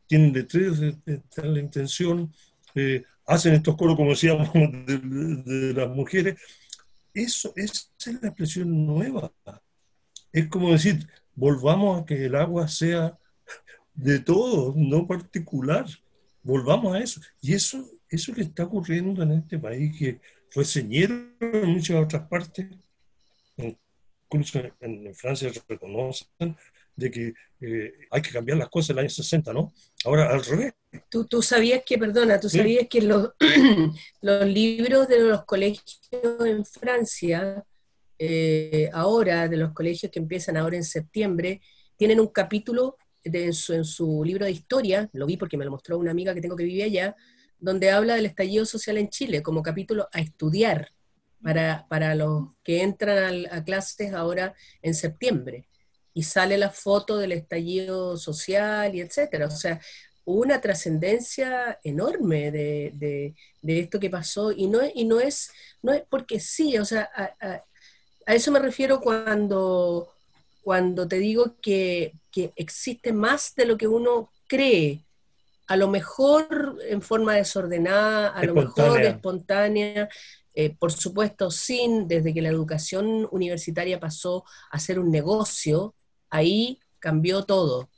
tienen 0.09 0.33
letreros 0.33 0.81
de, 0.81 0.97
de 1.07 1.19
tal 1.33 1.57
intención, 1.57 2.33
eh, 2.75 3.05
hacen 3.27 3.55
estos 3.55 3.77
coros, 3.77 3.97
como 3.97 4.11
decíamos, 4.11 4.51
de, 4.53 5.73
las 5.75 5.89
mujeres. 5.89 6.41
Eso, 7.13 7.53
esa 7.57 7.87
es 7.99 8.23
la 8.23 8.29
expresión 8.29 8.87
nueva. 8.87 9.33
Es 10.33 10.49
como 10.49 10.73
decir, 10.73 11.07
volvamos 11.35 12.03
a 12.03 12.05
que 12.05 12.27
el 12.27 12.35
agua 12.35 12.67
sea 12.69 13.19
de 13.95 14.19
todo, 14.19 14.75
no 14.77 15.07
particular. 15.07 15.87
Volvamos 16.43 16.95
a 16.95 16.99
eso. 16.99 17.21
Y 17.41 17.55
eso, 17.55 17.89
eso 18.09 18.35
que 18.35 18.43
está 18.43 18.65
ocurriendo 18.65 19.23
en 19.23 19.33
este 19.33 19.59
país, 19.59 19.97
que 19.97 20.21
fue 20.51 20.65
señero 20.65 21.15
en 21.41 21.69
muchas 21.69 22.03
otras 22.03 22.29
partes, 22.29 22.67
incluso 23.57 24.61
en 24.81 25.15
Francia 25.15 25.53
se 25.53 25.63
reconocen, 25.69 26.57
de 26.97 27.11
que 27.11 27.35
eh, 27.61 27.93
hay 28.11 28.23
que 28.23 28.31
cambiar 28.31 28.59
las 28.59 28.69
cosas 28.69 28.91
en 28.91 28.99
el 28.99 29.05
año 29.05 29.11
60, 29.11 29.53
¿no? 29.53 29.73
Ahora 30.05 30.31
al 30.31 30.45
revés. 30.45 30.75
Tú, 31.09 31.25
tú 31.27 31.43
sabías 31.43 31.83
que, 31.85 31.99
perdona, 31.99 32.39
tú 32.39 32.49
sabías 32.49 32.87
que 32.89 33.01
los, 33.03 33.31
los 34.21 34.47
libros 34.47 35.09
de 35.09 35.21
los 35.21 35.45
colegios 35.45 36.01
en 36.45 36.65
Francia, 36.65 37.65
eh, 38.19 38.91
ahora, 38.93 39.49
de 39.49 39.57
los 39.57 39.73
colegios 39.73 40.13
que 40.13 40.19
empiezan 40.19 40.57
ahora 40.57 40.77
en 40.77 40.85
septiembre, 40.85 41.61
tienen 41.97 42.21
un 42.21 42.29
capítulo 42.29 42.97
de, 43.25 43.47
en, 43.47 43.55
su, 43.85 44.23
libro 44.25 44.45
de 44.45 44.53
historia, 44.53 45.09
lo 45.13 45.27
vi 45.27 45.37
porque 45.37 45.57
me 45.57 45.65
lo 45.65 45.71
mostró 45.71 45.99
una 45.99 46.11
amiga 46.11 46.35
que 46.35 46.41
tengo 46.41 46.57
que 46.57 46.65
vive 46.65 46.85
allá, 46.85 47.17
donde 47.59 47.91
habla 47.91 48.15
del 48.15 48.27
estallido 48.27 48.67
social 48.67 48.99
en 48.99 49.09
Chile 49.09 49.43
como 49.43 49.63
capítulo 49.63 50.09
a 50.13 50.21
estudiar 50.21 50.91
para, 51.43 51.87
para 51.89 52.15
los 52.15 52.49
que 52.63 52.83
entran 52.83 53.47
a 53.51 53.65
clases 53.65 54.13
ahora 54.13 54.55
en 54.83 54.95
septiembre. 54.95 55.67
Y 56.15 56.23
sale 56.23 56.57
la 56.57 56.71
foto 56.71 57.19
del 57.19 57.33
estallido 57.33 58.17
social 58.17 58.95
y 58.95 59.01
etcétera. 59.01 59.47
O 59.47 59.51
sea, 59.51 59.81
hubo 60.25 60.41
una 60.41 60.61
trascendencia 60.61 61.79
enorme 61.83 62.51
de, 62.51 63.35
esto 63.63 64.01
que 64.01 64.09
pasó 64.09 64.53
y 64.53 64.69
no, 64.69 64.81
y 64.95 65.05
no, 65.05 65.21
es, 65.21 65.51
no 65.83 65.93
es 65.93 66.03
porque 66.09 66.41
sí, 66.41 66.79
o 66.79 66.85
sea, 66.85 67.11
a, 67.15 67.63
eso 68.27 68.51
me 68.53 68.61
refiero 68.61 69.01
cuando, 69.01 70.09
cuando 70.63 71.07
te 71.07 71.19
digo 71.19 71.57
que, 71.61 72.15
que 72.33 72.53
existe 72.57 73.13
más 73.13 73.55
de 73.55 73.67
lo 73.67 73.77
que 73.77 73.89
uno 73.89 74.31
cree 74.47 75.05
a 75.67 75.77
lo 75.77 75.89
mejor 75.89 76.79
en 76.89 77.01
forma 77.01 77.35
desordenada, 77.35 78.29
a 78.29 78.45
lo 78.45 78.55
mejor 78.55 79.01
espontánea, 79.03 80.09
eh, 80.55 80.75
por 80.79 80.93
supuesto 80.93 81.51
sin, 81.51 82.07
desde 82.07 82.35
que 82.35 82.43
la 82.43 82.51
educación 82.51 83.27
universitaria 83.31 83.99
pasó 83.99 84.45
a 84.71 84.79
ser 84.79 84.99
un 84.99 85.11
negocio, 85.11 85.95
ahí 86.35 86.81
cambió 86.99 87.45
todo. 87.45 87.91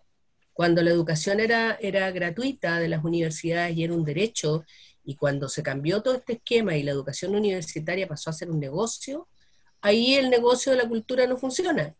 Cuando 0.52 0.82
la 0.82 0.90
educación 0.90 1.40
era, 1.40 1.78
era 1.80 2.10
gratuita 2.10 2.78
de 2.78 2.88
las 2.88 3.02
universidades 3.02 3.76
y 3.76 3.84
era 3.84 3.94
un 3.94 4.04
derecho, 4.04 4.64
y 5.04 5.16
cuando 5.16 5.48
se 5.48 5.62
cambió 5.62 6.02
todo 6.02 6.14
este 6.16 6.34
esquema 6.34 6.76
y 6.76 6.82
la 6.82 6.90
educación 6.90 7.34
universitaria 7.34 8.06
pasó 8.06 8.28
a 8.28 8.34
ser 8.34 8.50
un 8.50 8.60
negocio, 8.60 9.28
ahí 9.80 10.16
el 10.16 10.28
negocio 10.28 10.72
de 10.72 10.78
la 10.78 10.88
cultura 10.88 11.26
no 11.26 11.38
funciona, 11.38 11.94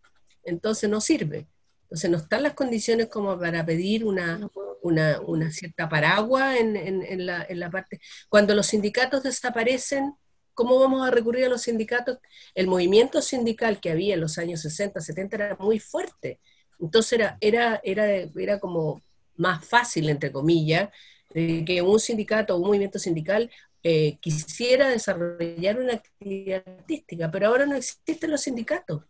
entonces 0.44 0.90
no 0.90 1.00
sirve. 1.00 1.48
Entonces 1.84 2.10
no 2.10 2.16
están 2.18 2.42
las 2.42 2.54
condiciones 2.54 3.06
como 3.06 3.38
para 3.38 3.64
pedir 3.64 4.04
una, 4.04 4.50
una, 4.82 5.50
cierta 5.52 5.88
paraguas 5.88 6.56
en, 6.58 7.26
la, 7.26 7.70
parte. 7.70 8.00
Cuando 8.28 8.54
los 8.54 8.66
sindicatos 8.66 9.22
desaparecen, 9.22 10.12
¿cómo 10.56 10.80
vamos 10.80 11.06
a 11.06 11.12
recurrir 11.12 11.44
a 11.44 11.48
los 11.48 11.62
sindicatos? 11.62 12.18
El 12.54 12.66
movimiento 12.66 13.22
sindical 13.22 13.78
que 13.78 13.90
había 13.90 14.14
en 14.14 14.22
los 14.22 14.38
años 14.38 14.62
60, 14.62 15.00
70 15.00 15.36
era 15.36 15.56
muy 15.60 15.78
fuerte. 15.78 16.40
Entonces 16.80 17.12
era, 17.12 17.38
era, 17.40 17.80
era, 17.84 18.06
era 18.06 18.58
como 18.58 19.02
más 19.36 19.64
fácil, 19.64 20.08
entre 20.08 20.32
comillas, 20.32 20.88
que 21.32 21.82
un 21.82 22.00
sindicato 22.00 22.54
o 22.54 22.58
un 22.58 22.68
movimiento 22.68 22.98
sindical 22.98 23.50
eh, 23.82 24.16
quisiera 24.20 24.88
desarrollar 24.88 25.78
una 25.78 25.92
actividad 25.92 26.62
artística, 26.66 27.30
pero 27.30 27.48
ahora 27.48 27.66
no 27.66 27.76
existen 27.76 28.30
los 28.30 28.40
sindicatos. 28.40 29.02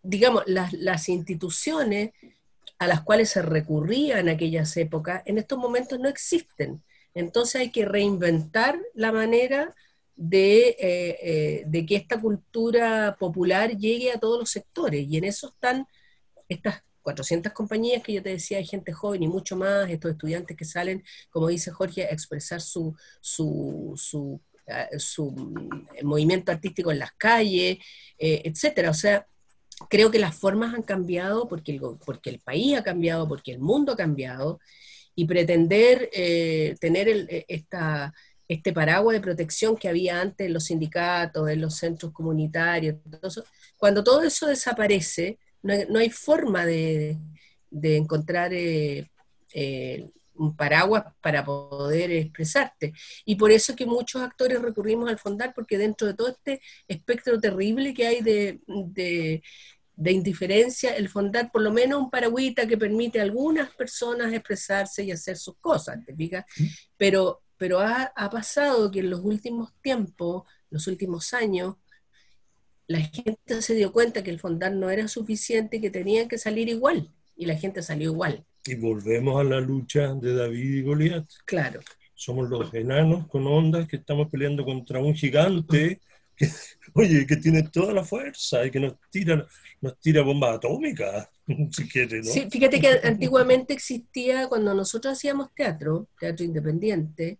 Digamos, 0.00 0.44
las, 0.46 0.72
las 0.74 1.08
instituciones 1.08 2.12
a 2.78 2.86
las 2.86 3.02
cuales 3.02 3.30
se 3.30 3.42
recurría 3.42 4.20
en 4.20 4.28
aquellas 4.28 4.76
épocas, 4.76 5.22
en 5.26 5.38
estos 5.38 5.58
momentos 5.58 5.98
no 5.98 6.08
existen. 6.08 6.82
Entonces 7.14 7.60
hay 7.60 7.70
que 7.70 7.84
reinventar 7.84 8.78
la 8.94 9.10
manera 9.10 9.74
de, 10.16 10.68
eh, 10.68 11.18
eh, 11.22 11.64
de, 11.66 11.86
que 11.86 11.96
esta 11.96 12.20
cultura 12.20 13.16
popular 13.18 13.76
llegue 13.76 14.12
a 14.12 14.18
todos 14.18 14.38
los 14.38 14.50
sectores. 14.50 15.06
Y 15.08 15.16
en 15.16 15.24
eso 15.24 15.48
están 15.48 15.86
estas 16.48 16.82
400 17.02 17.52
compañías 17.52 18.02
que 18.02 18.14
yo 18.14 18.22
te 18.22 18.30
decía, 18.30 18.58
hay 18.58 18.66
gente 18.66 18.92
joven 18.92 19.22
y 19.22 19.28
mucho 19.28 19.56
más, 19.56 19.88
estos 19.90 20.12
estudiantes 20.12 20.56
que 20.56 20.64
salen, 20.64 21.04
como 21.30 21.48
dice 21.48 21.70
Jorge, 21.70 22.04
a 22.04 22.10
expresar 22.10 22.60
su, 22.60 22.96
su, 23.20 23.92
su, 23.96 24.40
eh, 24.66 24.98
su 24.98 25.30
movimiento 26.02 26.52
artístico 26.52 26.92
en 26.92 27.00
las 27.00 27.12
calles, 27.12 27.78
etcétera. 28.18 28.90
O 28.90 28.94
sea, 28.94 29.26
creo 29.90 30.10
que 30.10 30.18
las 30.18 30.34
formas 30.36 30.74
han 30.74 30.82
cambiado 30.82 31.48
porque 31.48 31.72
el, 31.72 31.80
porque 32.04 32.30
el 32.30 32.40
país 32.40 32.76
ha 32.76 32.84
cambiado, 32.84 33.28
porque 33.28 33.52
el 33.52 33.58
mundo 33.58 33.92
ha 33.92 33.96
cambiado, 33.96 34.60
y 35.14 35.26
pretender 35.26 36.10
eh, 36.12 36.74
tener 36.80 37.08
esta, 37.48 38.12
este 38.46 38.72
paraguas 38.72 39.14
de 39.14 39.20
protección 39.20 39.76
que 39.76 39.88
había 39.88 40.20
antes 40.20 40.46
en 40.46 40.52
los 40.52 40.64
sindicatos, 40.64 41.48
en 41.48 41.60
los 41.60 41.76
centros 41.76 42.12
comunitarios, 42.12 42.96
cuando 43.76 44.04
todo 44.04 44.22
eso 44.22 44.46
desaparece, 44.46 45.38
no 45.62 45.98
hay, 45.98 46.10
forma 46.10 46.66
de, 46.66 47.18
encontrar 47.72 48.52
eh, 48.52 49.10
eh, 49.54 50.06
un 50.34 50.54
paraguas 50.54 51.04
para 51.22 51.44
poder 51.44 52.10
expresarte. 52.10 52.92
Y 53.24 53.36
por 53.36 53.50
eso 53.50 53.74
que 53.74 53.86
muchos 53.86 54.20
actores 54.20 54.60
recurrimos 54.60 55.08
al 55.08 55.18
fondar, 55.18 55.54
porque 55.54 55.78
dentro 55.78 56.06
de 56.06 56.14
todo 56.14 56.28
este 56.28 56.60
espectro 56.86 57.40
terrible 57.40 57.94
que 57.94 58.06
hay 58.06 58.20
de, 58.20 58.60
de 59.96 60.12
indiferencia, 60.12 60.96
el 60.96 61.08
fondar 61.08 61.50
por 61.52 61.62
lo 61.62 61.72
menos 61.72 62.00
un 62.00 62.10
paragüita 62.10 62.66
que 62.66 62.76
permite 62.76 63.20
a 63.20 63.22
algunas 63.22 63.70
personas 63.70 64.32
expresarse 64.32 65.04
y 65.04 65.12
hacer 65.12 65.36
sus 65.36 65.56
cosas, 65.58 66.04
¿te 66.04 66.14
fijas? 66.14 66.44
Pero, 66.96 67.42
pero 67.56 67.80
ha, 67.80 68.12
pasado 68.30 68.90
que 68.90 69.00
en 69.00 69.10
los 69.10 69.20
últimos 69.20 69.72
tiempos, 69.80 70.44
los 70.70 70.86
últimos 70.86 71.32
años, 71.34 71.76
la 72.86 73.00
gente 73.00 73.62
se 73.62 73.74
dio 73.74 73.92
cuenta 73.92 74.22
que 74.22 74.30
el 74.30 74.40
fondar 74.40 74.72
no 74.72 74.90
era 74.90 75.08
suficiente 75.08 75.76
y 75.76 75.80
que 75.80 75.90
tenían 75.90 76.28
que 76.28 76.38
salir 76.38 76.68
igual, 76.68 77.10
y 77.36 77.46
la 77.46 77.56
gente 77.56 77.82
salió 77.82 78.10
igual. 78.10 78.44
Y 78.66 78.74
volvemos 78.74 79.40
a 79.40 79.44
la 79.44 79.60
lucha 79.60 80.14
de 80.14 80.34
David 80.34 80.74
y 80.74 80.82
Goliat. 80.82 81.26
Claro. 81.44 81.80
Somos 82.14 82.48
los 82.48 82.72
enanos 82.72 83.26
con 83.28 83.46
ondas 83.46 83.86
que 83.86 83.96
estamos 83.96 84.30
peleando 84.30 84.64
contra 84.64 85.00
un 85.00 85.14
gigante 85.14 86.00
que, 86.36 86.48
oye, 86.94 87.26
que 87.26 87.36
tiene 87.36 87.62
toda 87.64 87.92
la 87.92 88.04
fuerza 88.04 88.64
y 88.64 88.70
que 88.70 88.80
nos 88.80 88.94
tira, 89.10 89.46
nos 89.80 89.98
tira 90.00 90.22
bombas 90.22 90.56
atómicas, 90.56 91.28
si 91.70 91.88
quiere, 91.88 92.18
¿no? 92.18 92.24
Sí, 92.24 92.48
fíjate 92.50 92.80
que 92.80 93.00
antiguamente 93.04 93.74
existía, 93.74 94.48
cuando 94.48 94.74
nosotros 94.74 95.12
hacíamos 95.12 95.54
teatro, 95.54 96.08
teatro 96.18 96.44
independiente, 96.44 97.38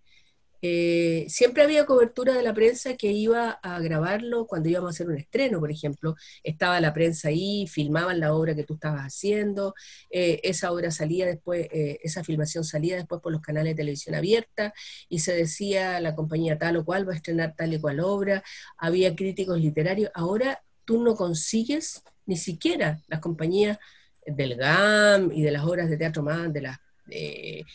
eh, 0.67 1.27
siempre 1.29 1.62
había 1.62 1.85
cobertura 1.85 2.33
de 2.33 2.43
la 2.43 2.55
prensa 2.55 2.97
que 2.97 3.12
iba 3.12 3.51
a 3.51 3.79
grabarlo 3.81 4.47
cuando 4.47 4.71
íbamos 4.71 4.89
a 4.89 4.93
hacer 4.93 5.09
un 5.09 5.19
estreno, 5.19 5.61
por 5.61 5.71
ejemplo. 5.71 6.17
Estaba 6.43 6.81
la 6.81 6.95
prensa 6.95 7.29
ahí, 7.29 7.67
filmaban 7.67 8.19
la 8.19 8.33
obra 8.33 8.55
que 8.55 8.65
tú 8.65 8.75
estabas 8.75 9.03
haciendo, 9.03 9.75
eh, 10.09 10.41
esa 10.43 10.73
obra 10.73 10.91
salía 10.91 11.27
después, 11.27 11.69
eh, 11.71 11.99
esa 12.03 12.25
filmación 12.25 12.65
salía 12.65 12.97
después 12.97 13.21
por 13.21 13.31
los 13.31 13.43
canales 13.43 13.73
de 13.73 13.83
televisión 13.83 14.15
abierta 14.15 14.73
y 15.11 15.19
se 15.19 15.35
decía 15.35 16.01
la 16.01 16.15
compañía 16.15 16.57
tal 16.57 16.79
o 16.79 16.85
cual 16.87 17.07
va 17.07 17.12
a 17.12 17.17
estrenar 17.17 17.55
tal 17.55 17.75
y 17.75 17.79
cual 17.79 18.01
obra, 18.01 18.43
había 18.79 19.15
críticos 19.15 19.61
literarios. 19.61 20.11
Ahora 20.15 20.62
tú 20.87 21.03
no 21.03 21.15
consigues 21.15 22.03
ni 22.25 22.39
siquiera 22.39 23.03
las 23.09 23.21
compañías 23.21 23.77
del 24.25 24.57
GAM 24.57 25.31
y 25.31 25.43
de 25.43 25.51
las 25.51 25.65
obras 25.65 25.91
de 25.91 25.99
teatro 25.99 26.23
más, 26.23 26.51
de 26.51 26.62
las 26.62 26.79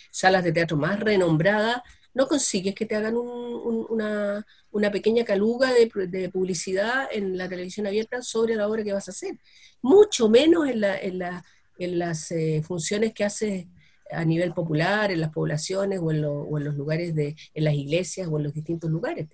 salas 0.10 0.44
de 0.44 0.52
teatro 0.52 0.76
más 0.76 1.00
renombradas, 1.00 1.84
no 2.14 2.28
consigues 2.28 2.76
que 2.76 2.86
te 2.86 2.96
hagan 2.96 3.16
una, 3.18 4.46
pequeña 4.92 5.24
caluga 5.24 5.72
de, 5.74 6.30
publicidad 6.30 7.08
en 7.12 7.38
la 7.38 7.48
televisión 7.48 7.88
abierta 7.88 8.22
sobre 8.22 8.56
la 8.56 8.68
obra 8.68 8.84
que 8.84 8.94
vas 8.94 9.08
a 9.08 9.12
hacer. 9.12 9.38
Mucho 9.82 10.30
menos 10.30 10.68
en, 10.70 11.20
las 12.00 12.32
eh, 12.32 12.62
funciones 12.64 13.14
que 13.14 13.24
haces 13.24 13.68
a 14.12 14.26
nivel 14.26 14.54
popular, 14.54 15.12
en 15.12 15.22
las 15.22 15.32
poblaciones 15.32 16.00
o 16.02 16.12
en, 16.12 16.22
los 16.22 16.76
lugares 16.76 17.14
de, 17.14 17.36
en 17.54 17.64
las 17.64 17.74
iglesias 17.74 18.28
o 18.30 18.38
en 18.38 18.44
los 18.44 18.54
distintos 18.54 18.90
lugares. 18.90 19.28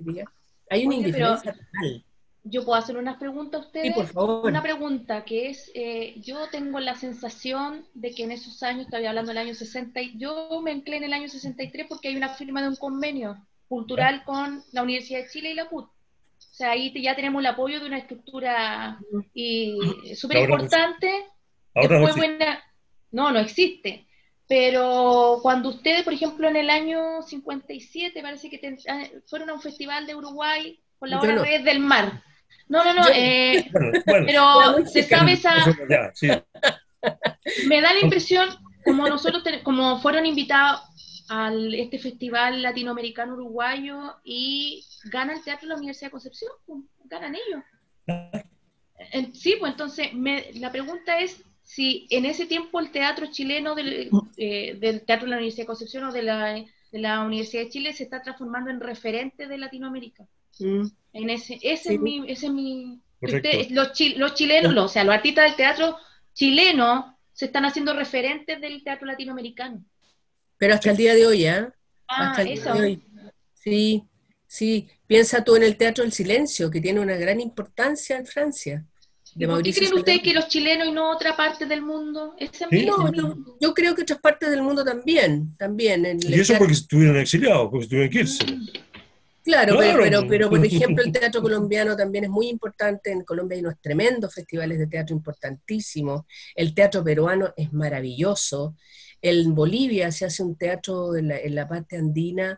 Hay 0.69 0.85
una 0.85 0.95
indiferencia 0.95 1.53
total 1.53 2.05
yo 2.47 2.63
puedo 2.63 2.77
hacer 2.77 2.95
unas 2.95 3.17
preguntas 3.17 3.61
a 3.61 3.65
ustedes. 3.65 3.87
Sí, 3.87 3.93
por 3.93 4.05
favor. 4.05 4.45
Una 4.45 4.61
pregunta 4.61 5.25
que 5.25 5.49
es, 5.49 5.71
eh, 5.73 6.13
yo 6.21 6.47
tengo 6.51 6.79
la 6.79 6.95
sensación 6.95 7.85
de 7.95 8.11
que 8.11 8.23
en 8.23 8.31
esos 8.31 8.61
años, 8.61 8.85
estaba 8.85 9.07
hablando 9.09 9.29
del 9.29 9.39
año 9.39 9.55
60, 9.55 9.99
yo 10.15 10.61
me 10.63 10.71
enclé 10.71 10.97
en 10.97 11.05
el 11.05 11.13
año 11.13 11.27
63 11.27 11.87
porque 11.89 12.09
hay 12.09 12.15
una 12.15 12.29
firma 12.29 12.61
de 12.61 12.69
un 12.69 12.75
convenio 12.75 13.35
cultural 13.67 14.23
con 14.23 14.63
la 14.71 14.83
Universidad 14.83 15.21
de 15.21 15.29
Chile 15.29 15.51
y 15.51 15.53
la 15.55 15.69
PUT. 15.69 15.85
O 15.85 15.91
sea, 16.37 16.71
ahí 16.71 16.93
ya 17.01 17.15
tenemos 17.15 17.39
el 17.39 17.47
apoyo 17.47 17.79
de 17.79 17.87
una 17.87 17.97
estructura 17.97 18.99
y 19.33 19.77
súper 20.15 20.49
importante. 20.49 21.25
Ahora 21.73 21.99
no, 21.99 22.07
no, 23.11 23.31
no 23.31 23.39
existe. 23.39 24.05
Pero 24.47 25.39
cuando 25.41 25.69
ustedes, 25.69 26.03
por 26.03 26.13
ejemplo, 26.13 26.47
en 26.47 26.57
el 26.57 26.69
año 26.69 27.23
57, 27.23 28.21
parece 28.21 28.49
que 28.51 28.77
ah, 28.87 29.03
fueron 29.25 29.49
a 29.49 29.55
un 29.55 29.61
festival 29.61 30.05
de 30.05 30.15
Uruguay 30.15 30.79
con 30.99 31.09
la 31.09 31.19
obra 31.19 31.43
Red 31.43 31.63
del 31.63 31.79
Mar. 31.79 32.21
No, 32.67 32.83
no, 32.83 32.93
no, 32.93 33.03
eh, 33.13 33.69
pero 34.05 34.85
se 34.85 35.03
sabe 35.03 35.33
esa... 35.33 35.53
Me 37.67 37.81
da 37.81 37.93
la 37.93 37.99
impresión, 37.99 38.49
como 38.83 39.07
nosotros, 39.07 39.43
como 39.63 39.99
fueron 39.99 40.25
invitados 40.25 40.81
a 41.29 41.51
este 41.73 41.99
festival 41.99 42.61
latinoamericano 42.61 43.33
uruguayo 43.33 44.15
y 44.23 44.83
gana 45.05 45.33
el 45.33 45.43
teatro 45.43 45.67
de 45.67 45.69
la 45.69 45.75
Universidad 45.75 46.07
de 46.07 46.11
Concepción, 46.11 46.51
pues, 46.65 46.79
ganan 47.05 47.35
ellos. 47.35 47.63
Sí, 49.33 49.55
pues 49.59 49.71
entonces 49.71 50.09
la 50.55 50.71
pregunta 50.71 51.19
es 51.19 51.43
si 51.65 52.07
en 52.11 52.25
ese 52.25 52.45
tiempo 52.45 52.79
el 52.79 52.91
teatro 52.91 53.27
chileno 53.27 53.75
del, 53.75 54.09
eh, 54.37 54.77
del 54.79 55.01
Teatro 55.01 55.25
de 55.25 55.31
la 55.31 55.37
Universidad 55.37 55.63
de 55.63 55.67
Concepción 55.67 56.03
o 56.05 56.11
de 56.11 56.21
la, 56.21 56.63
de 56.95 57.01
la 57.01 57.25
Universidad 57.25 57.63
de 57.63 57.69
Chile 57.69 57.91
se 57.91 58.03
está 58.03 58.21
transformando 58.21 58.69
en 58.71 58.79
referente 58.79 59.47
de 59.47 59.57
Latinoamérica. 59.57 60.25
Mm. 60.59 60.85
En 61.11 61.29
ese, 61.29 61.59
ese 61.61 61.95
es 61.95 61.99
mi, 61.99 62.23
ese 62.31 62.45
es 62.45 62.53
mi 62.53 63.01
los, 63.19 63.91
chilenos, 63.91 64.77
o 64.77 64.87
sea, 64.87 65.03
los 65.03 65.13
artistas 65.13 65.45
del 65.45 65.55
teatro 65.57 65.97
chileno 66.33 67.19
se 67.33 67.45
están 67.47 67.65
haciendo 67.65 67.93
referentes 67.93 68.61
del 68.61 68.81
teatro 68.81 69.07
latinoamericano. 69.07 69.83
Pero 70.57 70.75
hasta 70.75 70.91
el 70.91 70.97
día 70.97 71.15
de 71.15 71.27
hoy, 71.27 71.45
¿eh? 71.45 71.67
Ah, 72.07 72.41
eso. 72.41 72.73
Sí, 73.55 74.05
sí. 74.47 74.87
Piensa 75.05 75.43
tú 75.43 75.57
en 75.57 75.63
el 75.63 75.75
Teatro 75.75 76.05
del 76.05 76.13
Silencio, 76.13 76.71
que 76.71 76.79
tiene 76.79 77.01
una 77.01 77.17
gran 77.17 77.41
importancia 77.41 78.15
en 78.15 78.25
Francia. 78.25 78.85
¿Por 79.37 79.61
qué 79.63 79.73
creen 79.73 79.93
ustedes 79.93 80.21
que 80.21 80.33
los 80.33 80.47
chilenos 80.47 80.87
y 80.87 80.91
no 80.91 81.11
otra 81.11 81.35
parte 81.35 81.65
del 81.65 81.81
mundo? 81.81 82.35
yo 83.59 83.73
creo 83.73 83.93
que 83.93 84.03
otras 84.03 84.19
partes 84.19 84.49
del 84.49 84.61
mundo 84.61 84.83
también, 84.85 85.55
también. 85.57 86.17
y 86.21 86.39
eso 86.39 86.55
porque 86.57 86.73
estuvieron 86.73 87.17
exiliados, 87.17 87.69
porque 87.69 87.83
estuvieron 87.83 88.11
que 88.11 88.19
irse. 88.19 88.45
Claro, 89.45 89.77
Pero, 89.77 90.27
pero, 90.27 90.49
por 90.49 90.65
ejemplo 90.65 91.03
el 91.03 91.11
teatro 91.11 91.39
colombiano 91.39 91.95
también 91.95 92.23
es 92.23 92.29
muy 92.31 92.47
importante. 92.47 93.11
En 93.11 93.23
Colombia 93.23 93.55
hay 93.55 93.61
unos 93.61 93.79
tremendos 93.79 94.33
festivales 94.33 94.79
de 94.79 94.87
teatro 94.87 95.15
importantísimos. 95.15 96.23
El 96.55 96.73
teatro 96.73 97.03
peruano 97.03 97.53
es 97.55 97.71
maravilloso. 97.71 98.75
En 99.21 99.53
Bolivia 99.53 100.11
se 100.11 100.25
hace 100.25 100.41
un 100.41 100.55
teatro 100.55 101.15
en 101.15 101.55
la, 101.55 101.67
parte 101.67 101.95
andina 101.95 102.57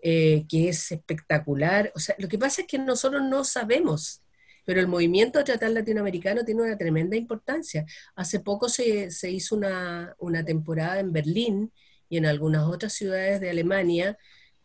eh, 0.00 0.46
que 0.48 0.70
es 0.70 0.90
espectacular. 0.92 1.92
O 1.94 1.98
sea, 1.98 2.14
lo 2.18 2.28
que 2.28 2.38
pasa 2.38 2.62
es 2.62 2.66
que 2.66 2.78
nosotros 2.78 3.22
no 3.22 3.44
sabemos, 3.44 4.21
pero 4.64 4.80
el 4.80 4.88
movimiento 4.88 5.42
teatral 5.44 5.74
latinoamericano 5.74 6.44
tiene 6.44 6.62
una 6.62 6.76
tremenda 6.76 7.16
importancia. 7.16 7.84
Hace 8.14 8.40
poco 8.40 8.68
se, 8.68 9.08
hizo 9.30 9.56
una, 9.56 10.14
una 10.18 10.44
temporada 10.44 11.00
en 11.00 11.12
Berlín 11.12 11.72
y 12.08 12.18
en 12.18 12.26
algunas 12.26 12.64
otras 12.64 12.92
ciudades 12.92 13.40
de 13.40 13.50
Alemania 13.50 14.18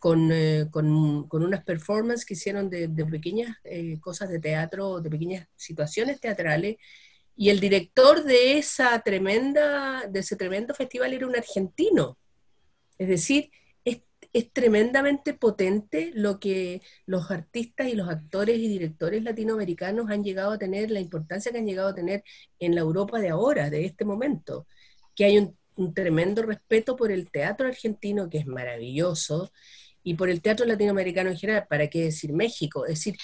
eh, 0.03 0.67
con, 0.69 1.27
con, 1.27 1.43
unas 1.43 1.63
performances 1.63 2.25
que 2.25 2.35
hicieron 2.35 2.69
de, 2.69 2.87
pequeñas 2.87 3.57
eh, 3.63 3.99
cosas 3.99 4.29
de 4.29 4.39
teatro, 4.39 5.01
de 5.01 5.09
pequeñas 5.09 5.47
situaciones 5.55 6.19
teatrales, 6.21 6.77
y 7.35 7.49
el 7.49 7.59
director 7.59 8.23
de, 8.23 8.57
esa 8.57 8.99
tremenda, 9.01 10.07
de 10.07 10.19
ese 10.19 10.35
tremendo 10.35 10.73
festival 10.73 11.13
era 11.13 11.27
un 11.27 11.35
argentino. 11.35 12.17
Es 12.97 13.09
decir, 13.09 13.51
es, 14.33 14.51
tremendamente 14.51 15.33
potente 15.33 16.11
lo 16.13 16.39
que 16.39 16.81
los 17.05 17.31
artistas 17.31 17.87
y 17.87 17.95
los 17.95 18.09
actores 18.09 18.57
y 18.57 18.67
directores 18.67 19.23
latinoamericanos 19.23 20.09
han 20.09 20.23
llegado 20.23 20.51
a 20.51 20.57
tener, 20.57 20.91
la 20.91 20.99
importancia 20.99 21.51
que 21.51 21.59
han 21.59 21.67
llegado 21.67 21.89
a 21.89 21.95
tener 21.95 22.23
en 22.59 22.75
la 22.75 22.81
Europa 22.81 23.19
de 23.19 23.29
ahora, 23.29 23.69
de 23.69 23.85
este 23.85 24.05
momento, 24.05 24.67
que 25.15 25.25
hay 25.25 25.37
un, 25.37 25.57
un 25.75 25.93
tremendo 25.93 26.43
respeto 26.43 26.95
por 26.95 27.11
el 27.11 27.29
teatro 27.31 27.67
argentino, 27.67 28.29
que 28.29 28.39
es 28.39 28.47
maravilloso, 28.47 29.51
y 30.03 30.13
por 30.13 30.29
el 30.29 30.41
teatro 30.41 30.65
latinoamericano 30.65 31.29
en 31.29 31.37
general, 31.37 31.67
¿para 31.69 31.89
qué 31.89 32.05
decir 32.05 32.31
México? 32.31 32.85
Es 32.85 32.99
decir, 32.99 33.17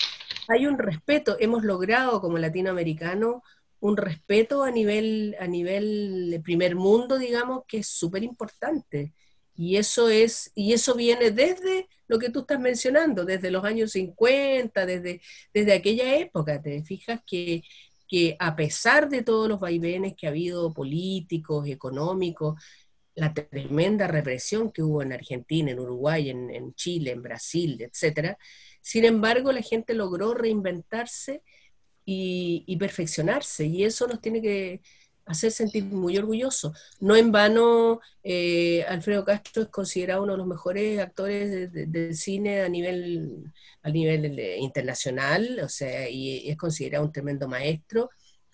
hay 0.49 0.65
un 0.65 0.77
respeto, 0.77 1.37
hemos 1.39 1.63
logrado 1.63 2.19
como 2.19 2.37
latinoamericano 2.37 3.41
un 3.79 3.97
respeto 3.97 4.63
a 4.63 4.71
nivel, 4.71 5.35
a 5.39 5.47
nivel 5.47 6.41
primer 6.43 6.75
mundo, 6.75 7.17
digamos, 7.17 7.63
que 7.67 7.79
es 7.79 7.87
súper 7.87 8.23
importante. 8.23 9.13
Y 9.55 9.77
eso 9.77 10.09
es, 10.09 10.51
y 10.55 10.73
eso 10.73 10.95
viene 10.95 11.31
desde 11.31 11.87
lo 12.07 12.19
que 12.19 12.29
tú 12.29 12.41
estás 12.41 12.59
mencionando, 12.59 13.25
desde 13.25 13.51
los 13.51 13.63
años 13.63 13.91
50, 13.91 14.85
desde, 14.85 15.21
desde 15.53 15.73
aquella 15.73 16.15
época. 16.17 16.61
Te 16.61 16.83
fijas 16.83 17.21
que, 17.25 17.63
que 18.07 18.35
a 18.39 18.55
pesar 18.55 19.09
de 19.09 19.23
todos 19.23 19.47
los 19.47 19.59
vaivenes 19.59 20.15
que 20.15 20.27
ha 20.27 20.31
habido 20.31 20.73
políticos, 20.73 21.67
económicos, 21.67 22.55
la 23.15 23.33
tremenda 23.33 24.07
represión 24.07 24.71
que 24.71 24.81
hubo 24.81 25.01
en 25.01 25.13
Argentina, 25.13 25.71
en 25.71 25.79
Uruguay, 25.79 26.29
en, 26.29 26.73
Chile, 26.75 27.11
en 27.11 27.21
Brasil, 27.21 27.81
etcétera. 27.81 28.37
Sin 28.81 29.05
embargo, 29.05 29.51
la 29.51 29.61
gente 29.61 29.93
logró 29.93 30.33
reinventarse 30.33 31.43
y, 32.05 32.75
perfeccionarse, 32.77 33.65
y 33.65 33.83
eso 33.85 34.07
nos 34.07 34.19
tiene 34.19 34.41
que 34.41 34.81
hacer 35.25 35.51
sentir 35.51 35.85
muy 35.85 36.17
orgullosos. 36.17 36.77
No 36.99 37.15
en 37.15 37.31
vano, 37.31 38.01
eh, 38.23 38.83
Alfredo 38.87 39.23
Castro 39.23 39.63
es 39.63 39.69
considerado 39.69 40.23
uno 40.23 40.33
de 40.33 40.37
los 40.37 40.47
mejores 40.47 40.99
actores 40.99 41.71
del 41.71 42.15
cine 42.15 42.61
a 42.61 42.69
nivel, 42.69 43.51
a 43.81 43.89
nivel 43.89 44.37
eh, 44.39 44.57
internacional, 44.57 45.59
o 45.63 45.69
sea, 45.69 46.09
y 46.09 46.49
es 46.49 46.57
considerado 46.57 47.05
un 47.05 47.11
tremendo 47.11 47.47
maestro 47.47 48.09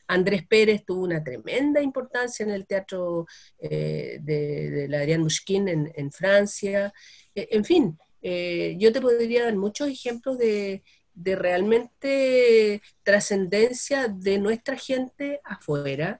Andrés 0.10 0.46
Pérez 0.48 0.84
tuvo 0.86 1.04
una 1.04 1.24
tremenda 1.24 1.82
importancia 1.84 2.44
en 2.44 2.50
el 2.50 2.66
teatro 2.66 3.28
eh, 3.60 4.18
de, 4.22 4.88
la 4.90 5.02
Adrián 5.02 5.22
Mushkin 5.22 5.68
en, 5.68 6.12
Francia. 6.12 6.92
En 7.36 7.64
fin, 7.64 7.96
yo 8.20 8.92
te 8.92 9.02
podría 9.02 9.46
dar 9.46 9.56
muchos 9.56 9.88
ejemplos 9.88 10.40
de, 10.40 10.82
realmente 11.14 12.82
trascendencia 13.04 14.08
de 14.08 14.40
nuestra 14.40 14.76
gente 14.78 15.42
afuera, 15.44 16.20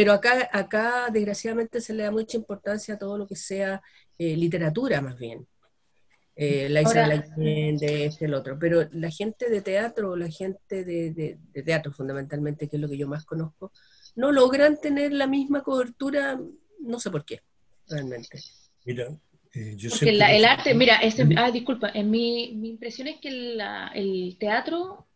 pero 0.00 0.14
acá, 0.14 0.48
acá 0.50 1.08
desgraciadamente 1.12 1.82
se 1.82 1.92
le 1.92 2.04
da 2.04 2.10
mucha 2.10 2.38
importancia 2.38 2.94
a 2.94 2.98
todo 2.98 3.18
lo 3.18 3.26
que 3.26 3.36
sea 3.36 3.82
literatura 4.18 5.02
más 5.02 5.18
bien 5.18 5.46
eh, 6.42 6.70
la 6.70 6.80
Isla 6.80 7.06
de 7.06 8.06
este, 8.06 8.24
el 8.24 8.32
otro. 8.32 8.58
Pero 8.58 8.88
la 8.92 9.10
gente 9.10 9.50
de 9.50 9.60
teatro, 9.60 10.16
la 10.16 10.30
gente 10.30 10.86
de, 10.86 11.38
teatro 11.64 11.92
fundamentalmente, 11.92 12.66
que 12.66 12.76
es 12.76 12.82
lo 12.82 12.88
que 12.88 12.96
yo 12.96 13.06
más 13.06 13.26
conozco, 13.26 13.72
no 14.16 14.32
logran 14.32 14.80
tener 14.80 15.12
la 15.12 15.26
misma 15.26 15.62
cobertura, 15.62 16.40
no 16.80 16.98
sé 16.98 17.10
por 17.10 17.26
qué, 17.26 17.42
realmente. 17.86 18.40
Mira, 18.86 19.08
eh, 19.52 19.74
yo 19.76 19.90
Porque 19.90 20.08
el 20.08 20.44
arte, 20.46 20.74
mira, 20.74 20.98
ah, 21.36 21.50
disculpa, 21.50 21.90
en 21.92 22.10
mi, 22.10 22.54
mi 22.54 22.70
impresión 22.70 23.08
es 23.08 23.20
que 23.20 23.28
el 23.28 24.36
teatro 24.38 25.08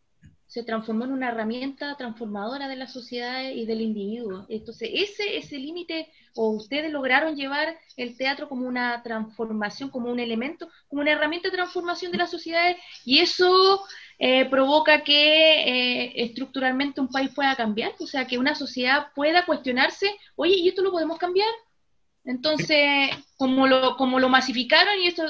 se 0.54 0.62
transformó 0.62 1.04
en 1.04 1.10
una 1.10 1.30
herramienta 1.30 1.96
transformadora 1.96 2.68
de 2.68 2.76
la 2.76 2.86
sociedad 2.86 3.42
y 3.42 3.66
del 3.66 3.80
individuo. 3.80 4.46
Entonces, 4.48 4.88
ese, 4.92 5.36
ese 5.36 5.58
límite, 5.58 6.08
o 6.36 6.50
ustedes 6.50 6.92
lograron 6.92 7.34
llevar 7.34 7.76
el 7.96 8.16
teatro 8.16 8.48
como 8.48 8.68
una 8.68 9.02
transformación, 9.02 9.90
como 9.90 10.12
un 10.12 10.20
elemento, 10.20 10.68
como 10.86 11.02
una 11.02 11.10
herramienta 11.10 11.48
de 11.48 11.56
transformación 11.56 12.12
de 12.12 12.18
las 12.18 12.30
sociedades, 12.30 12.76
y 13.04 13.18
eso 13.18 13.82
eh, 14.20 14.44
provoca 14.44 15.02
que 15.02 15.16
eh, 15.16 16.22
estructuralmente 16.22 17.00
un 17.00 17.08
país 17.08 17.30
pueda 17.34 17.56
cambiar, 17.56 17.90
o 17.98 18.06
sea, 18.06 18.24
que 18.28 18.38
una 18.38 18.54
sociedad 18.54 19.08
pueda 19.12 19.44
cuestionarse, 19.46 20.08
oye, 20.36 20.54
¿y 20.54 20.68
esto 20.68 20.82
lo 20.82 20.92
podemos 20.92 21.18
cambiar? 21.18 21.50
Entonces, 22.24 23.10
como 23.36 23.66
lo, 23.66 23.96
como 23.96 24.20
lo 24.20 24.28
masificaron 24.28 25.00
y 25.00 25.08
esto 25.08 25.24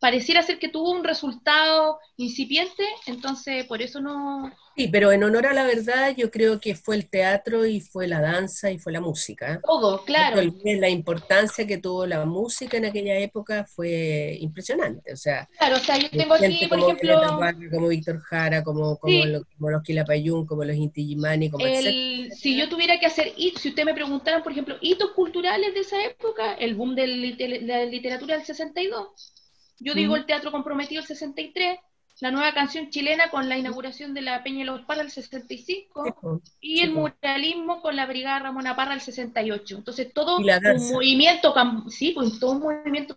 pareciera 0.00 0.42
ser 0.42 0.58
que 0.58 0.68
tuvo 0.68 0.92
un 0.92 1.04
resultado 1.04 1.98
incipiente, 2.16 2.84
entonces 3.06 3.64
por 3.66 3.82
eso 3.82 4.00
no... 4.00 4.52
Sí, 4.76 4.86
pero 4.86 5.10
en 5.10 5.24
honor 5.24 5.46
a 5.46 5.52
la 5.52 5.64
verdad 5.64 6.14
yo 6.16 6.30
creo 6.30 6.60
que 6.60 6.76
fue 6.76 6.94
el 6.94 7.10
teatro 7.10 7.66
y 7.66 7.80
fue 7.80 8.06
la 8.06 8.20
danza 8.20 8.70
y 8.70 8.78
fue 8.78 8.92
la 8.92 9.00
música. 9.00 9.60
Todo, 9.64 10.04
claro. 10.04 10.40
La 10.64 10.88
importancia 10.88 11.66
que 11.66 11.78
tuvo 11.78 12.06
la 12.06 12.24
música 12.24 12.76
en 12.76 12.84
aquella 12.84 13.18
época 13.18 13.64
fue 13.64 14.36
impresionante, 14.40 15.12
o 15.12 15.16
sea... 15.16 15.48
Claro, 15.58 15.76
o 15.76 15.80
sea, 15.80 15.98
yo 15.98 16.08
tengo 16.10 16.34
aquí, 16.34 16.66
por 16.68 16.78
ejemplo... 16.78 17.20
como 17.72 17.88
Víctor 17.88 18.20
Jara, 18.20 18.62
como, 18.62 18.98
como, 18.98 19.70
los 19.70 19.82
Quilapayún, 19.82 20.46
como 20.46 20.64
los 20.64 20.76
Inti 20.76 21.16
como 21.50 21.66
el, 21.66 22.32
Si 22.32 22.56
yo 22.56 22.68
tuviera 22.68 22.98
que 23.00 23.06
hacer, 23.06 23.32
si 23.36 23.68
usted 23.68 23.84
me 23.84 23.94
preguntaran, 23.94 24.42
por 24.42 24.52
ejemplo, 24.52 24.76
hitos 24.80 25.10
culturales 25.12 25.74
de 25.74 25.80
esa 25.80 26.04
época, 26.04 26.54
el 26.54 26.74
boom 26.74 26.94
de 26.94 27.06
la 27.62 27.84
literatura 27.84 28.36
del 28.36 28.44
62, 28.44 29.32
yo 29.80 29.94
digo 29.94 30.16
el 30.16 30.26
Teatro 30.26 30.50
Comprometido 30.50 31.00
el 31.00 31.06
63, 31.06 31.78
la 32.20 32.30
nueva 32.32 32.52
canción 32.52 32.90
chilena 32.90 33.30
con 33.30 33.48
la 33.48 33.56
inauguración 33.56 34.12
de 34.12 34.22
la 34.22 34.42
Peña 34.42 34.60
de 34.60 34.64
los 34.64 34.82
Palas 34.82 35.06
el 35.06 35.12
65 35.12 36.42
y 36.60 36.80
el 36.80 36.92
muralismo 36.92 37.80
con 37.80 37.94
la 37.94 38.06
Brigada 38.06 38.40
Ramona 38.40 38.74
Parra 38.74 38.94
el 38.94 39.00
68. 39.00 39.76
Entonces 39.76 40.12
todo 40.12 40.38
un 40.38 40.46
movimiento, 40.92 41.54
sí, 41.88 42.12
pues 42.12 42.40
todo 42.40 42.52
un 42.52 42.60
movimiento 42.60 43.16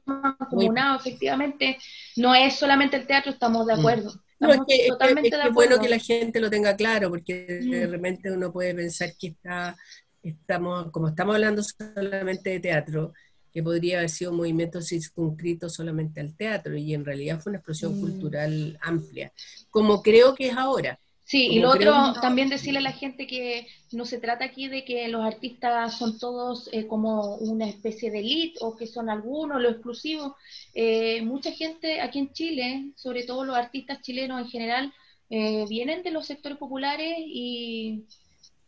comunado, 0.50 0.98
efectivamente, 0.98 1.80
no 2.18 2.36
es 2.36 2.56
solamente 2.56 2.98
el 2.98 3.08
teatro, 3.08 3.32
estamos 3.32 3.66
de 3.66 3.76
mm. 3.76 3.80
acuerdo. 3.80 4.14
No, 4.40 4.52
es 4.52 4.60
que, 4.68 4.88
totalmente 4.88 5.30
es, 5.30 5.54
bueno 5.54 5.80
que 5.80 5.90
la 5.90 6.00
gente 6.00 6.40
lo 6.40 6.50
tenga 6.50 6.76
claro, 6.76 7.10
porque 7.10 7.46
de 7.46 7.88
mm. 7.88 7.92
repente 7.92 8.32
uno 8.32 8.52
puede 8.52 8.74
pensar 8.76 9.10
que 9.20 9.28
está, 9.28 9.76
estamos, 10.22 10.92
como 10.92 11.10
estamos 11.10 11.36
hablando 11.36 11.64
solamente 11.64 12.52
de 12.52 12.60
teatro, 12.60 13.14
que 13.52 13.64
podría 13.64 13.98
haber 13.98 14.10
sido 14.10 14.32
un 14.32 14.38
movimiento 14.38 14.82
circunscrito 14.82 15.70
solamente 15.70 16.22
al 16.22 16.36
teatro 16.36 16.76
y 16.78 16.94
en 16.94 17.06
realidad 17.06 17.40
fue 17.40 17.52
una 17.52 17.60
explosión 17.60 17.98
mm. 17.98 18.02
cultural 18.02 18.80
amplia, 18.82 19.32
como 19.70 20.02
creo 20.02 20.36
que 20.36 20.48
es 20.48 20.58
ahora. 20.58 21.00
Sí, 21.32 21.48
y 21.48 21.60
lo 21.60 21.70
otro, 21.70 22.12
también 22.22 22.50
decirle 22.50 22.80
a 22.80 22.82
la 22.82 22.92
gente 22.92 23.26
que 23.26 23.66
no 23.94 24.04
se 24.04 24.20
trata 24.20 24.44
aquí 24.44 24.68
de 24.68 24.84
que 24.84 25.08
los 25.08 25.24
artistas 25.24 25.98
son 25.98 26.20
todos 26.20 26.68
eh, 26.74 26.88
como 26.88 27.36
una 27.36 27.70
especie 27.70 28.12
de 28.12 28.20
elite 28.20 28.60
o 28.60 28.76
que 28.76 28.86
son 28.86 29.10
algunos, 29.10 29.62
lo 29.62 29.70
exclusivo. 29.70 30.36
Eh, 30.74 31.22
mucha 31.22 31.54
gente 31.54 32.02
aquí 32.02 32.20
en 32.20 32.34
Chile, 32.34 32.92
sobre 32.98 33.24
todo 33.24 33.46
los 33.46 33.56
artistas 33.56 34.02
chilenos 34.02 34.42
en 34.42 34.50
general, 34.50 34.94
eh, 35.30 35.66
vienen 35.70 36.04
de 36.04 36.12
los 36.12 36.26
sectores 36.26 36.58
populares 36.58 37.16
y 37.18 38.04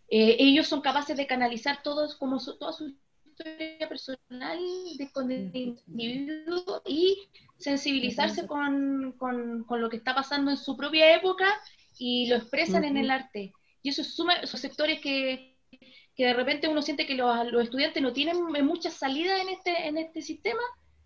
ellos 0.08 0.68
son 0.68 0.80
capaces 0.80 1.18
de 1.18 1.28
canalizar 1.28 1.82
todos 1.84 2.16
como 2.16 2.40
todas 2.40 2.78
sus 2.78 2.94
historia 3.34 3.90
personal 3.90 4.60
de, 4.98 5.12
con 5.12 5.32
el 5.32 5.52
individuo 5.56 6.82
y 6.86 7.18
sensibilizarse 7.58 8.46
con, 8.46 9.14
con, 9.18 9.64
con, 9.64 9.82
lo 9.82 9.90
que 9.90 9.98
está 9.98 10.14
pasando 10.14 10.52
en 10.52 10.58
su 10.58 10.78
propia 10.78 11.16
época 11.16 11.48
y 11.98 12.28
lo 12.28 12.36
expresan 12.36 12.84
en 12.84 12.98
el 12.98 13.10
arte. 13.10 13.54
Y 13.82 13.90
eso 13.90 14.02
es 14.02 14.16
suma, 14.16 14.36
esos 14.36 14.60
sectores 14.60 15.00
que, 15.02 15.58
que, 16.16 16.26
de 16.26 16.34
repente 16.34 16.68
uno 16.68 16.82
siente 16.82 17.08
que 17.08 17.16
los, 17.16 17.52
los, 17.52 17.64
estudiantes 17.64 18.02
no 18.04 18.14
tienen 18.14 18.38
mucha 18.66 18.92
salida 18.92 19.42
en 19.42 19.50
este, 19.50 19.88
en 19.88 19.98
este 19.98 20.22
sistema 20.22 20.62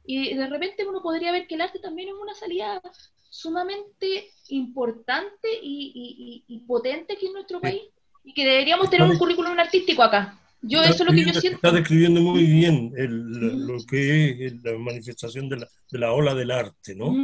y 0.05 0.36
de 0.36 0.47
repente 0.47 0.88
uno 0.88 1.01
podría 1.01 1.32
ver 1.32 1.47
que 1.47 1.55
el 1.55 1.61
arte 1.61 1.80
también 1.80 2.09
es 2.09 2.15
una 2.15 2.34
salida 2.34 2.82
sumamente 3.30 4.30
importante 4.49 5.49
y, 5.61 6.43
y, 6.47 6.55
y 6.55 6.59
potente 6.61 7.13
aquí 7.13 7.28
en 7.28 7.34
nuestro 7.34 7.59
país 7.59 7.84
y 8.23 8.34
que 8.34 8.45
deberíamos 8.45 8.89
tener 8.89 9.09
un 9.09 9.17
currículum 9.17 9.57
artístico 9.57 10.03
acá. 10.03 10.38
Yo 10.62 10.82
eso 10.82 11.03
es 11.03 11.05
lo 11.05 11.12
que 11.12 11.26
yo 11.26 11.34
siento. 11.39 11.58
Está 11.58 11.72
describiendo 11.72 12.22
muy 12.22 12.45
bien 12.45 12.91
lo 12.95 13.78
que 13.86 14.45
es 14.45 14.64
la 14.64 14.78
manifestación 14.78 15.49
de 15.49 15.58
la, 15.58 15.68
de 15.91 15.99
la 15.99 16.12
ola 16.12 16.34
del 16.34 16.51
arte, 16.51 16.95
¿no? 16.95 17.16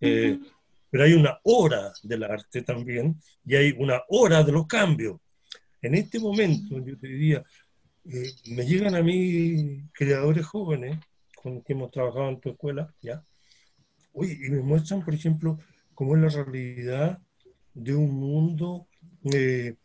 Eh, 0.00 0.38
pero 0.90 1.04
hay 1.04 1.14
una 1.14 1.38
hora 1.44 1.92
del 2.02 2.22
arte 2.24 2.62
también 2.62 3.18
y 3.46 3.56
hay 3.56 3.74
una 3.78 4.02
hora 4.08 4.42
de 4.44 4.52
los 4.52 4.66
cambios. 4.66 5.18
En 5.80 5.94
este 5.94 6.20
momento, 6.20 6.78
yo 6.84 6.98
te 6.98 7.08
diría, 7.08 7.42
eh, 8.04 8.30
me 8.46 8.66
llegan 8.66 8.94
a 8.94 9.02
mí 9.02 9.84
creadores 9.92 10.44
jóvenes 10.44 10.98
con 11.34 11.54
los 11.54 11.64
que 11.64 11.72
hemos 11.72 11.90
trabajado 11.90 12.28
en 12.28 12.40
tu 12.40 12.50
escuela, 12.50 12.94
¿ya? 13.00 13.24
Oye, 14.12 14.38
y 14.46 14.50
me 14.50 14.60
muestran, 14.60 15.04
por 15.04 15.14
ejemplo, 15.14 15.58
cómo 15.94 16.14
es 16.14 16.22
la 16.22 16.42
realidad 16.42 17.18
de 17.74 17.94
un 17.94 18.12
mundo 18.12 18.86
eh, 19.32 19.76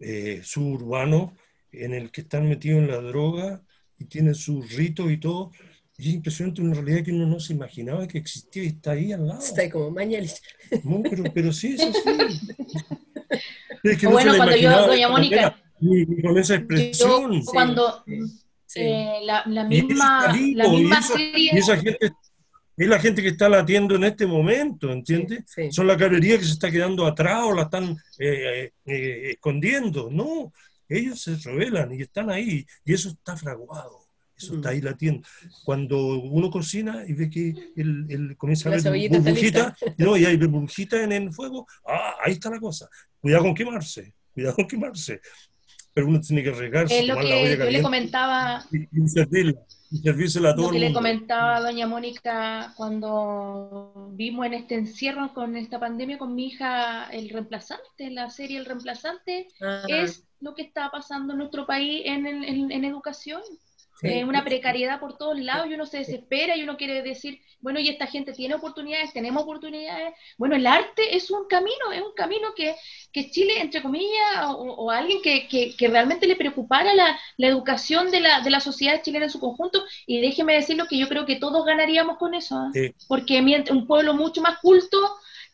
eh, 0.00 0.40
suburbano 0.42 1.34
en 1.84 1.94
el 1.94 2.10
que 2.10 2.22
están 2.22 2.48
metidos 2.48 2.80
en 2.80 2.88
la 2.88 3.00
droga 3.00 3.62
y 3.98 4.04
tienen 4.06 4.34
sus 4.34 4.72
ritos 4.72 5.10
y 5.10 5.18
todo. 5.18 5.52
Y 5.98 6.10
es 6.10 6.14
impresionante 6.14 6.60
una 6.60 6.74
realidad 6.74 7.04
que 7.04 7.12
uno 7.12 7.26
no 7.26 7.40
se 7.40 7.54
imaginaba 7.54 8.06
que 8.06 8.18
existía 8.18 8.64
y 8.64 8.68
está 8.68 8.92
ahí 8.92 9.12
al 9.12 9.26
lado. 9.26 9.40
Está 9.40 9.70
como 9.70 9.90
mañana. 9.90 10.26
pero, 11.10 11.24
pero, 11.32 11.52
sí, 11.52 11.76
eso 11.78 11.92
sí. 11.92 12.00
Es 13.82 13.98
que 13.98 14.06
bueno, 14.08 14.36
cuando 14.36 14.56
yo, 14.56 14.86
doña 14.86 15.08
Mónica, 15.08 15.62
y, 15.80 16.22
con 16.22 16.36
esa 16.38 16.56
expresión. 16.56 17.44
cuando 17.44 18.02
eh, 18.74 19.20
la, 19.22 19.44
la, 19.46 19.64
misma, 19.64 20.34
la 20.54 20.68
misma 20.68 21.02
serie... 21.02 21.52
Y 21.54 21.58
esa 21.58 21.76
gente 21.76 22.12
es 22.76 22.88
la 22.88 22.98
gente 22.98 23.22
que 23.22 23.28
está 23.28 23.48
latiendo 23.48 23.94
en 23.94 24.04
este 24.04 24.26
momento, 24.26 24.92
¿entiendes? 24.92 25.44
Son 25.70 25.86
la 25.86 25.96
cabrería 25.96 26.38
que 26.38 26.44
se 26.44 26.52
está 26.52 26.70
quedando 26.70 27.06
atrás 27.06 27.44
o 27.44 27.54
la 27.54 27.62
están 27.62 27.96
eh, 28.18 28.72
eh, 28.84 29.30
escondiendo. 29.30 30.10
No, 30.10 30.52
ellos 30.88 31.20
se 31.20 31.36
revelan 31.36 31.92
y 31.92 32.02
están 32.02 32.30
ahí 32.30 32.66
y 32.84 32.92
eso 32.92 33.10
está 33.10 33.36
fraguado. 33.36 34.06
Eso 34.36 34.56
está 34.56 34.68
ahí 34.68 34.82
latiendo. 34.82 35.26
Cuando 35.64 36.18
uno 36.18 36.50
cocina 36.50 37.04
y 37.06 37.14
ve 37.14 37.30
que 37.30 37.54
el, 37.76 38.36
comienza 38.36 38.68
a 38.68 38.72
ver 38.72 39.10
burbujita, 39.10 39.74
no, 39.98 40.16
y 40.16 40.26
hay 40.26 40.36
burbujita 40.36 41.02
en 41.02 41.12
el 41.12 41.32
fuego, 41.32 41.66
ah, 41.86 42.16
ahí 42.22 42.32
está 42.32 42.50
la 42.50 42.60
cosa. 42.60 42.88
Cuidado 43.18 43.44
con 43.44 43.54
quemarse, 43.54 44.12
cuidado 44.34 44.56
con 44.56 44.68
quemarse. 44.68 45.20
Pero 45.94 46.08
uno 46.08 46.20
tiene 46.20 46.42
que 46.42 46.50
regarse. 46.50 46.98
Es 46.98 47.06
lo 47.06 47.16
que 47.16 47.56
yo 47.56 47.70
le 47.70 47.80
comentaba. 47.80 48.62
Y, 48.70 48.86
y 49.90 50.02
servírsela 50.02 50.50
a 50.50 50.54
todo 50.54 50.66
Lo 50.66 50.72
que 50.72 50.78
le 50.78 50.92
comentaba 50.92 51.56
a 51.56 51.60
doña 51.60 51.86
Mónica 51.86 52.74
cuando 52.76 54.10
vimos 54.12 54.44
en 54.44 54.54
este 54.54 54.74
encierro 54.74 55.32
con 55.32 55.56
esta 55.56 55.80
pandemia 55.80 56.18
con 56.18 56.34
mi 56.34 56.48
hija 56.48 57.08
El 57.10 57.30
Reemplazante, 57.30 58.10
la 58.10 58.28
serie 58.28 58.58
El 58.58 58.66
Reemplazante, 58.66 59.48
es 59.88 60.25
lo 60.40 60.54
que 60.54 60.62
está 60.62 60.90
pasando 60.90 61.32
en 61.32 61.38
nuestro 61.38 61.66
país 61.66 62.02
en, 62.04 62.26
en, 62.26 62.70
en 62.70 62.84
educación. 62.84 63.42
Eh, 64.02 64.24
una 64.24 64.44
precariedad 64.44 65.00
por 65.00 65.16
todos 65.16 65.38
lados 65.40 65.68
y 65.68 65.74
uno 65.74 65.86
se 65.86 65.98
desespera 65.98 66.54
y 66.54 66.62
uno 66.62 66.76
quiere 66.76 67.02
decir, 67.02 67.40
bueno, 67.60 67.80
y 67.80 67.88
esta 67.88 68.06
gente 68.06 68.34
tiene 68.34 68.54
oportunidades, 68.54 69.14
tenemos 69.14 69.42
oportunidades. 69.42 70.12
Bueno, 70.36 70.54
el 70.54 70.66
arte 70.66 71.16
es 71.16 71.30
un 71.30 71.46
camino, 71.46 71.92
es 71.92 72.02
un 72.02 72.12
camino 72.14 72.48
que, 72.54 72.76
que 73.10 73.30
Chile, 73.30 73.58
entre 73.58 73.80
comillas, 73.80 74.44
o, 74.48 74.90
alguien 74.90 75.22
que, 75.22 75.48
que, 75.48 75.88
realmente 75.88 76.26
le 76.26 76.36
preocupara 76.36 76.92
la, 76.92 77.18
la 77.38 77.46
educación 77.46 78.10
de 78.10 78.20
la, 78.20 78.42
de 78.42 78.50
la, 78.50 78.60
sociedad 78.60 79.00
chilena 79.02 79.24
en 79.24 79.30
su 79.30 79.40
conjunto, 79.40 79.82
y 80.06 80.20
déjeme 80.20 80.54
decirlo 80.54 80.86
que 80.86 80.98
yo 80.98 81.08
creo 81.08 81.24
que 81.24 81.36
todos 81.36 81.64
ganaríamos 81.64 82.18
con 82.18 82.34
eso, 82.34 82.56
¿ah? 82.58 82.70
porque 83.08 83.40
un 83.70 83.86
pueblo 83.86 84.12
mucho 84.12 84.42
más 84.42 84.58
culto 84.58 84.98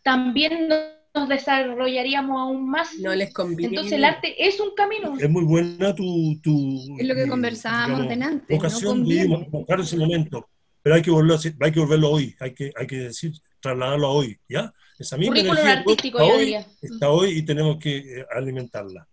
también 0.02 0.68
nos 1.14 1.28
desarrollaríamos 1.28 2.40
aún 2.40 2.68
más. 2.68 2.98
No 2.98 3.14
les 3.14 3.32
conviene. 3.32 3.74
Entonces 3.74 3.92
el 3.92 4.04
arte 4.04 4.34
es 4.46 4.58
un 4.60 4.74
camino. 4.74 5.16
Es 5.18 5.28
muy 5.28 5.44
buena 5.44 5.94
tu... 5.94 6.40
tu 6.42 6.96
es 6.98 7.06
lo 7.06 7.14
que 7.14 7.28
conversábamos 7.28 8.08
delante. 8.08 8.54
Vocación 8.54 9.06
no 9.28 9.44
buscar 9.50 9.80
ese 9.80 9.96
momento, 9.96 10.48
pero 10.82 10.96
hay 10.96 11.02
que, 11.02 11.10
volverlo, 11.10 11.38
hay 11.60 11.72
que 11.72 11.80
volverlo 11.80 12.10
hoy, 12.10 12.34
hay 12.40 12.54
que, 12.54 12.72
hay 12.76 12.86
que 12.86 12.96
decir, 12.96 13.32
trasladarlo 13.60 14.06
a 14.06 14.10
hoy, 14.10 14.38
¿ya? 14.48 14.72
Esa 14.98 15.16
misma 15.16 15.38
energía 15.38 15.72
artístico, 15.72 16.18
está, 16.18 16.34
hoy, 16.34 16.56
está 16.80 17.10
hoy 17.10 17.38
y 17.38 17.42
tenemos 17.42 17.78
que 17.78 17.98
eh, 17.98 18.26
alimentarla. 18.34 19.06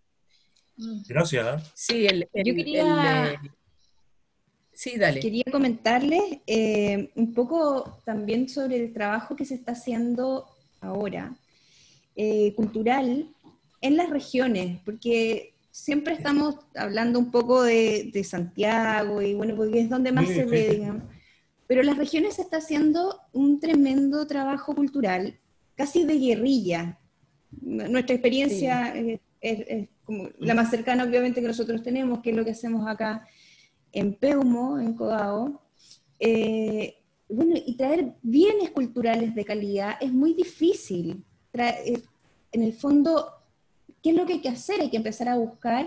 Mm. 0.77 1.01
Gracias. 1.07 1.45
¿ah? 1.45 1.61
Sí, 1.73 2.05
el, 2.07 2.27
Yo 2.33 2.55
quería... 2.55 3.33
Eh, 3.33 3.39
sí, 4.71 4.97
dale. 4.97 5.19
Quería 5.19 5.45
comentarles 5.51 6.21
eh, 6.47 7.11
un 7.15 7.33
poco 7.33 8.01
también 8.05 8.47
sobre 8.47 8.77
el 8.77 8.93
trabajo 8.93 9.35
que 9.35 9.45
se 9.45 9.55
está 9.55 9.73
haciendo 9.73 10.45
ahora 10.79 11.35
eh, 12.21 12.53
cultural 12.53 13.33
en 13.79 13.95
las 13.95 14.09
regiones, 14.09 14.81
porque 14.83 15.53
siempre 15.71 16.13
estamos 16.13 16.55
hablando 16.75 17.17
un 17.17 17.31
poco 17.31 17.63
de, 17.63 18.11
Santiago 18.25 19.21
y 19.21 19.35
bueno, 19.35 19.55
porque 19.55 19.79
es 19.79 19.89
donde 19.89 20.11
más 20.11 20.27
se 20.27 20.43
ve, 20.43 20.69
digamos. 20.71 21.03
Pero 21.65 21.79
en 21.79 21.87
las 21.87 21.97
regiones 21.97 22.33
se 22.33 22.41
está 22.41 22.57
haciendo 22.57 23.21
un 23.31 23.61
tremendo 23.61 24.27
trabajo 24.27 24.75
cultural, 24.75 25.39
casi 25.75 26.03
de 26.03 26.19
guerrilla. 26.19 26.99
Nuestra 27.61 28.15
experiencia 28.15 28.93
es, 29.39 29.87
como 30.03 30.27
la 30.39 30.55
más 30.55 30.69
cercana, 30.71 31.05
obviamente, 31.05 31.39
que 31.39 31.47
nosotros 31.47 31.81
tenemos, 31.81 32.19
que 32.19 32.31
es 32.31 32.35
lo 32.35 32.43
que 32.43 32.51
hacemos 32.51 32.85
acá 32.85 33.25
en 33.93 34.13
Peumo, 34.13 34.77
en 34.77 34.93
Codao. 34.93 35.61
Eh, 36.19 36.95
bueno, 37.29 37.55
y 37.55 37.77
traer 37.77 38.15
bienes 38.21 38.71
culturales 38.71 39.33
de 39.33 39.45
calidad 39.45 39.95
es 40.01 40.11
muy 40.11 40.33
difícil. 40.33 41.23
Eh, 41.53 42.01
en 42.51 42.63
el 42.63 42.73
fondo, 42.73 43.31
¿qué 44.01 44.11
es 44.11 44.15
lo 44.15 44.25
que 44.25 44.33
hay 44.33 44.41
que 44.41 44.49
hacer? 44.49 44.81
Hay 44.81 44.89
que 44.89 44.97
empezar 44.97 45.29
a 45.29 45.37
buscar 45.37 45.85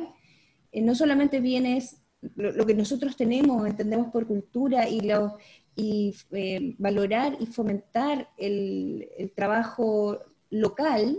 eh, 0.72 0.80
no 0.80 0.94
solamente 0.94 1.40
bienes, 1.40 1.98
lo, 2.36 2.64
que 2.64 2.74
nosotros 2.74 3.16
tenemos, 3.16 3.66
entendemos 3.66 4.10
por 4.10 4.26
cultura 4.26 4.88
y, 4.88 5.00
lo, 5.00 5.36
y 5.76 6.14
eh, 6.30 6.74
valorar 6.78 7.36
y 7.40 7.46
fomentar 7.46 8.28
el, 8.38 9.32
trabajo 9.34 10.18
local, 10.50 11.18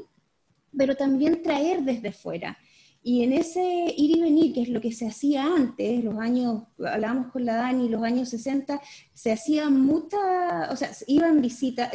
pero 0.76 0.96
también 0.96 1.44
traer 1.44 1.84
desde 1.84 2.12
fuera. 2.12 2.58
Y 3.04 3.24
en 3.24 3.34
ese 3.34 3.94
ir 3.98 4.18
y 4.18 4.22
venir, 4.22 4.54
que 4.54 4.62
es 4.62 4.70
lo 4.70 4.80
que 4.80 4.94
se 4.94 5.08
hacía 5.08 5.44
antes, 5.44 6.04
los 6.04 6.18
años, 6.18 6.64
hablábamos 6.80 7.32
con 7.34 7.46
la 7.46 7.56
Dani, 7.56 7.90
los 7.90 8.02
años 8.02 8.30
60, 8.30 8.80
se 9.14 9.34
hacían 9.34 9.82
muchas, 9.82 10.72
o 10.72 10.76
sea, 10.78 10.90
iban 11.08 11.42
visitas, 11.42 11.92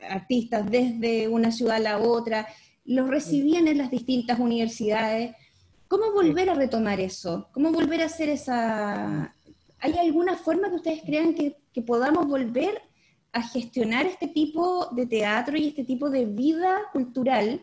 artistas 0.00 0.70
desde 0.70 1.28
una 1.28 1.52
ciudad 1.52 1.76
a 1.76 1.80
la 1.80 1.98
otra, 1.98 2.48
los 2.88 3.08
recibían 3.08 3.68
en 3.68 3.78
las 3.78 3.90
distintas 3.90 4.38
universidades. 4.38 5.36
¿Cómo 5.88 6.10
volver 6.12 6.48
a 6.48 6.54
retomar 6.54 7.00
eso? 7.00 7.48
¿Cómo 7.52 7.70
volver 7.70 8.00
a 8.00 8.06
hacer 8.06 8.30
esa... 8.30 9.34
¿Hay 9.78 9.92
alguna 9.98 10.36
forma 10.36 10.70
que 10.70 10.76
ustedes 10.76 11.02
crean 11.02 11.34
que, 11.34 11.56
podamos 11.86 12.26
volver 12.26 12.82
a 13.30 13.40
gestionar 13.40 14.04
este 14.06 14.26
tipo 14.26 14.88
de 14.90 15.06
teatro 15.06 15.56
y 15.56 15.68
este 15.68 15.84
tipo 15.84 16.10
de 16.10 16.24
vida 16.24 16.76
cultural 16.92 17.60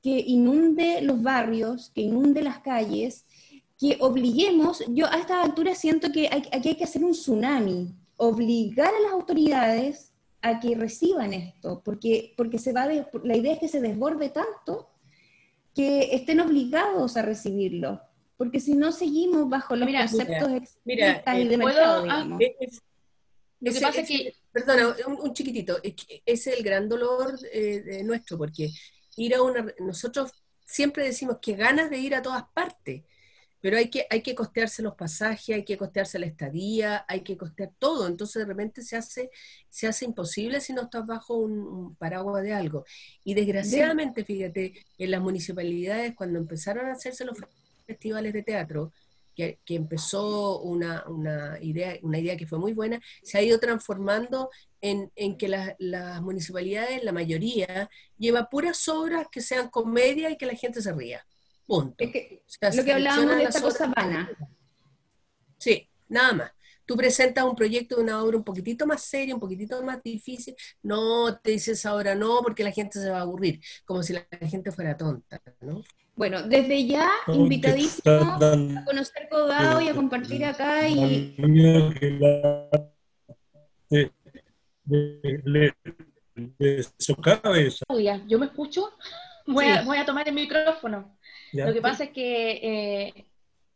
que 0.00 0.16
inunde 0.20 1.02
los 1.02 1.20
barrios, 1.20 1.90
que 1.92 2.02
inunde 2.02 2.40
las 2.42 2.60
calles, 2.60 3.24
que 3.76 3.96
obliguemos, 3.98 4.84
yo 4.90 5.06
a 5.06 5.16
esta 5.16 5.42
altura 5.42 5.74
siento 5.74 6.12
que 6.12 6.28
aquí 6.28 6.68
hay 6.68 6.76
que 6.76 6.84
hacer 6.84 7.02
un 7.02 7.12
tsunami, 7.12 7.92
obligar 8.16 8.94
a 8.94 9.00
las 9.00 9.12
autoridades 9.12 10.11
a 10.42 10.60
que 10.60 10.74
reciban 10.74 11.32
esto, 11.32 11.82
porque, 11.84 12.34
porque 12.36 12.58
se 12.58 12.72
va 12.72 12.86
la 12.86 13.36
idea 13.36 13.54
es 13.54 13.58
que 13.60 13.68
se 13.68 13.80
desborde 13.80 14.28
tanto 14.28 14.90
que 15.74 16.14
estén 16.14 16.40
obligados 16.40 17.16
a 17.16 17.22
recibirlo, 17.22 18.00
porque 18.36 18.60
si 18.60 18.74
no 18.74 18.92
seguimos 18.92 19.48
bajo 19.48 19.76
los 19.76 19.88
conceptos 19.88 20.50
mira, 20.84 21.22
y 21.38 21.48
de 21.48 21.56
mercado, 21.56 22.04
lo 22.06 23.72
que 23.72 23.80
pasa 23.80 24.00
es 24.00 24.08
que... 24.08 24.34
Perdona, 24.50 24.94
un, 25.06 25.32
chiquitito, 25.32 25.78
es, 26.26 26.46
el 26.46 26.62
gran 26.62 26.86
dolor 26.86 27.38
eh, 27.50 28.02
nuestro, 28.04 28.36
porque 28.36 28.68
ir 29.16 29.34
a 29.34 29.42
una... 29.42 29.64
Nosotros 29.78 30.30
siempre 30.66 31.04
decimos 31.04 31.38
que 31.40 31.54
ganas 31.54 31.88
de 31.88 31.98
ir 31.98 32.14
a 32.14 32.20
todas 32.20 32.44
partes, 32.52 33.02
pero 33.62 33.76
hay 33.78 33.88
que, 33.88 34.06
hay 34.10 34.22
que 34.22 34.34
costearse 34.34 34.82
los 34.82 34.96
pasajes, 34.96 35.54
hay 35.54 35.64
que 35.64 35.78
costearse 35.78 36.18
la 36.18 36.26
estadía, 36.26 37.06
hay 37.08 37.20
que 37.20 37.36
costear 37.36 37.70
todo, 37.78 38.08
entonces 38.08 38.42
de 38.42 38.46
repente 38.46 38.82
se 38.82 38.96
hace, 38.96 39.30
se 39.70 39.86
hace 39.86 40.04
imposible 40.04 40.60
si 40.60 40.72
no 40.72 40.82
estás 40.82 41.06
bajo 41.06 41.36
un, 41.36 41.94
paraguas 41.94 42.42
de 42.42 42.52
algo. 42.52 42.84
Y 43.22 43.34
desgraciadamente, 43.34 44.24
fíjate, 44.24 44.74
en 44.98 45.10
las 45.12 45.20
municipalidades 45.20 46.14
cuando 46.16 46.40
empezaron 46.40 46.86
a 46.86 46.92
hacerse 46.92 47.24
los 47.24 47.38
festivales 47.86 48.32
de 48.32 48.42
teatro, 48.42 48.92
que, 49.36 49.58
empezó 49.68 50.60
una, 50.60 51.04
idea, 51.60 51.96
una 52.02 52.18
idea 52.18 52.36
que 52.36 52.46
fue 52.46 52.58
muy 52.58 52.72
buena, 52.72 53.00
se 53.22 53.38
ha 53.38 53.42
ido 53.42 53.60
transformando 53.60 54.50
en, 54.80 55.08
que 55.38 55.48
las 55.48 56.20
municipalidades, 56.20 57.04
la 57.04 57.12
mayoría, 57.12 57.88
lleva 58.18 58.50
puras 58.50 58.88
obras 58.88 59.28
que 59.30 59.40
sean 59.40 59.70
comedia 59.70 60.30
y 60.30 60.36
que 60.36 60.46
la 60.46 60.54
gente 60.54 60.82
se 60.82 60.92
ría. 60.92 61.24
Punto. 61.66 62.04
lo 62.04 62.84
que 62.84 62.92
hablábamos 62.92 63.36
de 63.36 63.42
esta 63.44 63.60
cosa 63.60 63.92
vana. 63.94 64.30
Sí, 65.58 65.88
nada 66.08 66.32
más. 66.32 66.52
Tú 66.84 66.96
presentas 66.96 67.44
un 67.44 67.54
proyecto 67.54 67.96
de 67.96 68.02
una 68.02 68.22
obra 68.22 68.36
un 68.36 68.44
poquitito 68.44 68.86
más 68.86 69.02
seria, 69.02 69.34
un 69.34 69.40
poquitito 69.40 69.80
más 69.82 70.02
difícil, 70.02 70.54
no 70.82 71.38
te 71.38 71.52
dices 71.52 71.86
ahora 71.86 72.14
no 72.14 72.40
porque 72.42 72.64
la 72.64 72.72
gente 72.72 72.98
se 72.98 73.08
va 73.08 73.18
a 73.18 73.22
aburrir, 73.22 73.60
como 73.84 74.02
si 74.02 74.12
la 74.12 74.26
gente 74.42 74.72
fuera 74.72 74.96
tonta, 74.96 75.40
¿no? 75.60 75.82
Bueno, 76.14 76.42
desde 76.42 76.86
ya, 76.86 77.10
invitadísimo 77.28 78.12
a 78.12 78.84
conocer 78.84 79.28
Codao 79.30 79.80
y 79.80 79.88
a 79.88 79.94
compartir 79.94 80.44
acá 80.44 80.86
y... 80.86 81.34
Yo 88.28 88.38
me 88.38 88.46
escucho, 88.46 88.90
voy, 89.46 89.66
a, 89.66 89.82
voy 89.82 89.98
a 89.98 90.04
tomar 90.04 90.28
el 90.28 90.34
micrófono. 90.34 91.16
Lo 91.52 91.72
que 91.72 91.80
pasa 91.82 92.04
es 92.04 92.10
que 92.10 92.60
eh, 92.62 93.24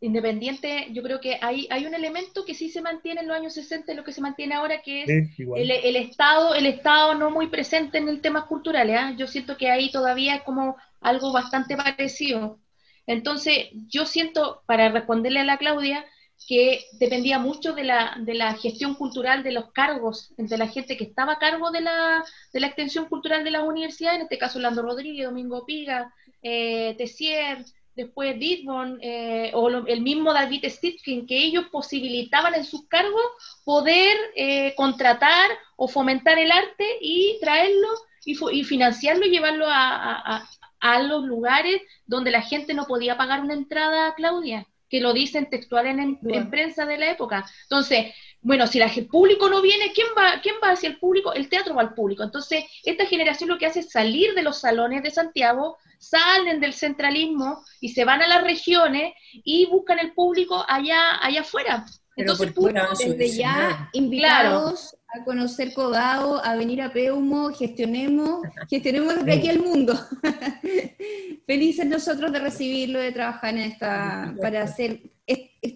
independiente, 0.01 0.89
yo 0.93 1.03
creo 1.03 1.21
que 1.21 1.39
hay, 1.41 1.67
hay 1.71 1.87
un 1.87 1.95
elemento 1.95 2.45
que 2.45 2.55
sí 2.55 2.69
se 2.69 2.83
mantiene 2.83 3.23
en 3.23 3.29
los 3.29 3.37
años 3.37 3.55
60 3.55 3.93
y 3.93 3.97
lo 3.97 4.05
que 4.05 4.13
se 4.13 4.21
mantiene 4.21 4.55
ahora, 4.55 4.83
que 4.83 5.03
es 5.03 5.39
el, 5.39 5.97
Estado, 5.97 6.55
el 6.55 6.67
Estado 6.67 7.15
no 7.15 7.31
muy 7.31 7.49
presente 7.49 7.99
en 7.99 8.09
el 8.09 8.21
tema 8.21 8.47
cultural. 8.47 8.91
¿eh? 8.91 9.15
Yo 9.17 9.27
siento 9.27 9.57
que 9.57 9.71
ahí 9.71 9.91
todavía 9.91 10.37
es 10.37 10.43
como 10.43 10.77
algo 11.01 11.33
bastante 11.33 11.77
parecido. 11.77 12.59
Entonces, 13.07 13.69
yo 13.89 14.05
siento, 14.05 14.63
para 14.67 14.89
responderle 14.91 15.41
a 15.41 15.45
la 15.45 15.59
Claudia, 15.59 16.05
que 16.47 16.85
dependía 16.99 17.39
mucho 17.39 17.73
de 17.73 17.85
la, 17.85 18.17
de 18.21 18.35
la 18.35 18.55
gestión 18.55 18.95
cultural 18.95 19.43
de 19.43 19.53
los 19.53 19.73
cargos, 19.73 20.35
de 20.37 20.59
la 20.59 20.69
gente 20.69 20.97
que 20.97 21.05
estaba 21.05 21.35
a 21.35 21.39
cargo 21.39 21.71
de 21.71 21.81
la, 21.81 22.25
de 22.53 22.61
la 22.61 22.67
extensión 22.67 23.07
cultural 23.07 23.43
de 23.45 23.53
las 23.53 23.63
universidades, 23.63 24.17
en 24.17 24.23
este 24.25 24.39
caso 24.39 24.59
Lando 24.59 24.83
Rodríguez, 24.83 25.27
Domingo 25.27 25.65
Piga, 25.65 26.13
eh, 26.49 26.95
Tessier, 26.97 27.65
después 27.97 28.39
Didbon 28.39 28.99
eh, 29.03 29.51
o 29.55 29.69
el 29.69 30.01
mismo 30.01 30.33
David 30.33 30.65
Stitkin, 30.69 31.27
que 31.27 31.37
ellos 31.37 31.65
posibilitaban 31.73 32.55
en 32.55 32.65
sus 32.65 32.87
cargos 32.87 33.25
poder 33.65 34.17
eh, 34.37 34.73
contratar 34.77 35.51
o 35.77 35.89
fomentar 35.89 36.39
el 36.39 36.53
arte 36.53 36.85
y 37.01 37.37
traerlo 37.41 37.89
y, 38.25 38.37
y 38.53 38.63
financiarlo 38.63 39.27
y 39.27 39.31
llevarlo 39.31 39.67
a, 39.69 40.47
a, 40.81 41.03
los 41.03 41.25
lugares 41.25 41.83
donde 42.07 42.31
la 42.31 42.43
gente 42.43 42.75
no 42.75 42.87
podía 42.87 43.17
pagar 43.17 43.41
una 43.41 43.55
entrada, 43.55 44.15
Claudia, 44.15 44.69
que 44.89 45.01
lo 45.01 45.13
dicen 45.13 45.51
textual 45.51 45.87
en, 45.87 46.19
en 46.23 46.51
prensa 46.51 46.87
de 46.87 46.99
la 46.99 47.11
época. 47.11 47.45
Entonces, 47.63 48.15
bueno, 48.41 48.67
si 48.67 48.81
el 48.81 49.07
público 49.07 49.49
no 49.49 49.61
viene, 49.61 49.93
¿quién 49.93 50.09
va, 50.17 50.41
¿quién 50.41 50.55
va 50.63 50.71
hacia 50.71 50.89
el 50.89 50.99
público? 50.99 51.33
El 51.33 51.49
teatro 51.49 51.75
va 51.75 51.83
al 51.83 51.95
público. 51.95 52.23
Entonces, 52.23 52.65
esta 52.85 53.07
generación 53.07 53.49
lo 53.49 53.59
que 53.59 53.67
hace 53.67 53.81
es 53.81 53.91
salir 53.91 54.35
de 54.35 54.43
los 54.43 54.61
salones 54.61 55.03
de 55.03 55.11
Santiago, 55.11 55.79
salen 55.99 56.61
del 56.61 56.73
centralismo 56.73 57.65
y 57.81 57.89
se 57.89 58.05
van 58.05 58.23
a 58.23 58.29
las 58.29 58.43
regiones 58.43 59.15
y 59.33 59.67
buscan 59.67 59.99
el 59.99 60.13
público 60.13 60.65
allá, 60.69 61.19
allá 61.21 61.41
afuera. 61.41 61.85
Entonces, 62.17 62.55
desde 62.99 63.37
ya 63.37 63.91
invitados 63.93 64.97
a 65.09 65.23
conocer 65.25 65.75
Codao, 65.75 66.41
a 66.43 66.57
venir 66.57 66.81
a 66.81 66.91
Peumo, 66.91 67.51
gestionemos, 67.51 68.41
gestionemos 68.71 69.17
desde 69.17 69.33
aquí 69.35 69.49
el 69.49 69.61
mundo. 69.61 69.95
Felices 71.47 71.85
nosotros 71.85 72.33
de 72.33 72.39
recibirlo, 72.39 73.01
de 73.01 73.13
trabajar 73.13 73.55
en 73.55 73.61
esta, 73.61 74.35
para 74.41 74.63
hacer, 74.63 75.01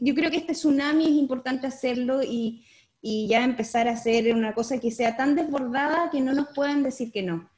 yo 0.00 0.14
creo 0.14 0.30
que 0.30 0.36
este 0.38 0.52
tsunami 0.52 1.04
es 1.04 1.12
importante 1.12 1.66
hacerlo 1.66 2.22
y, 2.22 2.64
y 3.00 3.28
ya 3.28 3.44
empezar 3.44 3.88
a 3.88 3.92
hacer 3.92 4.34
una 4.34 4.54
cosa 4.54 4.78
que 4.78 4.90
sea 4.90 5.16
tan 5.16 5.34
desbordada 5.34 6.10
que 6.10 6.20
no 6.20 6.32
nos 6.32 6.48
puedan 6.54 6.82
decir 6.82 7.10
que 7.10 7.22
no. 7.22 7.50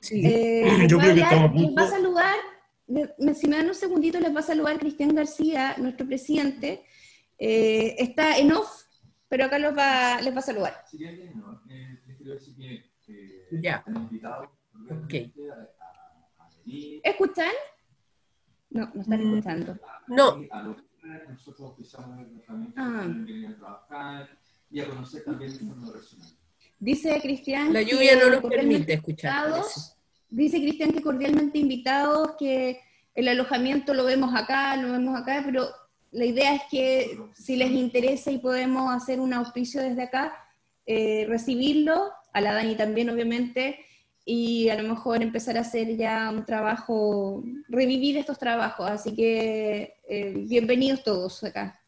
Sí. 0.00 0.20
Eh, 0.24 0.86
Yo 0.88 0.98
creo 0.98 1.14
que 1.14 1.20
estamos 1.20 1.52
va 1.76 1.82
a 1.82 1.90
saludar, 1.90 2.36
si 3.34 3.48
me 3.48 3.56
dan 3.56 3.68
un 3.68 3.74
segundito, 3.74 4.18
les 4.20 4.34
va 4.34 4.40
a 4.40 4.42
saludar 4.42 4.78
Cristian 4.78 5.14
García, 5.14 5.76
nuestro 5.78 6.06
presidente. 6.06 6.84
Eh, 7.38 7.94
está 7.98 8.38
en 8.38 8.52
off, 8.52 8.84
pero 9.28 9.44
acá 9.44 9.58
los 9.58 9.76
va, 9.76 10.20
les 10.20 10.34
va 10.34 10.38
a 10.38 10.42
saludar. 10.42 10.84
Eh, 13.08 13.60
ya. 13.62 13.84
Okay. 15.04 15.32
¿Escuchan? 17.02 17.52
No, 18.70 18.90
no 18.94 19.00
están 19.00 19.20
escuchando. 19.20 19.78
No. 20.08 20.40
Ah. 22.76 24.26
Y 24.70 24.80
a 24.80 24.88
conocer 24.88 25.24
también 25.24 25.52
el 25.52 25.62
mundo 25.62 25.94
Dice 26.78 27.20
Cristian. 27.20 27.72
La 27.72 27.82
lluvia 27.82 28.16
no 28.16 28.30
nos 28.30 28.50
permite 28.50 28.94
escuchar. 28.94 29.62
Dice 30.28 30.58
Cristian 30.58 30.92
que 30.92 31.02
cordialmente 31.02 31.58
invitados, 31.58 32.32
que 32.38 32.80
el 33.14 33.28
alojamiento 33.28 33.94
lo 33.94 34.04
vemos 34.04 34.34
acá, 34.34 34.76
lo 34.76 34.92
vemos 34.92 35.18
acá, 35.18 35.42
pero 35.44 35.68
la 36.10 36.24
idea 36.24 36.54
es 36.54 36.62
que 36.70 37.18
si 37.34 37.56
les 37.56 37.70
interesa 37.70 38.30
y 38.30 38.38
podemos 38.38 38.92
hacer 38.94 39.20
un 39.20 39.32
auspicio 39.32 39.80
desde 39.80 40.02
acá, 40.02 40.36
eh, 40.84 41.24
recibirlo, 41.28 42.12
a 42.32 42.40
la 42.40 42.52
Dani 42.52 42.74
también 42.76 43.08
obviamente, 43.08 43.85
y 44.28 44.68
a 44.68 44.82
lo 44.82 44.88
mejor 44.88 45.22
empezar 45.22 45.56
a 45.56 45.60
hacer 45.60 45.96
ya 45.96 46.30
un 46.30 46.44
trabajo, 46.44 47.44
revivir 47.68 48.18
estos 48.18 48.38
trabajos. 48.38 48.90
Así 48.90 49.14
que 49.14 49.94
eh, 50.08 50.34
bienvenidos 50.48 51.04
todos 51.04 51.44
acá. 51.44 51.80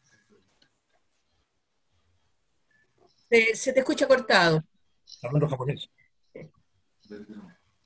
se 3.53 3.73
te 3.73 3.79
escucha 3.79 4.07
cortado 4.07 4.63
hablando 5.21 5.47
japonés. 5.49 5.89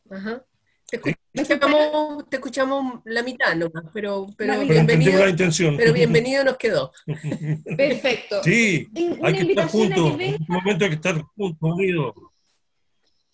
Ajá. 0.09 0.45
Te 0.85 1.17
escuchamos, 1.33 2.29
te 2.29 2.35
escuchamos 2.35 3.01
la 3.05 3.23
mitad 3.23 3.55
nomás, 3.55 3.85
pero, 3.91 4.27
pero 4.37 4.59
bienvenido. 4.59 5.19
La 5.19 5.29
intención. 5.29 5.75
Pero 5.75 5.91
bienvenido 5.91 6.43
nos 6.43 6.57
quedó. 6.57 6.91
Perfecto. 7.77 8.43
Sí, 8.43 8.87
hay 9.23 9.33
que 9.33 9.41
estar 9.41 9.67
juntos. 9.67 10.13
En 10.13 10.21
este 10.21 10.45
momento 10.47 10.85
hay 10.85 10.91
que 10.91 10.95
estar 10.95 11.19
juntos, 11.35 11.73
unidos. 11.73 12.13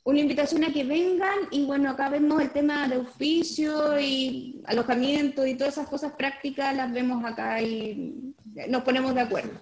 Una 0.09 0.21
invitación 0.21 0.63
a 0.63 0.73
que 0.73 0.83
vengan 0.83 1.37
y 1.51 1.65
bueno, 1.65 1.91
acá 1.91 2.09
vemos 2.09 2.41
el 2.41 2.49
tema 2.49 2.87
de 2.87 2.97
oficio 2.97 3.99
y 3.99 4.59
alojamiento 4.65 5.45
y 5.45 5.53
todas 5.55 5.73
esas 5.73 5.87
cosas 5.87 6.13
prácticas 6.13 6.75
las 6.75 6.91
vemos 6.91 7.23
acá 7.23 7.61
y 7.61 8.33
nos 8.69 8.81
ponemos 8.81 9.13
de 9.13 9.21
acuerdo. 9.21 9.61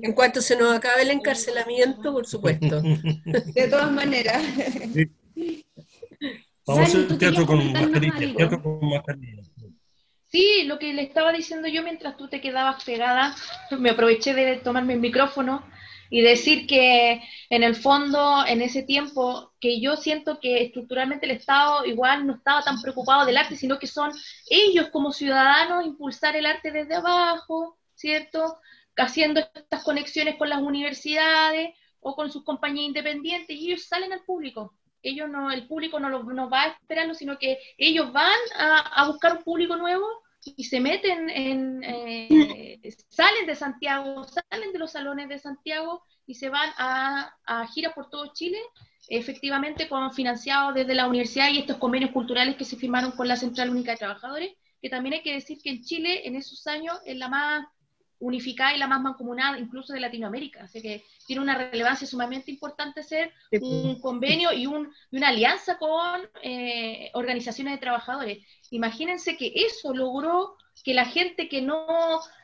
En 0.00 0.14
cuanto 0.14 0.40
se 0.40 0.56
nos 0.56 0.74
acabe 0.74 1.02
el 1.02 1.10
encarcelamiento, 1.10 2.10
por 2.10 2.26
supuesto. 2.26 2.80
De 3.54 3.68
todas 3.68 3.92
maneras. 3.92 4.42
Vamos 6.66 6.80
a 6.80 6.82
hacer 6.84 7.18
teatro 7.18 7.44
con 7.44 7.70
mascarilla, 7.70 8.34
teatro 8.34 8.62
con 8.62 8.88
mascarilla. 8.88 9.42
Sí, 10.32 10.62
lo 10.64 10.78
que 10.78 10.94
le 10.94 11.02
estaba 11.02 11.34
diciendo 11.34 11.68
yo 11.68 11.82
mientras 11.82 12.16
tú 12.16 12.28
te 12.28 12.40
quedabas 12.40 12.82
pegada, 12.82 13.36
me 13.78 13.90
aproveché 13.90 14.32
de 14.32 14.56
tomarme 14.56 14.94
el 14.94 15.00
micrófono 15.00 15.62
y 16.10 16.20
decir 16.20 16.66
que 16.66 17.22
en 17.50 17.62
el 17.62 17.74
fondo, 17.74 18.44
en 18.46 18.62
ese 18.62 18.82
tiempo, 18.82 19.52
que 19.60 19.80
yo 19.80 19.96
siento 19.96 20.40
que 20.40 20.62
estructuralmente 20.62 21.26
el 21.26 21.32
Estado 21.32 21.84
igual 21.84 22.26
no 22.26 22.34
estaba 22.34 22.62
tan 22.62 22.80
preocupado 22.80 23.26
del 23.26 23.36
arte, 23.36 23.56
sino 23.56 23.78
que 23.78 23.86
son 23.86 24.12
ellos 24.48 24.88
como 24.90 25.12
ciudadanos 25.12 25.86
impulsar 25.86 26.36
el 26.36 26.46
arte 26.46 26.70
desde 26.70 26.94
abajo, 26.94 27.78
¿cierto? 27.94 28.58
Haciendo 28.96 29.40
estas 29.40 29.82
conexiones 29.82 30.36
con 30.36 30.48
las 30.48 30.60
universidades 30.60 31.74
o 32.00 32.14
con 32.14 32.30
sus 32.30 32.44
compañías 32.44 32.86
independientes 32.86 33.56
y 33.56 33.72
ellos 33.72 33.84
salen 33.84 34.12
al 34.12 34.24
público. 34.24 34.74
Ellos 35.02 35.28
no, 35.28 35.50
el 35.50 35.66
público 35.66 36.00
no, 36.00 36.08
lo, 36.08 36.50
va 36.50 36.62
a 36.62 36.68
esperarlo, 36.68 37.14
sino 37.14 37.38
que 37.38 37.58
ellos 37.76 38.12
van 38.12 38.38
a, 38.58 39.06
buscar 39.06 39.36
un 39.36 39.42
público 39.42 39.76
nuevo 39.76 40.06
y 40.44 40.64
se 40.64 40.80
meten 40.80 41.30
en, 41.30 41.82
eh, 41.84 42.80
salen 43.08 43.46
de 43.46 43.54
Santiago, 43.54 44.24
salen 44.24 44.72
de 44.72 44.78
los 44.78 44.92
salones 44.92 45.28
de 45.28 45.38
Santiago 45.38 46.02
y 46.26 46.34
se 46.34 46.48
van 46.48 46.70
a, 46.76 47.34
a 47.46 47.68
por 47.94 48.10
todo 48.10 48.32
Chile, 48.32 48.58
efectivamente 49.08 49.88
con 49.88 50.12
financiados 50.12 50.74
desde 50.74 50.94
la 50.94 51.08
universidad 51.08 51.50
y 51.50 51.58
estos 51.58 51.78
convenios 51.78 52.10
culturales 52.10 52.56
que 52.56 52.64
se 52.64 52.76
firmaron 52.76 53.12
con 53.12 53.28
la 53.28 53.36
Central 53.36 53.70
Única 53.70 53.92
de 53.92 53.98
Trabajadores, 53.98 54.52
que 54.80 54.90
también 54.90 55.14
hay 55.14 55.22
que 55.22 55.34
decir 55.34 55.58
que 55.62 55.70
en 55.70 55.82
Chile 55.82 56.26
en 56.26 56.36
esos 56.36 56.66
años 56.66 56.98
es 57.04 57.16
la 57.16 57.28
más 57.28 57.66
unificada 58.26 58.74
y 58.74 58.78
la 58.78 58.86
más 58.86 59.00
mancomunada 59.00 59.58
incluso 59.58 59.92
de 59.92 60.00
Latinoamérica. 60.00 60.64
Así 60.64 60.80
que 60.80 61.04
tiene 61.26 61.42
una 61.42 61.56
relevancia 61.56 62.06
sumamente 62.06 62.50
importante 62.50 63.02
ser 63.02 63.32
un 63.60 64.00
convenio 64.00 64.52
y, 64.52 64.66
un, 64.66 64.92
una 65.12 65.28
alianza 65.28 65.78
con 65.78 66.22
eh, 66.42 67.10
organizaciones 67.14 67.74
de 67.74 67.80
trabajadores. 67.80 68.44
Imagínense 68.70 69.36
que 69.36 69.52
eso 69.54 69.94
logró 69.94 70.56
que 70.82 70.94
la 70.94 71.04
gente 71.04 71.48
que 71.48 71.62
no, 71.62 71.86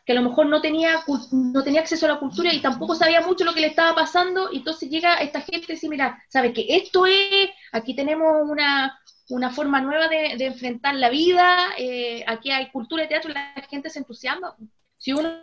que 0.07 0.13
a 0.13 0.15
lo 0.15 0.23
mejor 0.23 0.47
no 0.47 0.61
tenía, 0.61 1.01
no 1.33 1.65
tenía 1.65 1.81
acceso 1.81 2.07
a 2.07 2.11
la 2.11 2.19
cultura 2.19 2.53
y 2.53 2.61
tampoco 2.61 2.95
sabía 2.95 3.21
mucho 3.23 3.45
lo 3.45 3.53
que 3.53 3.61
le 3.61 3.67
estaba 3.67 3.95
pasando, 3.95 4.51
y 4.53 4.59
entonces 4.59 4.89
llega 4.89 5.15
esta 5.17 5.41
gente 5.41 5.67
y 5.69 5.75
dice, 5.75 5.89
mira, 5.89 6.23
¿sabe 6.29 6.53
que 6.53 6.65
esto 6.69 7.07
es? 7.07 7.51
Aquí 7.73 7.95
tenemos 7.95 8.49
una, 8.49 8.99
una 9.31 9.51
forma 9.51 9.81
nueva 9.81 10.09
de, 10.09 10.47
enfrentar 10.47 10.95
la 10.95 11.11
vida, 11.11 11.73
eh, 11.77 12.25
aquí 12.27 12.51
hay 12.51 12.71
cultura 12.71 13.03
de 13.03 13.09
teatro, 13.09 13.33
la 13.33 13.53
gente 13.69 13.91
se 13.91 13.99
entusiasma. 13.99 14.57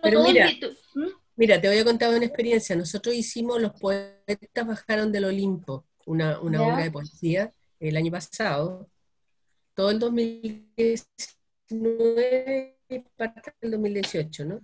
Pero 0.04 0.24
mira, 0.24 0.52
¿Mm? 0.94 1.08
mira, 1.36 1.60
te 1.60 1.68
voy 1.68 1.78
a 1.78 1.86
contar 1.86 2.14
una 2.14 2.26
experiencia. 2.26 2.76
Nosotros 2.76 3.16
hicimos 3.16 3.60
Los 3.62 3.74
Poetas 3.80 4.68
Bajaron 4.68 5.12
del 5.12 5.26
Olimpo, 5.26 5.86
una, 6.06 6.40
obra 6.40 6.84
de 6.84 6.92
poesía, 6.92 7.52
el 7.80 7.98
año 7.98 8.12
pasado. 8.12 8.88
Todo 9.74 9.90
el 9.92 10.00
2019 10.00 12.78
parte 13.16 13.54
del 13.62 13.72
2018, 13.72 14.46
¿no? 14.46 14.62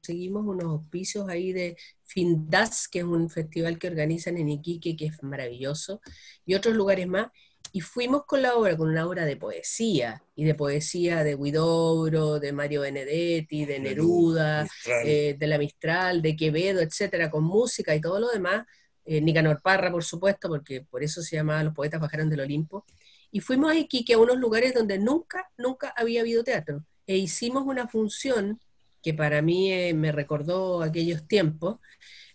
Seguimos 0.00 0.46
unos 0.46 0.64
auspicios 0.64 1.28
ahí 1.28 1.52
de 1.52 1.76
Findas, 2.02 2.88
que 2.88 3.00
es 3.00 3.04
un 3.04 3.28
festival 3.28 3.78
que 3.78 3.88
organizan 3.88 4.38
en 4.38 4.48
Iquique, 4.48 4.96
que 4.96 5.06
es 5.06 5.22
maravilloso, 5.22 6.00
y 6.46 6.54
otros 6.54 6.74
lugares 6.74 7.06
más. 7.06 7.28
Y 7.72 7.80
fuimos 7.80 8.24
con 8.26 8.42
la 8.42 8.54
obra, 8.54 8.76
con 8.76 8.88
una 8.88 9.06
obra 9.06 9.24
de 9.24 9.36
poesía, 9.36 10.22
y 10.36 10.44
de 10.44 10.54
poesía 10.54 11.24
de 11.24 11.36
Guidobro, 11.36 12.38
de 12.38 12.52
Mario 12.52 12.82
Benedetti, 12.82 13.64
de 13.64 13.80
Neruda, 13.80 14.68
eh, 15.04 15.36
de 15.38 15.46
la 15.46 15.58
Mistral, 15.58 16.20
de 16.20 16.36
Quevedo, 16.36 16.80
etcétera, 16.80 17.30
con 17.30 17.44
música 17.44 17.94
y 17.94 18.00
todo 18.00 18.20
lo 18.20 18.28
demás. 18.28 18.66
Eh, 19.04 19.20
Nicanor 19.20 19.60
Parra, 19.62 19.90
por 19.90 20.04
supuesto, 20.04 20.48
porque 20.48 20.82
por 20.82 21.02
eso 21.02 21.22
se 21.22 21.36
llamaba 21.36 21.64
Los 21.64 21.74
Poetas 21.74 22.00
Bajaron 22.00 22.28
del 22.28 22.40
Olimpo. 22.40 22.84
Y 23.30 23.40
fuimos 23.40 23.72
a 23.72 23.76
Iquique, 23.76 24.12
a 24.12 24.18
unos 24.18 24.36
lugares 24.36 24.74
donde 24.74 24.98
nunca, 24.98 25.50
nunca 25.56 25.94
había 25.96 26.20
habido 26.20 26.44
teatro. 26.44 26.84
E 27.06 27.16
hicimos 27.16 27.64
una 27.66 27.88
función 27.88 28.60
que 29.02 29.14
para 29.14 29.42
mí 29.42 29.72
eh, 29.72 29.94
me 29.94 30.12
recordó 30.12 30.82
aquellos 30.82 31.26
tiempos, 31.26 31.78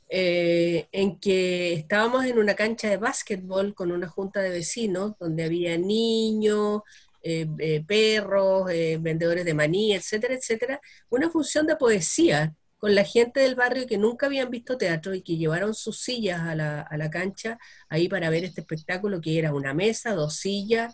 eh, 0.09 0.87
en 0.91 1.19
que 1.19 1.73
estábamos 1.73 2.25
en 2.25 2.39
una 2.39 2.55
cancha 2.55 2.89
de 2.89 2.97
básquetbol 2.97 3.73
con 3.75 3.91
una 3.91 4.07
junta 4.07 4.41
de 4.41 4.49
vecinos, 4.49 5.13
donde 5.19 5.43
había 5.43 5.77
niños, 5.77 6.81
eh, 7.23 7.83
perros, 7.85 8.67
vendedores 8.99 9.43
de 9.45 9.53
maní, 9.53 9.93
etcétera, 9.93 10.33
etcétera, 10.35 10.79
una 11.09 11.29
función 11.29 11.67
de 11.67 11.75
poesía 11.75 12.55
con 12.77 12.95
la 12.95 13.03
gente 13.03 13.39
del 13.41 13.55
barrio 13.55 13.87
que 13.87 13.97
nunca 13.97 14.27
habían 14.27 14.49
visto 14.51 14.77
teatro 14.77 15.13
y 15.15 15.21
que 15.21 15.35
llevaron 15.37 15.73
sus 15.73 15.99
sillas 16.01 16.41
a 16.41 16.55
la, 16.55 16.81
a 16.81 16.97
la 16.97 17.09
cancha 17.09 17.57
ahí 17.89 18.07
para 18.07 18.29
ver 18.29 18.43
este 18.43 18.61
espectáculo 18.61 19.19
que 19.19 19.37
era 19.39 19.53
una 19.53 19.73
mesa, 19.73 20.13
dos 20.13 20.35
sillas, 20.37 20.93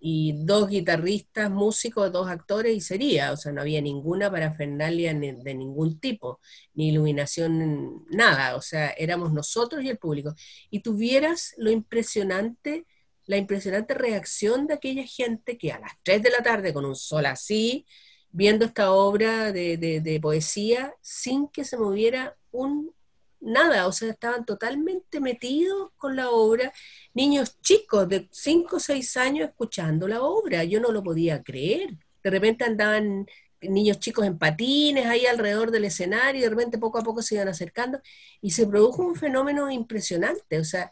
y 0.00 0.32
dos 0.44 0.68
guitarristas, 0.68 1.50
músicos, 1.50 2.10
dos 2.10 2.28
actores 2.28 2.74
y 2.74 2.80
sería, 2.80 3.32
o 3.32 3.36
sea, 3.36 3.52
no 3.52 3.60
había 3.60 3.82
ninguna 3.82 4.30
parafernalia 4.30 5.12
de 5.12 5.54
ningún 5.54 6.00
tipo, 6.00 6.40
ni 6.74 6.88
iluminación, 6.88 8.06
nada, 8.10 8.56
o 8.56 8.62
sea, 8.62 8.90
éramos 8.90 9.32
nosotros 9.32 9.84
y 9.84 9.90
el 9.90 9.98
público. 9.98 10.34
Y 10.70 10.80
tuvieras 10.80 11.54
lo 11.58 11.70
impresionante, 11.70 12.86
la 13.26 13.36
impresionante 13.36 13.94
reacción 13.94 14.66
de 14.66 14.74
aquella 14.74 15.04
gente 15.06 15.58
que 15.58 15.72
a 15.72 15.78
las 15.78 15.92
3 16.02 16.22
de 16.22 16.30
la 16.30 16.42
tarde, 16.42 16.72
con 16.72 16.86
un 16.86 16.96
sol 16.96 17.26
así, 17.26 17.86
viendo 18.30 18.64
esta 18.64 18.92
obra 18.92 19.52
de, 19.52 19.76
de 19.76 20.20
poesía, 20.20 20.94
sin 21.02 21.48
que 21.48 21.64
se 21.64 21.76
moviera 21.76 22.36
un 22.52 22.92
nada, 23.40 23.86
o 23.86 23.92
sea, 23.92 24.10
estaban 24.10 24.44
totalmente 24.44 25.20
metidos 25.20 25.90
con 25.96 26.16
la 26.16 26.30
obra, 26.30 26.72
niños 27.14 27.60
chicos 27.60 28.08
de 28.08 28.28
5 28.30 28.76
o 28.76 28.80
6 28.80 29.16
años 29.16 29.48
escuchando 29.48 30.06
la 30.08 30.22
obra, 30.22 30.64
yo 30.64 30.80
no 30.80 30.92
lo 30.92 31.02
podía 31.02 31.42
creer. 31.42 31.96
De 32.22 32.30
repente 32.30 32.64
andaban 32.64 33.26
niños 33.62 33.98
chicos 33.98 34.26
en 34.26 34.38
patines 34.38 35.06
ahí 35.06 35.26
alrededor 35.26 35.70
del 35.70 35.84
escenario 35.84 36.40
y 36.40 36.44
de 36.44 36.50
repente 36.50 36.78
poco 36.78 36.98
a 36.98 37.02
poco 37.02 37.22
se 37.22 37.34
iban 37.34 37.48
acercando 37.48 38.00
y 38.40 38.52
se 38.52 38.66
produjo 38.66 39.02
un 39.02 39.16
fenómeno 39.16 39.70
impresionante, 39.70 40.58
o 40.58 40.64
sea, 40.64 40.90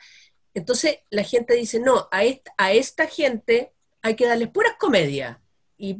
entonces 0.54 0.98
la 1.10 1.22
gente 1.22 1.54
dice, 1.54 1.78
no, 1.78 2.08
a 2.10 2.24
esta, 2.24 2.52
a 2.56 2.72
esta 2.72 3.06
gente 3.06 3.72
hay 4.02 4.16
que 4.16 4.26
darles 4.26 4.48
puras 4.48 4.74
comedias. 4.78 5.38
Y, 5.80 5.94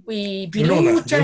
piluchas, 0.49 1.23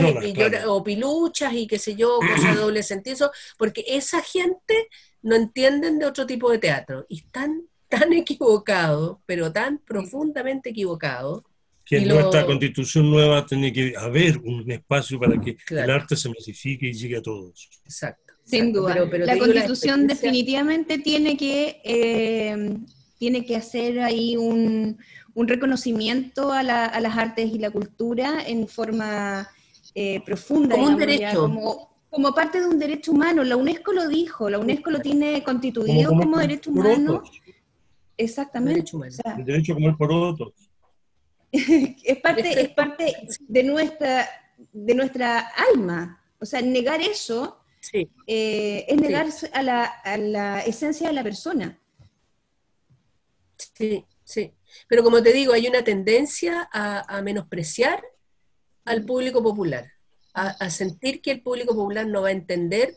o 0.69 0.85
piluchas 0.85 1.53
y 1.55 1.67
qué 1.67 1.77
sé 1.77 1.97
yo, 1.97 2.21
cosas 2.21 2.55
de 2.55 2.61
doble 2.63 2.85
sentido, 2.85 3.33
porque 3.59 3.85
esa 3.89 4.23
gente 4.23 4.89
no 5.25 5.35
entienden 5.35 5.99
de 5.99 6.07
otro 6.07 6.27
tipo 6.27 6.51
de 6.51 6.59
teatro 6.59 7.07
y 7.09 7.19
están 7.21 7.63
tan 7.89 8.13
equivocados, 8.13 9.19
pero 9.27 9.51
tan 9.51 9.79
profundamente 9.79 10.71
equivocados. 10.71 11.43
Que 11.85 11.99
en 11.99 12.09
nuestra 12.09 12.47
constitución 12.47 13.11
nueva 13.11 13.45
tiene 13.45 13.73
que 13.73 13.95
haber 13.97 14.39
un 14.39 14.71
espacio 14.71 15.19
para 15.19 15.41
que 15.41 15.57
el 15.71 15.91
arte 15.91 16.15
se 16.17 16.29
masifique 16.29 16.89
y 16.89 16.93
llegue 16.93 17.17
a 17.17 17.23
todos. 17.23 17.69
Exacto. 17.85 18.35
Sin 18.45 18.73
duda. 18.73 18.95
la 18.95 19.39
constitución 19.39 20.07
definitivamente 20.07 20.99
tiene 20.99 21.37
que, 21.39 21.81
eh, 21.83 22.77
tiene 23.19 23.47
que 23.47 23.57
hacer 23.57 24.01
ahí 24.01 24.37
un, 24.37 24.99
un 25.33 25.49
reconocimiento 25.49 26.53
a, 26.53 26.61
a, 26.61 27.01
las 27.01 27.17
artes 27.17 27.51
y 27.51 27.59
la 27.59 27.71
cultura 27.71 28.45
en 28.47 28.69
forma 28.69 29.49
eh, 29.95 30.21
profunda. 30.27 30.77
Como 30.77 30.89
un 30.89 30.97
derecho 30.99 31.41
como 31.41 31.94
parte 32.35 32.61
de 32.61 32.67
un 32.67 32.79
derecho 32.79 33.13
humano. 33.13 33.45
La 33.45 33.57
UNESCO 33.57 33.93
lo 33.93 34.09
dijo, 34.09 34.49
la 34.49 34.59
UNESCO 34.59 34.91
lo 34.91 35.01
tiene 35.01 35.43
constituido 35.43 36.11
como, 36.11 36.39
derecho 36.39 36.71
humano. 36.71 37.23
Exactamente. 38.17 38.85
el 39.37 39.45
derecho 39.45 39.75
como 39.75 39.89
el 39.89 39.97
por 39.97 40.53
es 41.53 42.19
parte, 42.19 42.61
es 42.61 42.69
parte 42.71 43.17
de 43.39 43.63
nuestra, 43.63 44.29
de 44.73 44.95
nuestra 44.95 45.41
alma. 45.73 46.21
O 46.41 46.47
sea, 46.47 46.61
negar 46.63 47.01
eso 47.01 47.61
eh, 48.27 48.85
es 48.89 48.97
negar 49.01 49.27
a, 49.53 49.63
la, 49.63 50.61
esencia 50.61 51.09
de 51.09 51.15
la 51.15 51.23
persona. 51.23 51.79
Sí, 53.57 54.05
sí. 54.25 54.53
Pero 54.89 55.05
como 55.05 55.23
te 55.23 55.33
digo, 55.33 55.53
hay 55.53 55.69
una 55.69 55.83
tendencia 55.83 56.69
a 56.73 57.23
menospreciar 57.23 58.03
al 58.85 59.05
público 59.05 59.43
popular 59.43 59.94
a, 60.35 60.71
sentir 60.71 61.23
que 61.23 61.31
el 61.31 61.43
público 61.43 61.75
popular 61.75 62.07
no 62.07 62.23
va 62.23 62.29
a 62.29 62.33
entender, 62.33 62.97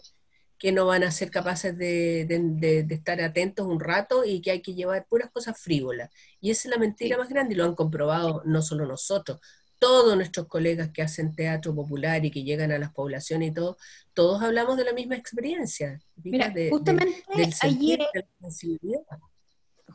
que 0.57 0.71
no 0.71 0.88
van 0.88 1.03
a 1.03 1.11
ser 1.11 1.29
capaces 1.29 1.77
de, 1.77 2.85
estar 2.89 3.21
atentos 3.21 3.67
un 3.67 3.79
rato 3.79 4.25
y 4.25 4.41
que 4.41 4.51
hay 4.51 4.61
que 4.61 4.73
llevar 4.73 5.05
puras 5.07 5.29
cosas 5.31 5.59
frívolas. 5.59 6.09
Y 6.41 6.49
esa 6.49 6.67
es 6.67 6.73
la 6.73 6.79
mentira 6.79 7.17
más 7.17 7.29
grande 7.29 7.53
y 7.53 7.57
lo 7.57 7.65
han 7.65 7.75
comprobado 7.75 8.41
no 8.45 8.61
solo 8.63 8.88
nosotros, 8.88 9.39
todos 9.77 10.15
nuestros 10.15 10.47
colegas 10.47 10.89
que 10.89 11.03
hacen 11.03 11.35
teatro 11.35 11.75
popular 11.75 12.25
y 12.25 12.31
que 12.31 12.43
llegan 12.43 12.71
a 12.71 12.79
las 12.79 12.91
poblaciones 12.91 13.51
y 13.51 13.53
todo, 13.53 13.77
todos 14.13 14.41
hablamos 14.41 14.75
de 14.75 14.85
la 14.85 14.93
misma 14.93 15.15
experiencia. 15.15 16.01
Mira, 16.23 16.51
justamente 16.71 17.23
ayer, 17.61 17.99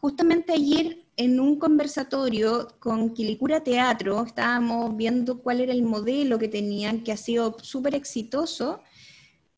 justamente 0.02 0.52
ayer 0.52 1.06
en 1.16 1.38
un 1.38 1.60
conversatorio 1.60 2.66
con 2.80 3.14
Quilicura 3.14 3.62
Teatro 3.62 4.24
estábamos 4.24 4.96
viendo 4.96 5.40
cuál 5.40 5.60
era 5.60 5.72
el 5.72 5.84
modelo 5.84 6.40
que 6.40 6.48
tenían, 6.48 7.04
que 7.04 7.12
ha 7.12 7.16
sido 7.16 7.56
súper 7.62 7.94
exitoso. 7.94 8.80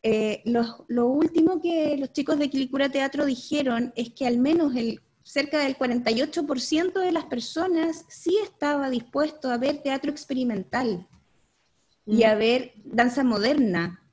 Eh, 0.03 0.43
lo, 0.45 1.07
último 1.07 1.63
que 1.63 1.97
los 1.97 2.13
chicos 2.13 2.39
de 2.39 2.51
Quilicura 2.51 2.91
Teatro 2.91 3.25
dijeron 3.25 3.95
es 3.97 4.11
que 4.11 4.27
al 4.27 4.37
menos 4.37 4.77
el, 4.77 5.01
cerca 5.23 5.61
del 5.61 5.79
48% 5.79 6.93
de 6.93 7.13
las 7.13 7.25
personas 7.25 8.05
sí 8.09 8.37
estaba 8.43 8.91
dispuesto 8.91 9.51
a 9.51 9.57
ver 9.57 9.79
teatro 9.79 10.11
experimental 10.11 11.09
y 12.05 12.25
a 12.25 12.35
mm. 12.35 12.39
ver 12.39 12.73
danza 12.85 13.25
moderna. 13.25 14.04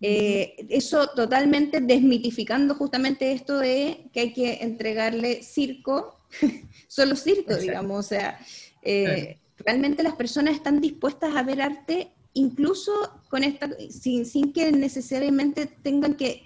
Eh, 0.00 0.66
eso 0.68 1.08
totalmente 1.08 1.80
desmitificando 1.80 2.76
justamente 2.76 3.32
esto 3.32 3.58
de 3.58 4.08
que 4.12 4.20
hay 4.20 4.32
que 4.32 4.62
entregarle 4.62 5.42
circo, 5.42 6.20
solo 6.88 7.16
circo, 7.16 7.56
digamos, 7.56 8.06
o 8.06 8.08
sea, 8.08 8.38
eh, 8.82 9.38
realmente 9.58 10.04
las 10.04 10.14
personas 10.14 10.54
están 10.54 10.80
dispuestas 10.80 11.34
a 11.34 11.42
ver 11.42 11.60
arte 11.60 12.12
incluso 12.34 12.92
con 13.28 13.42
esta, 13.42 13.68
sin, 13.90 14.24
sin 14.24 14.52
que 14.52 14.70
necesariamente 14.70 15.66
tengan 15.66 16.14
que 16.14 16.42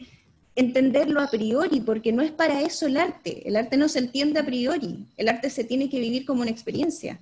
entenderlo 0.55 1.21
a 1.21 1.29
priori, 1.29 1.81
porque 1.81 2.13
no 2.13 2.23
es 2.23 2.31
para 2.31 2.63
eso 2.63 2.87
el 2.87 2.97
arte, 2.97 3.47
el 3.47 3.57
arte 3.57 3.77
no 3.77 3.89
se 3.89 3.99
entiende 3.99 4.41
a 4.41 4.47
priori, 4.47 5.07
el 5.19 5.29
arte 5.29 5.51
se 5.51 5.65
tiene 5.65 5.91
que 5.91 6.01
vivir 6.01 6.25
como 6.25 6.41
una 6.41 6.51
experiencia. 6.51 7.21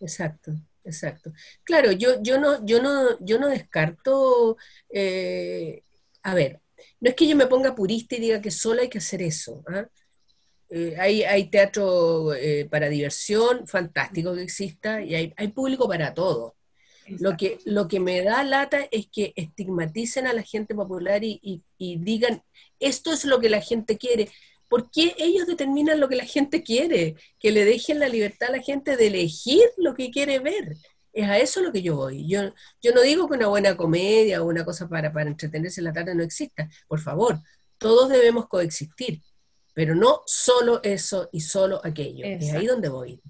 Exacto 0.00 0.52
exacto. 0.84 1.32
Claro, 1.64 1.92
yo, 1.92 2.22
yo, 2.22 2.38
no, 2.38 2.64
yo, 2.64 2.82
no, 2.82 3.18
yo 3.20 3.38
no 3.38 3.48
descarto, 3.48 4.56
eh, 4.90 5.82
a 6.22 6.34
ver, 6.34 6.60
no 7.00 7.10
es 7.10 7.16
que 7.16 7.26
yo 7.26 7.36
me 7.36 7.46
ponga 7.46 7.74
purista 7.74 8.16
y 8.16 8.20
diga 8.20 8.40
que 8.40 8.50
solo 8.50 8.82
hay 8.82 8.88
que 8.88 8.98
hacer 8.98 9.22
eso. 9.22 9.62
¿ah? 9.68 9.86
Eh, 10.70 10.96
hay, 10.98 11.50
teatro 11.50 12.32
eh, 12.34 12.66
para 12.70 12.88
diversión, 12.88 13.66
fantástico 13.66 14.34
que 14.34 14.42
exista, 14.42 15.02
y 15.02 15.14
hay, 15.14 15.48
público 15.48 15.86
para 15.88 16.14
todo. 16.14 16.56
Lo 17.18 17.36
que, 17.36 17.58
lo 17.66 17.88
que 17.88 18.00
me 18.00 18.22
da 18.22 18.42
lata 18.44 18.86
es 18.90 19.08
que 19.12 19.32
estigmaticen 19.36 20.26
a 20.26 20.32
la 20.32 20.42
gente 20.42 20.74
popular 20.74 21.24
y, 21.24 21.62
y 21.76 21.96
digan, 21.96 22.42
esto 22.78 23.12
es 23.12 23.24
lo 23.24 23.40
que 23.40 23.50
la 23.50 23.60
gente 23.60 23.98
quiere. 23.98 24.30
¿Por 24.72 24.90
qué 24.90 25.14
ellos 25.18 25.46
determinan 25.46 26.00
lo 26.00 26.08
que 26.08 26.16
la 26.16 26.24
gente 26.24 26.62
quiere? 26.62 27.16
Que 27.38 27.50
le 27.50 27.66
dejen 27.66 27.98
la 27.98 28.08
libertad 28.08 28.48
a 28.48 28.56
la 28.56 28.62
gente 28.62 28.96
de 28.96 29.08
elegir 29.08 29.60
lo 29.76 29.94
que 29.94 30.10
quiere 30.10 30.38
ver. 30.38 30.78
Es 31.12 31.28
a 31.28 31.36
eso 31.36 31.60
lo 31.60 31.70
que 31.72 31.82
yo 31.82 31.94
voy. 31.94 32.26
Yo, 32.26 32.54
yo 32.80 32.92
no 32.94 33.02
digo 33.02 33.28
que 33.28 33.34
una 33.34 33.48
buena 33.48 33.76
comedia 33.76 34.42
o 34.42 34.46
una 34.46 34.64
cosa 34.64 34.88
para, 34.88 35.12
para 35.12 35.28
entretenerse 35.28 35.82
en 35.82 35.84
la 35.84 35.92
tarde 35.92 36.14
no 36.14 36.22
exista. 36.22 36.70
Por 36.88 37.00
favor, 37.00 37.38
todos 37.76 38.08
debemos 38.08 38.48
coexistir, 38.48 39.20
pero 39.74 39.94
no 39.94 40.22
solo 40.24 40.82
eso 40.82 41.28
y 41.32 41.42
solo 41.42 41.78
aquello. 41.84 42.24
Es 42.24 42.54
ahí 42.54 42.64
donde 42.64 42.88
voy. 42.88 43.20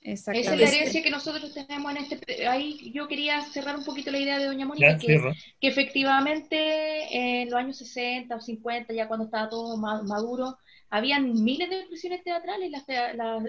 Esa 0.00 0.32
es 0.32 0.46
la 0.46 0.54
herencia 0.54 1.00
que 1.00 1.12
nosotros 1.12 1.54
tenemos 1.54 1.92
en 1.92 1.98
este... 1.98 2.48
Ahí 2.48 2.90
yo 2.92 3.06
quería 3.06 3.40
cerrar 3.52 3.76
un 3.76 3.84
poquito 3.84 4.10
la 4.10 4.18
idea 4.18 4.40
de 4.40 4.46
Doña 4.46 4.66
Mónica, 4.66 4.98
que, 4.98 5.32
que, 5.60 5.68
efectivamente 5.68 7.06
en 7.40 7.48
los 7.48 7.60
años 7.60 7.76
60 7.76 8.34
o 8.34 8.40
50, 8.40 8.92
ya 8.94 9.06
cuando 9.06 9.26
estaba 9.26 9.48
todo 9.48 9.76
maduro, 9.76 10.58
habían 10.92 11.32
miles 11.42 11.70
de 11.70 11.78
expresiones 11.78 12.22
teatrales, 12.22 12.70
las, 12.70 12.84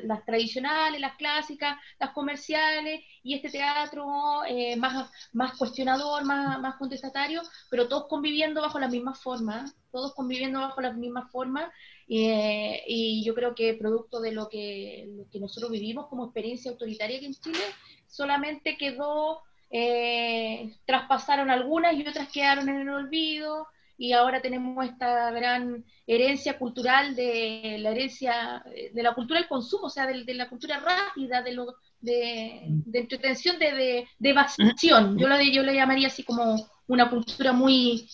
las, 0.05 0.25
tradicionales, 0.25 1.01
las 1.01 1.17
clásicas, 1.17 1.77
las 1.99 2.11
comerciales, 2.11 3.01
y 3.21 3.33
este 3.35 3.49
teatro 3.49 4.45
eh, 4.47 4.77
más, 4.77 5.11
más 5.33 5.57
cuestionador, 5.57 6.23
más, 6.23 6.61
más 6.61 6.77
contestatario, 6.77 7.41
pero 7.69 7.89
todos 7.89 8.07
conviviendo 8.07 8.61
bajo 8.61 8.79
la 8.79 8.87
misma 8.87 9.13
forma, 9.13 9.65
todos 9.91 10.13
conviviendo 10.15 10.61
bajo 10.61 10.79
las 10.79 10.95
mismas 10.95 11.29
formas, 11.31 11.69
eh, 12.07 12.81
y 12.87 13.25
yo 13.25 13.35
creo 13.35 13.53
que 13.53 13.73
producto 13.73 14.21
de 14.21 14.31
lo 14.31 14.47
que, 14.47 15.09
lo 15.09 15.29
que 15.29 15.41
nosotros 15.41 15.69
vivimos 15.69 16.07
como 16.07 16.23
experiencia 16.23 16.71
autoritaria 16.71 17.17
aquí 17.17 17.25
en 17.25 17.33
Chile, 17.33 17.65
solamente 18.07 18.77
quedó, 18.77 19.41
eh, 19.69 20.77
traspasaron 20.85 21.49
algunas 21.49 21.93
y 21.93 22.07
otras 22.07 22.31
quedaron 22.31 22.69
en 22.69 22.79
el 22.79 22.89
olvido, 22.89 23.67
y 23.97 24.13
ahora 24.13 24.41
tenemos 24.41 24.85
esta 24.85 25.31
gran 25.31 25.85
herencia 26.07 26.57
cultural 26.57 27.15
de 27.15 27.77
la 27.79 27.91
herencia 27.91 28.63
de 28.93 29.03
la 29.03 29.13
cultura 29.13 29.39
del 29.39 29.49
consumo, 29.49 29.87
o 29.87 29.89
sea, 29.89 30.07
de, 30.07 30.33
la 30.33 30.49
cultura 30.49 30.79
rápida, 30.79 31.41
de, 31.41 31.53
lo, 31.53 31.75
de, 31.99 32.63
de 32.67 32.99
entretención, 32.99 33.59
de, 33.59 33.71
de, 33.73 34.07
de 34.19 34.29
evasión. 34.29 35.17
Yo 35.17 35.27
lo, 35.27 35.41
yo 35.41 35.63
le 35.63 35.75
llamaría 35.75 36.07
así 36.07 36.23
como 36.23 36.67
una 36.87 37.09
cultura 37.09 37.53
muy, 37.53 38.09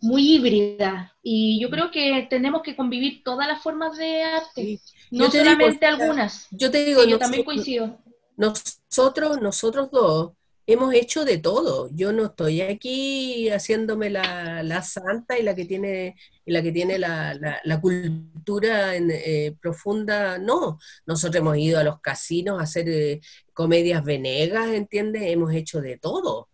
muy 0.00 0.34
híbrida. 0.34 1.14
Y 1.22 1.60
yo 1.60 1.70
creo 1.70 1.90
que 1.90 2.26
tenemos 2.30 2.62
que 2.62 2.76
convivir 2.76 3.22
todas 3.22 3.46
las 3.46 3.62
formas 3.62 3.96
de 3.96 4.22
arte, 4.22 4.80
no 5.10 5.30
solamente 5.30 5.86
algunas. 5.86 6.48
Yo 6.50 6.70
te 6.70 6.84
digo, 6.84 7.04
yo 7.04 7.18
también 7.18 7.44
coincido. 7.44 7.98
Nosotros, 8.36 9.40
nosotros 9.40 9.90
dos, 9.90 10.32
hemos 10.68 10.92
hecho 10.92 11.24
de 11.24 11.38
todo. 11.38 11.88
Yo 11.94 12.12
no 12.12 12.26
estoy 12.26 12.60
aquí 12.60 13.48
haciéndome 13.48 14.10
la, 14.10 14.82
santa 14.82 15.38
y 15.38 15.42
la 15.42 15.54
que 15.54 15.64
tiene, 15.64 16.14
la, 16.44 17.80
cultura 17.80 18.94
eh, 18.94 19.56
profunda. 19.62 20.36
No, 20.38 20.78
nosotros 21.06 21.40
hemos 21.40 21.56
ido 21.56 21.78
a 21.78 21.84
los 21.84 22.00
casinos 22.02 22.60
a 22.60 22.64
hacer 22.64 22.86
eh, 22.86 23.20
comedias 23.54 24.04
venegas, 24.04 24.68
¿entiendes? 24.68 25.22
Hemos 25.24 25.54
hecho 25.54 25.80
de 25.80 25.96
todo. 25.96 26.50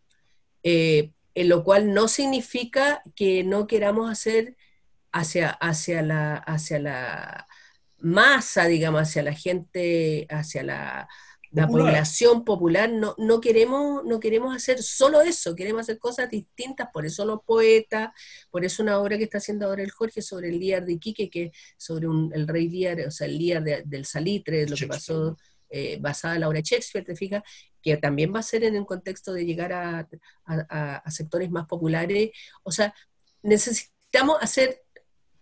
Eh, 0.62 1.10
en 1.34 1.48
lo 1.48 1.64
cual 1.64 1.92
no 1.92 2.06
significa 2.06 3.02
que 3.16 3.42
no 3.42 3.66
queramos 3.66 4.08
hacer 4.12 4.56
hacia 5.10 5.58
la 6.02 7.46
masa, 7.98 8.66
digamos, 8.66 9.02
hacia 9.02 9.24
la 9.24 9.32
gente, 9.32 10.28
hacia 10.30 10.62
la 10.62 11.08
la 11.54 11.68
población 11.68 12.44
popular, 12.44 12.90
no, 12.90 13.14
no, 13.16 13.40
queremos, 13.40 14.04
no 14.04 14.18
queremos 14.18 14.56
hacer 14.56 14.82
solo 14.82 15.20
eso, 15.20 15.54
queremos 15.54 15.82
hacer 15.82 16.00
cosas 16.00 16.28
distintas, 16.28 16.88
por 16.92 17.06
eso 17.06 17.24
los 17.24 17.42
poetas, 17.44 18.10
por 18.50 18.64
eso 18.64 18.82
una 18.82 18.98
obra 18.98 19.16
que 19.16 19.24
está 19.24 19.38
haciendo 19.38 19.66
ahora 19.66 19.84
el 19.84 19.92
Jorge 19.92 20.20
sobre 20.20 20.48
el 20.48 20.58
Líar 20.58 20.84
de 20.84 20.94
Iquique, 20.94 21.30
que 21.30 21.52
sobre 21.76 22.08
el 22.34 22.48
rey 22.48 22.68
Líar, 22.68 23.00
o 23.06 23.10
sea, 23.12 23.28
el 23.28 23.38
Líar 23.38 23.62
del 23.62 24.04
Salitre, 24.04 24.68
lo 24.68 24.74
que 24.74 24.88
pasó 24.88 25.36
eh, 25.70 25.98
basada 26.00 26.34
en 26.34 26.40
la 26.40 26.48
obra 26.48 26.58
de 26.58 26.64
Shakespeare, 26.64 27.04
te 27.04 27.14
fijas, 27.14 27.44
que 27.80 27.96
también 27.98 28.34
va 28.34 28.40
a 28.40 28.42
ser 28.42 28.64
en 28.64 28.74
el 28.74 28.84
contexto 28.84 29.32
de 29.32 29.44
llegar 29.44 29.72
a, 29.72 30.08
a, 30.44 31.10
sectores 31.12 31.50
más 31.50 31.66
populares. 31.66 32.30
O 32.64 32.72
sea, 32.72 32.92
necesitamos 33.42 34.38
hacer 34.40 34.82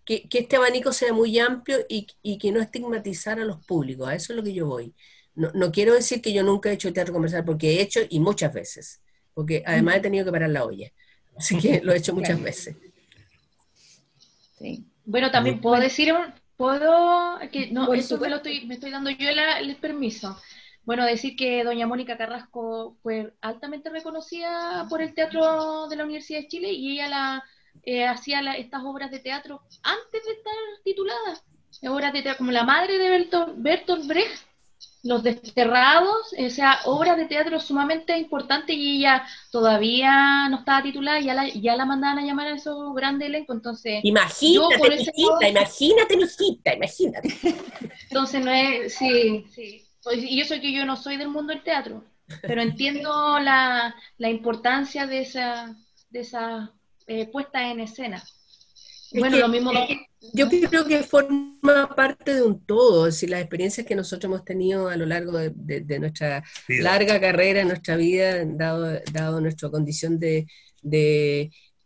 que, 0.05 0.29
que, 0.29 0.41
este 0.41 0.57
abanico 0.57 0.93
sea 0.93 1.15
muy 1.15 1.39
amplio 1.39 1.79
y, 1.89 2.07
y 2.21 2.37
que 2.37 2.53
no 2.53 2.61
estigmatizar 2.61 3.41
a 3.41 3.45
los 3.45 3.65
públicos, 3.65 4.09
a 4.09 4.15
eso 4.15 4.33
es 4.33 4.37
lo 4.37 4.43
que 4.43 4.53
yo 4.53 4.67
voy. 4.67 4.95
No, 5.35 5.73
quiero 5.73 5.95
decir 5.95 6.21
que 6.21 6.33
yo 6.33 6.43
nunca 6.43 6.71
he 6.71 6.75
hecho 6.75 6.93
teatro 6.93 7.15
comercial, 7.15 7.45
porque 7.45 7.71
he 7.71 7.83
hecho 7.83 8.01
y 8.09 8.21
muchas 8.21 8.53
veces, 8.53 9.01
porque 9.33 9.63
además 9.67 9.97
he 9.97 10.01
tenido 10.01 10.25
que 10.25 10.33
parar 10.33 10.51
la 10.51 10.65
olla, 10.65 10.93
así 11.37 11.59
que 11.59 11.81
lo 11.83 11.93
he 11.93 11.97
hecho 11.97 12.15
muchas 12.15 12.41
veces. 12.41 12.77
Bueno, 15.05 15.31
también 15.31 15.61
puedo 15.61 15.81
decir, 15.81 16.15
puedo, 16.57 17.39
que 17.51 17.71
no, 17.71 17.93
eso 17.95 18.19
me, 18.19 18.29
lo 18.29 18.37
estoy, 18.37 18.67
me 18.67 18.75
estoy 18.75 18.91
dando 18.91 19.11
yo 19.11 19.29
el, 19.29 19.77
permiso. 19.77 20.39
Bueno, 20.85 21.05
decir 21.05 21.37
que 21.37 21.65
doña 21.65 21.87
Mónica 21.87 22.19
Carrasco 22.19 22.97
fue 23.03 23.33
altamente 23.41 23.89
reconocida 23.89 24.87
por 24.89 25.01
el 25.01 25.15
Teatro 25.15 25.89
de 25.89 25.97
la 25.97 26.05
Universidad 26.05 26.41
de 26.41 26.49
Chile 26.49 26.73
y 26.73 26.93
ella 26.93 27.09
la, 27.09 27.45
eh, 27.85 28.07
hacía 28.07 28.41
estas 28.57 28.83
obras 28.85 29.11
de 29.11 29.19
teatro 29.19 29.63
antes 29.83 30.25
de 30.25 30.33
estar 30.33 30.55
tituladas. 30.85 31.43
Obras 31.89 32.13
de 32.13 32.23
teatro, 32.23 32.39
como 32.39 32.53
la 32.53 32.65
madre 32.65 32.99
de 32.99 33.09
Bertolt, 33.09 33.55
Bertolt 33.57 34.07
Brecht, 34.07 34.45
los 35.03 35.23
Desterrados, 35.23 36.33
o 36.39 36.51
sea, 36.51 36.79
obras 36.85 37.17
de 37.17 37.27
teatro 37.27 37.59
sumamente 37.59 38.17
importantes 38.17 38.77
y 38.77 38.99
ella 38.99 39.25
todavía 39.51 40.49
no 40.49 40.59
estaba 40.59 40.83
titulada, 40.83 41.19
ya 41.21 41.35
la, 41.35 41.49
ya 41.49 41.75
la 41.77 41.85
mandaban 41.85 42.19
a 42.19 42.25
llamar 42.25 42.47
a 42.47 42.55
esos 42.55 42.95
grandes 42.95 43.29
elencos, 43.29 43.57
entonces... 43.57 44.01
Imagínate, 44.05 44.91
mijita, 44.91 45.49
imagínate, 45.49 46.17
mijita, 46.17 46.75
imagínate. 46.75 47.39
Entonces 48.11 48.45
no 48.45 48.51
es, 48.53 48.95
sí, 48.95 49.45
sí. 49.51 49.85
Pues, 50.05 50.19
y 50.23 50.41
eso 50.41 50.55
que 50.61 50.73
yo 50.73 50.85
no 50.85 50.97
soy 50.97 51.17
del 51.17 51.29
mundo 51.29 51.53
del 51.53 51.65
teatro, 51.65 52.05
pero 52.43 52.63
entiendo 52.63 53.39
la, 53.41 53.95
la 54.19 54.31
importancia 54.31 55.07
de 55.07 55.21
esa, 55.21 55.77
de 56.11 56.21
esa 56.21 56.73
eh, 57.09 57.27
puesta 57.27 57.69
en 57.69 57.81
escena. 57.81 58.23
Bueno, 59.15 59.39
lo 59.39 59.49
mismo... 59.49 59.73
Yo 60.35 60.49
creo 60.49 60.87
que 60.87 61.03
forma 61.03 61.95
parte 61.95 62.35
de 62.35 62.43
un 62.43 62.65
todo, 62.65 63.09
es 63.09 63.15
decir, 63.15 63.31
las 63.31 63.41
experiencias 63.41 63.87
que 63.87 63.97
nosotros 63.97 64.31
hemos 64.31 64.45
tenido 64.45 64.89
a 64.89 64.97
lo 64.97 65.05
largo 65.05 65.37
de, 65.37 65.99
nuestra 65.99 66.45
larga 66.69 67.21
carrera, 67.21 67.61
en 67.61 67.69
nuestra 67.69 67.97
vida, 67.97 68.45
dado, 68.45 69.01
dado 69.13 69.41
nuestra 69.41 69.69
condición 69.69 70.21
de, 70.21 70.47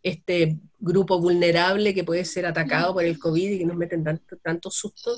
este 0.03 0.57
grupo 0.79 1.19
vulnerable 1.19 1.93
que 1.93 2.03
puede 2.03 2.23
ser 2.23 2.45
atacado 2.45 2.93
por 2.93 3.03
el 3.03 3.17
COVID 3.17 3.51
y 3.51 3.57
que 3.57 3.65
nos 3.65 3.75
meten 3.75 4.03
tanto, 4.03 4.37
tanto 4.37 4.69
susto, 4.69 5.17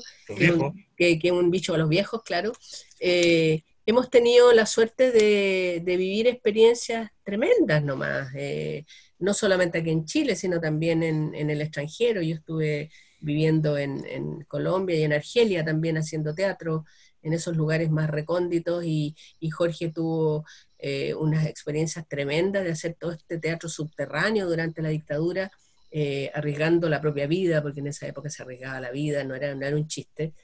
que, 0.96 1.20
es 1.22 1.30
un 1.30 1.50
bicho 1.50 1.74
a 1.74 1.78
los 1.78 1.88
viejos, 1.88 2.22
claro. 2.24 2.52
Eh, 2.98 3.62
hemos 3.86 4.10
tenido 4.10 4.52
la 4.52 4.66
suerte 4.66 5.10
de, 5.12 5.82
vivir 5.84 6.26
experiencias 6.26 7.10
tremendas 7.22 7.84
nomás, 7.84 8.28
eh, 8.34 8.84
no 9.20 9.32
solamente 9.34 9.78
aquí 9.78 9.90
en 9.90 10.04
Chile, 10.04 10.34
sino 10.34 10.60
también 10.60 11.02
en, 11.02 11.34
en 11.34 11.50
el 11.50 11.60
extranjero. 11.60 12.20
Yo 12.22 12.34
estuve 12.34 12.90
viviendo 13.20 13.78
en, 13.78 14.44
Colombia 14.48 14.96
y 14.96 15.02
en 15.02 15.12
Argelia 15.12 15.64
también 15.64 15.96
haciendo 15.98 16.34
teatro 16.34 16.84
en 17.22 17.34
esos 17.34 17.56
lugares 17.56 17.90
más 17.90 18.08
recónditos 18.10 18.84
y, 18.84 19.14
Jorge 19.52 19.90
tuvo 19.90 20.44
eh, 20.78 21.14
unas 21.14 21.46
experiencias 21.46 22.08
tremendas 22.08 22.64
de 22.64 22.72
hacer 22.72 22.96
todo 22.98 23.12
este 23.12 23.38
teatro 23.38 23.68
subterráneo 23.68 24.48
durante 24.48 24.80
la 24.80 24.88
dictadura, 24.88 25.52
eh, 25.90 26.30
arriesgando 26.34 26.88
la 26.88 27.00
propia 27.00 27.26
vida, 27.26 27.62
porque 27.62 27.80
en 27.80 27.88
esa 27.88 28.06
época 28.06 28.30
se 28.30 28.42
arriesgaba 28.42 28.80
la 28.80 28.90
vida, 28.90 29.22
no 29.24 29.34
era, 29.34 29.54
no 29.54 29.66
era 29.66 29.76
un 29.76 29.86
chiste. 29.86 30.34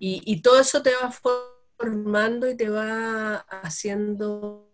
Y, 0.00 0.40
todo 0.42 0.60
eso 0.60 0.82
te 0.82 0.90
va 0.90 1.10
formando 1.10 2.50
y 2.50 2.56
te 2.56 2.68
va 2.68 3.36
haciendo... 3.62 4.64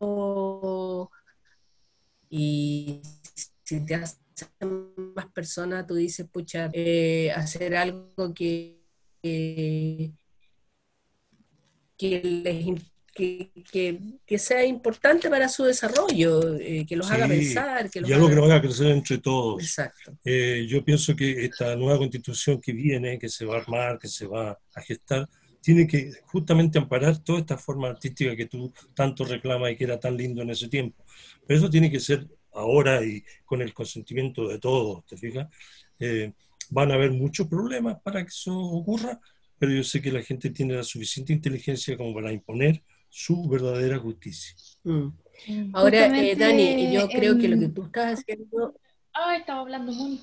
Y 2.29 3.01
si 3.65 3.85
te 3.85 3.95
has 3.95 4.21
más 5.15 5.27
personas, 5.33 5.87
tú 5.87 5.95
dices, 5.95 6.27
pucha, 6.31 6.71
eh, 6.73 7.31
hacer 7.35 7.77
algo 7.77 8.35
que, 8.35 8.81
que, 9.23 10.13
que, 14.27 14.39
sea 14.39 14.65
importante 14.65 15.31
para 15.31 15.49
su 15.49 15.65
desarrollo, 15.65 16.57
eh, 16.57 16.85
que 16.87 16.97
los 16.97 17.11
haga 17.11 17.29
pensar. 17.29 17.89
Que 17.91 18.03
y 18.05 18.13
algo 18.13 18.29
que 18.29 18.35
nos 18.35 18.45
haga 18.47 18.61
crecer 18.61 18.89
entre 18.89 19.19
todos. 19.19 19.63
Exacto. 19.63 20.19
Eh, 20.25 20.67
yo 20.69 20.85
pienso 20.85 21.15
que 21.15 21.45
esta 21.45 21.77
nueva 21.77 21.99
constitución 21.99 22.61
que 22.61 22.73
viene, 22.73 23.19
que 23.19 23.29
se 23.29 23.45
va 23.45 23.57
a 23.57 23.61
armar, 23.61 23.99
que 23.99 24.09
se 24.09 24.27
va 24.27 24.59
a 24.75 24.81
gestar, 24.83 25.29
tiene 25.61 25.87
que 25.87 26.11
justamente 26.25 26.77
amparar 26.77 27.23
toda 27.23 27.39
esta 27.39 27.57
forma 27.57 27.89
artística 27.89 28.37
que 28.37 28.47
tú 28.47 28.71
tanto 28.95 29.25
reclamas 29.25 29.71
y 29.71 29.77
que 29.77 29.85
era 29.85 29.99
tan 29.99 30.17
lindo 30.17 30.43
en 30.43 30.51
ese 30.51 30.69
tiempo. 30.69 31.05
Pero 31.47 31.59
eso 31.59 31.71
tiene 31.71 31.91
que 31.91 32.01
ser 32.01 32.27
ahora 32.55 33.05
y 33.05 33.23
con 33.45 33.63
el 33.63 33.75
consentimiento 33.75 34.49
de 34.49 34.59
todos, 34.59 35.05
¿te 35.07 35.17
fijas? 35.17 35.49
Eh, 35.99 36.33
van 36.71 36.91
a 36.91 36.95
haber 36.95 37.11
muchos 37.11 37.47
problemas 37.49 38.01
para 38.03 38.23
que 38.23 38.29
eso 38.29 38.57
ocurra, 38.57 39.21
pero 39.59 39.73
yo 39.73 39.85
sé 39.85 40.01
que 40.01 40.13
la 40.13 40.23
gente 40.23 40.51
tiene 40.51 40.75
la 40.75 40.83
suficiente 40.83 41.33
inteligencia 41.33 41.97
como 41.97 42.15
para 42.15 42.33
imponer 42.33 42.83
su 43.09 43.49
verdadera 43.49 43.99
justicia. 43.99 44.55
Mm. 44.83 45.09
Ahora, 45.73 46.07
eh, 46.19 46.37
Dani, 46.37 46.93
yo 46.93 47.09
creo 47.09 47.39
que 47.39 47.49
lo 47.49 47.59
que 47.59 47.69
tú 47.69 47.85
estás 47.85 48.21
haciendo... 48.21 48.75
Ah, 49.17 49.37
estaba 49.37 49.61
hablando 49.61 49.93
muy... 49.93 50.21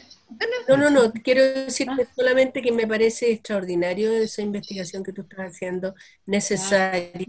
No, 0.67 0.75
no, 0.75 0.89
no, 0.89 1.13
quiero 1.13 1.41
decirte 1.41 2.03
ah. 2.03 2.13
solamente 2.13 2.61
que 2.61 2.73
me 2.73 2.85
parece 2.85 3.31
extraordinario 3.31 4.11
esa 4.11 4.41
investigación 4.41 5.03
que 5.03 5.13
tú 5.13 5.21
estás 5.21 5.53
haciendo, 5.53 5.95
necesaria. 6.25 7.25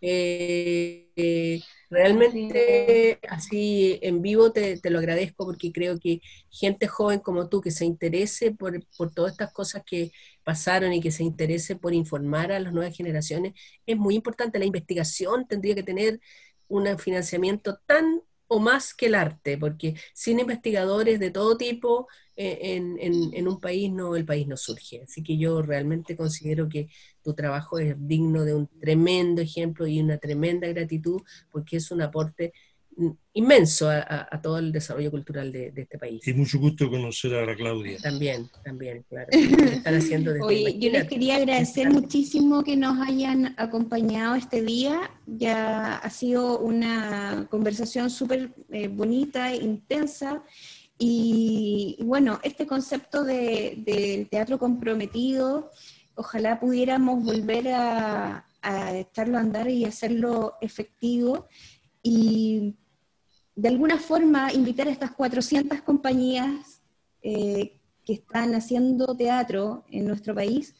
Eh, 0.00 1.60
realmente 1.90 3.18
así 3.28 3.98
en 4.02 4.22
vivo 4.22 4.52
te, 4.52 4.80
lo 4.90 4.98
agradezco 4.98 5.44
porque 5.44 5.72
creo 5.72 5.98
que 5.98 6.20
gente 6.50 6.88
joven 6.88 7.20
como 7.20 7.48
tú 7.48 7.60
que 7.60 7.70
se 7.70 7.84
interese 7.84 8.52
por, 8.52 8.80
todas 9.14 9.32
estas 9.32 9.52
cosas 9.52 9.82
que 9.84 10.12
pasaron 10.44 10.92
y 10.92 11.00
que 11.00 11.10
se 11.12 11.22
interese 11.22 11.76
por 11.76 11.94
informar 11.94 12.52
a 12.52 12.60
las 12.60 12.72
nuevas 12.72 12.96
generaciones 12.96 13.54
es 13.86 13.96
muy 13.96 14.14
importante. 14.14 14.58
La 14.58 14.64
investigación 14.64 15.46
tendría 15.46 15.74
que 15.74 15.82
tener 15.82 16.20
un 16.68 16.98
financiamiento 16.98 17.78
tan 17.86 18.22
o 18.48 18.60
más 18.60 18.94
que 18.94 19.06
el 19.06 19.14
arte, 19.14 19.58
porque 19.58 19.94
sin 20.14 20.40
investigadores 20.40 21.18
de 21.20 21.30
todo 21.30 21.56
tipo 21.56 22.08
eh, 22.36 22.76
en, 22.76 22.98
en, 23.00 23.48
un 23.48 23.60
país 23.60 23.90
no, 23.90 24.14
el 24.14 24.26
país 24.26 24.46
no 24.46 24.56
surge. 24.56 25.02
Así 25.02 25.22
que 25.22 25.38
yo 25.38 25.62
realmente 25.62 26.16
considero 26.16 26.68
que 26.68 26.88
tu 27.22 27.34
trabajo 27.34 27.78
es 27.78 27.96
digno 27.98 28.44
de 28.44 28.54
un 28.54 28.68
tremendo 28.78 29.40
ejemplo 29.42 29.86
y 29.86 30.00
una 30.00 30.18
tremenda 30.18 30.68
gratitud, 30.68 31.22
porque 31.50 31.78
es 31.78 31.90
un 31.90 32.02
aporte 32.02 32.52
inmenso 33.34 33.90
a, 33.90 34.40
todo 34.42 34.58
el 34.58 34.72
desarrollo 34.72 35.10
cultural 35.10 35.52
de, 35.52 35.72
este 35.76 35.98
país. 35.98 36.26
Y 36.26 36.32
mucho 36.32 36.58
gusto 36.58 36.90
conocer 36.90 37.34
a 37.34 37.44
la 37.44 37.54
Claudia. 37.54 37.98
También, 37.98 38.48
también, 38.64 39.04
claro. 39.08 39.28
Están 39.30 39.94
haciendo 39.94 40.32
Oye, 40.42 40.78
yo 40.78 40.90
les 40.90 41.06
quería 41.06 41.36
agradecer 41.36 41.90
muchísimo 41.90 42.64
que 42.64 42.76
nos 42.76 42.98
hayan 43.06 43.54
acompañado 43.58 44.34
este 44.34 44.62
día. 44.62 45.10
Ya 45.26 45.96
ha 45.96 46.10
sido 46.10 46.58
una 46.60 47.46
conversación 47.50 48.08
súper 48.08 48.54
eh, 48.70 48.88
bonita, 48.88 49.54
intensa. 49.54 50.42
Y, 50.98 51.98
bueno, 52.00 52.40
este 52.42 52.66
concepto 52.66 53.22
del 53.24 54.28
teatro 54.30 54.58
comprometido, 54.58 55.70
ojalá 56.14 56.58
pudiéramos 56.58 57.22
volver 57.22 57.68
a, 57.68 58.46
a 58.62 58.96
estarlo 58.96 59.36
a 59.36 59.42
andar 59.42 59.68
y 59.68 59.84
hacerlo 59.84 60.54
efectivo. 60.62 61.48
Y 62.02 62.76
de 63.56 63.68
alguna 63.68 63.98
forma 63.98 64.52
invitar 64.52 64.86
a 64.86 64.90
estas 64.90 65.10
400 65.12 65.80
compañías 65.80 66.82
eh, 67.22 67.80
que 68.04 68.12
están 68.12 68.54
haciendo 68.54 69.16
teatro 69.16 69.84
en 69.90 70.06
nuestro 70.06 70.34
país 70.34 70.74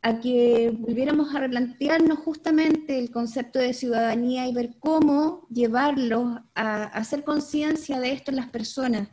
a 0.00 0.20
que 0.20 0.70
volviéramos 0.78 1.34
a 1.34 1.40
replantearnos 1.40 2.18
justamente 2.18 2.98
el 2.98 3.10
concepto 3.10 3.58
de 3.58 3.72
ciudadanía 3.72 4.46
y 4.46 4.52
ver 4.52 4.74
cómo 4.78 5.46
llevarlos 5.50 6.40
a, 6.54 6.84
hacer 6.84 7.24
conciencia 7.24 7.98
de 7.98 8.12
esto 8.12 8.30
en 8.30 8.36
las 8.36 8.48
personas, 8.50 9.08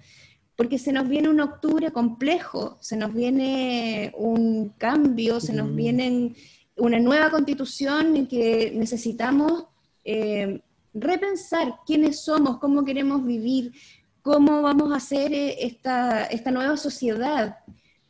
porque 0.58 0.78
se 0.78 0.92
nos 0.92 1.08
viene 1.08 1.30
un 1.30 1.40
octubre 1.40 1.92
complejo, 1.92 2.78
se 2.82 2.98
nos 2.98 3.14
viene 3.14 4.12
un 4.18 4.74
cambio, 4.78 5.40
se 5.40 5.54
nos 5.54 5.74
viene 5.74 6.36
una 6.76 7.00
nueva 7.00 7.32
constitución 7.32 8.18
en 8.18 8.28
que 8.28 8.74
necesitamos 8.76 9.66
eh, 10.04 10.62
repensar 10.94 11.76
quiénes 11.86 12.22
somos, 12.22 12.60
cómo 12.60 12.84
queremos 12.84 13.26
vivir, 13.26 13.74
cómo 14.22 14.62
vamos 14.62 14.92
a 14.92 14.98
hacer 14.98 15.34
eh, 15.34 15.66
esta, 15.66 16.26
esta 16.26 16.52
nueva 16.52 16.78
sociedad, 16.78 17.58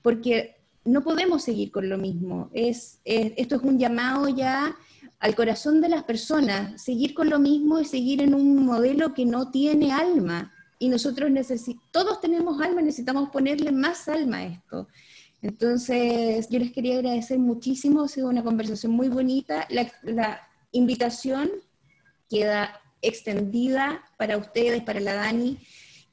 porque 0.01 0.57
no 0.83 1.03
podemos 1.03 1.43
seguir 1.43 1.71
con 1.71 1.89
lo 1.89 1.97
mismo. 1.97 2.49
Es, 2.53 2.99
esto 3.05 3.55
es 3.55 3.61
un 3.61 3.77
llamado 3.77 4.27
ya 4.29 4.75
al 5.19 5.35
corazón 5.35 5.79
de 5.79 5.89
las 5.89 6.03
personas. 6.03 6.81
Seguir 6.81 7.13
con 7.13 7.29
lo 7.29 7.39
mismo 7.39 7.77
es 7.77 7.89
seguir 7.89 8.21
en 8.21 8.33
un 8.33 8.65
modelo 8.65 9.13
que 9.13 9.25
no 9.25 9.51
tiene 9.51 9.91
alma. 9.91 10.51
Y 10.79 10.89
nosotros 10.89 11.29
todos 11.91 12.19
tenemos 12.19 12.59
alma, 12.59 12.81
necesitamos 12.81 13.29
ponerle 13.29 13.71
más 13.71 14.07
alma 14.07 14.37
a 14.37 14.45
esto. 14.45 14.87
Entonces, 15.43 16.49
yo 16.49 16.57
les 16.57 16.71
quería 16.71 16.95
agradecer 16.95 17.37
muchísimo, 17.37 18.03
ha 18.03 18.07
sido 18.07 18.29
una 18.29 18.43
conversación 18.43 18.91
muy 18.91 19.07
bonita. 19.07 19.67
La 19.69 20.41
invitación 20.71 21.51
queda 22.31 22.81
extendida 23.01 24.03
para 24.17 24.37
ustedes, 24.37 24.81
para 24.83 25.01
la 25.01 25.13
Dani 25.15 25.57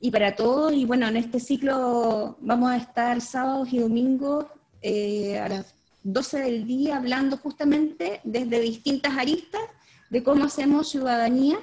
y 0.00 0.10
para 0.10 0.34
todos. 0.34 0.72
Y 0.72 0.84
bueno, 0.84 1.06
en 1.06 1.16
este 1.16 1.38
ciclo 1.38 2.36
vamos 2.40 2.72
a 2.72 2.76
estar 2.76 3.20
sábados 3.20 3.72
y 3.72 3.78
domingos 3.78 4.46
eh, 4.82 5.38
a 5.38 5.48
las 5.48 5.74
12 6.02 6.38
del 6.40 6.66
día 6.66 6.96
hablando 6.96 7.36
justamente 7.36 8.20
desde 8.24 8.60
distintas 8.60 9.16
aristas 9.16 9.62
de 10.10 10.22
cómo 10.22 10.44
hacemos 10.44 10.90
ciudadanía 10.90 11.58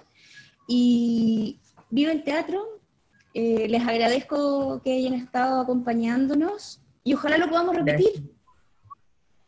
y 0.67 1.59
vive 1.89 2.11
el 2.11 2.23
teatro. 2.23 2.63
Eh, 3.33 3.67
les 3.67 3.85
agradezco 3.85 4.81
que 4.83 4.93
hayan 4.93 5.15
estado 5.15 5.59
acompañándonos 5.59 6.79
y 7.03 7.13
ojalá 7.13 7.37
lo 7.37 7.49
podamos 7.49 7.75
repetir. 7.75 8.35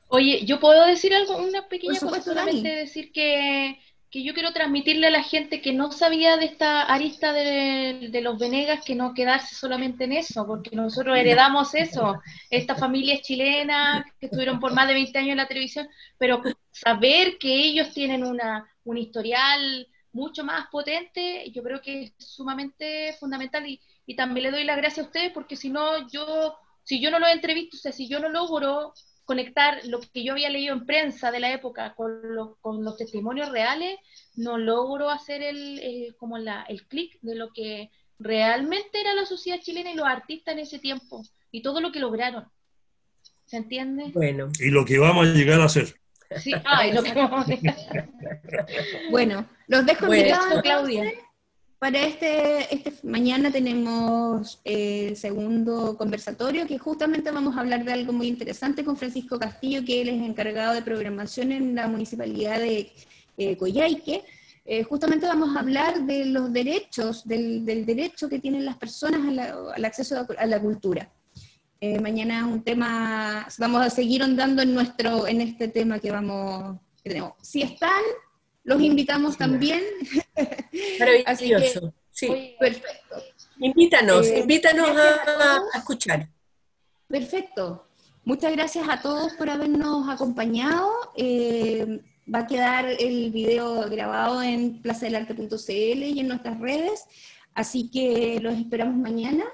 Oye, 0.10 0.46
¿yo 0.46 0.60
puedo 0.60 0.86
decir 0.86 1.14
algo? 1.14 1.38
Una 1.38 1.68
pequeña 1.68 2.00
cosa, 2.00 2.22
solamente 2.22 2.70
decir 2.70 3.12
que 3.12 3.78
que 4.10 4.24
yo 4.24 4.34
quiero 4.34 4.54
transmitirle 4.54 5.08
a 5.08 5.12
la 5.12 5.24
gente 5.24 5.62
que 5.62 5.74
no 5.74 5.92
sabía 5.92 6.38
de 6.38 6.46
esta 6.46 6.84
arista 6.84 7.34
de, 7.34 8.10
los 8.22 8.40
Venegas, 8.40 8.84
que 8.86 8.96
no 8.96 9.14
quedarse 9.14 9.54
solamente 9.56 10.06
en 10.06 10.14
eso, 10.14 10.48
porque 10.48 10.76
nosotros 10.76 11.18
heredamos 11.18 11.76
eso, 11.76 12.22
estas 12.50 12.80
familias 12.80 13.22
chilenas 13.22 14.06
que 14.20 14.28
estuvieron 14.28 14.60
por 14.60 14.74
más 14.74 14.88
de 14.88 14.94
20 14.94 15.18
años 15.18 15.32
en 15.32 15.38
la 15.38 15.48
televisión, 15.48 15.90
pero 16.18 16.42
saber 16.72 17.38
que 17.38 17.54
ellos 17.54 17.94
tienen 17.94 18.24
una, 18.24 18.70
un 18.86 18.98
historial 18.98 19.88
mucho 20.14 20.44
más 20.44 20.68
potente, 20.68 21.52
yo 21.52 21.62
creo 21.62 21.82
que 21.82 22.04
es 22.04 22.14
sumamente 22.18 23.14
fundamental 23.20 23.68
y, 23.68 23.80
y 24.06 24.16
también 24.16 24.46
le 24.46 24.52
doy 24.52 24.64
las 24.64 24.78
gracias 24.78 25.06
a 25.06 25.10
ustedes, 25.10 25.32
porque 25.34 25.58
si 25.58 25.70
no, 25.70 26.10
yo, 26.10 26.56
si 26.84 27.02
yo 27.02 27.12
no 27.12 27.20
lo 27.20 27.28
entrevisto, 27.28 27.76
o 27.76 27.80
sea, 27.80 27.92
si 27.92 28.08
yo 28.08 28.20
no 28.20 28.30
logro 28.30 28.94
conectar 29.28 29.82
lo 29.84 30.00
que 30.00 30.24
yo 30.24 30.32
había 30.32 30.50
leído 30.50 30.74
en 30.74 30.86
prensa 30.86 31.32
de 31.32 31.42
la 31.42 31.52
época 31.52 31.94
con, 31.96 32.22
con 32.62 32.86
los 32.86 32.96
testimonios 32.96 33.52
reales, 33.52 34.00
no 34.38 34.58
logro 34.58 35.10
hacer 35.10 35.42
el, 35.44 36.16
como 36.18 36.38
la, 36.38 36.64
el 36.70 36.88
clic 36.88 37.20
de 37.22 37.36
lo 37.36 37.52
que 37.52 37.92
realmente 38.18 39.02
era 39.02 39.14
la 39.14 39.26
sociedad 39.26 39.60
chilena 39.60 39.92
y 39.92 39.96
los 39.96 40.08
artistas 40.08 40.54
en 40.54 40.60
ese 40.60 40.80
tiempo 40.80 41.24
y 41.52 41.62
todo 41.62 41.82
lo 41.82 41.92
que 41.92 42.00
lograron. 42.00 42.46
¿Se 43.46 43.58
entiende? 43.58 44.12
Bueno. 44.14 44.48
Y 44.60 44.70
lo 44.70 44.86
que 44.86 44.98
vamos 44.98 45.28
a 45.28 45.34
llegar 45.34 45.60
a 45.60 45.66
hacer. 45.66 45.94
Sí, 46.38 46.54
ay, 46.64 46.94
lo 46.94 47.04
que 47.04 47.14
vamos 47.14 47.50
a 47.50 47.58
Bueno, 49.12 49.46
los 49.68 49.86
dejo 49.86 50.08
bueno, 50.08 50.62
Claudia. 50.64 51.12
Para 51.80 52.02
este, 52.06 52.74
este 52.74 52.92
mañana 53.04 53.52
tenemos 53.52 54.60
el 54.64 55.16
segundo 55.16 55.96
conversatorio 55.96 56.66
que 56.66 56.80
justamente 56.80 57.30
vamos 57.30 57.56
a 57.56 57.60
hablar 57.60 57.86
de 57.86 57.94
algo 57.94 58.14
muy 58.14 58.28
interesante 58.28 58.84
con 58.84 58.98
Francisco 58.98 59.38
Castillo, 59.38 59.86
que 59.86 60.02
él 60.02 60.10
es 60.10 60.22
encargado 60.22 60.74
de 60.74 60.82
programación 60.82 61.52
en 61.52 61.76
la 61.76 61.88
municipalidad 61.88 62.60
de 62.60 62.92
eh. 63.38 64.24
Eh, 64.70 64.84
justamente 64.84 65.28
vamos 65.28 65.56
a 65.56 65.60
hablar 65.60 66.02
de 66.02 66.26
los 66.26 66.52
derechos, 66.52 67.26
del, 67.28 67.64
derecho 67.64 68.28
que 68.28 68.40
tienen 68.40 68.66
las 68.66 68.78
personas 68.78 69.22
al 69.76 69.86
acceso 69.86 70.26
a 70.36 70.46
la 70.48 70.60
cultura. 70.60 71.10
Eh, 71.80 72.00
mañana 72.02 72.48
un 72.48 72.64
tema, 72.64 73.48
vamos 73.60 73.86
a 73.86 73.90
seguir 73.92 74.24
andando 74.24 74.64
en, 74.64 74.74
nuestro, 74.74 75.28
en 75.28 75.42
este 75.42 75.68
tema 75.68 76.00
que 76.00 76.12
vamos, 76.12 76.80
que 77.04 77.10
tenemos. 77.12 77.34
Si 77.44 77.62
están, 77.62 78.02
los 78.68 78.82
invitamos 78.82 79.38
también. 79.38 79.82
Maravilloso. 81.00 81.94
sí. 82.12 82.56
Perfecto. 82.60 83.24
Invítanos, 83.60 84.28
eh, 84.28 84.40
invítanos 84.40 84.90
a, 84.90 85.62
escuchar. 85.74 86.28
Perfecto. 87.08 87.88
Muchas 88.26 88.52
gracias 88.52 88.88
a 88.90 89.02
todos 89.02 89.34
por 89.34 89.50
habernos 89.50 90.10
acompañado. 90.10 90.92
Eh, 91.16 92.02
va 92.32 92.40
a 92.40 92.48
quedar 92.48 92.86
el 93.00 93.32
video 93.32 93.90
grabado 93.90 94.44
en 94.44 94.82
plazadelarte.cl 94.82 95.72
y 96.04 96.20
en 96.20 96.28
nuestras 96.28 96.60
redes, 96.60 97.06
así 97.56 97.90
que 97.90 98.42
los 98.42 98.54
esperamos 98.56 98.98
mañana. 98.98 99.46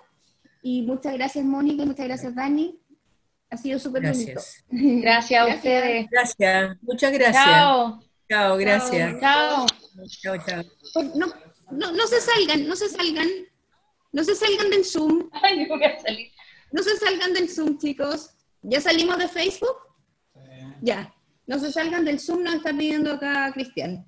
Y 0.64 0.82
muchas 0.82 1.14
gracias, 1.14 1.46
Mónica, 1.46 1.86
muchas 1.86 2.08
gracias, 2.08 2.34
Dani. 2.34 2.80
Ha 3.52 3.58
sido 3.58 3.78
súper 3.78 4.12
bonito. 4.12 4.42
Gracias 4.72 5.40
a 5.50 5.56
ustedes. 5.56 6.10
Gracias, 6.10 6.78
muchas 6.82 7.12
gracias. 7.14 7.46
Chao. 7.46 8.13
Chao, 8.30 8.58
gracias. 8.58 9.20
Chao. 9.20 9.66
Chao, 10.22 10.38
chao. 10.46 10.64
Pues 10.94 11.16
no, 11.16 11.28
no, 11.72 11.92
no 11.92 12.08
se 12.08 12.22
salgan, 12.22 12.68
no 12.68 12.76
se 12.76 12.90
salgan. 12.90 13.28
No 14.12 14.24
se 14.24 14.36
salgan 14.36 14.70
del 14.70 14.86
Zoom. 14.86 15.30
Ay, 15.32 15.66
voy 15.68 15.84
a 15.84 16.00
salir. 16.00 16.32
No 16.72 16.84
se 16.84 16.98
salgan 16.98 17.34
del 17.34 17.50
Zoom, 17.50 17.78
chicos. 17.78 18.32
¿Ya 18.62 18.80
salimos 18.80 19.18
de 19.18 19.28
Facebook? 19.28 19.78
Ya. 20.82 21.14
No 21.48 21.60
se 21.60 21.72
salgan 21.72 22.06
del 22.06 22.20
Zoom, 22.20 22.44
nos 22.44 22.56
está 22.56 22.72
pidiendo 22.72 23.14
acá 23.14 23.52
Cristian. 23.54 24.06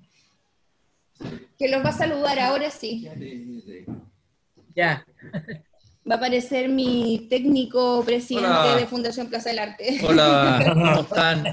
Que 1.58 1.68
los 1.68 1.84
va 1.84 1.90
a 1.90 1.92
saludar 1.92 2.38
ahora 2.38 2.70
sí. 2.70 3.08
Ya 4.74 5.04
va 6.08 6.14
a 6.14 6.18
aparecer 6.18 6.68
mi 6.68 7.26
técnico 7.28 8.02
presidente 8.04 8.76
de 8.78 8.86
Fundación 8.86 9.28
Plaza 9.28 9.50
del 9.50 9.58
Arte. 9.58 10.00
Hola, 10.04 10.64
¿cómo 10.72 11.00
están? 11.00 11.44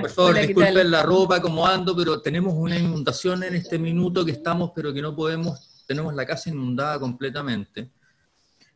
Por 0.00 0.10
favor, 0.10 0.38
disculpen 0.38 0.90
la 0.90 1.02
ropa, 1.02 1.40
cómo 1.40 1.66
ando, 1.66 1.94
pero 1.94 2.20
tenemos 2.22 2.54
una 2.54 2.78
inundación 2.78 3.42
en 3.42 3.54
este 3.54 3.78
minuto 3.78 4.24
que 4.24 4.32
estamos, 4.32 4.72
pero 4.74 4.92
que 4.92 5.02
no 5.02 5.14
podemos, 5.14 5.84
tenemos 5.86 6.14
la 6.14 6.24
casa 6.24 6.48
inundada 6.48 6.98
completamente. 6.98 7.90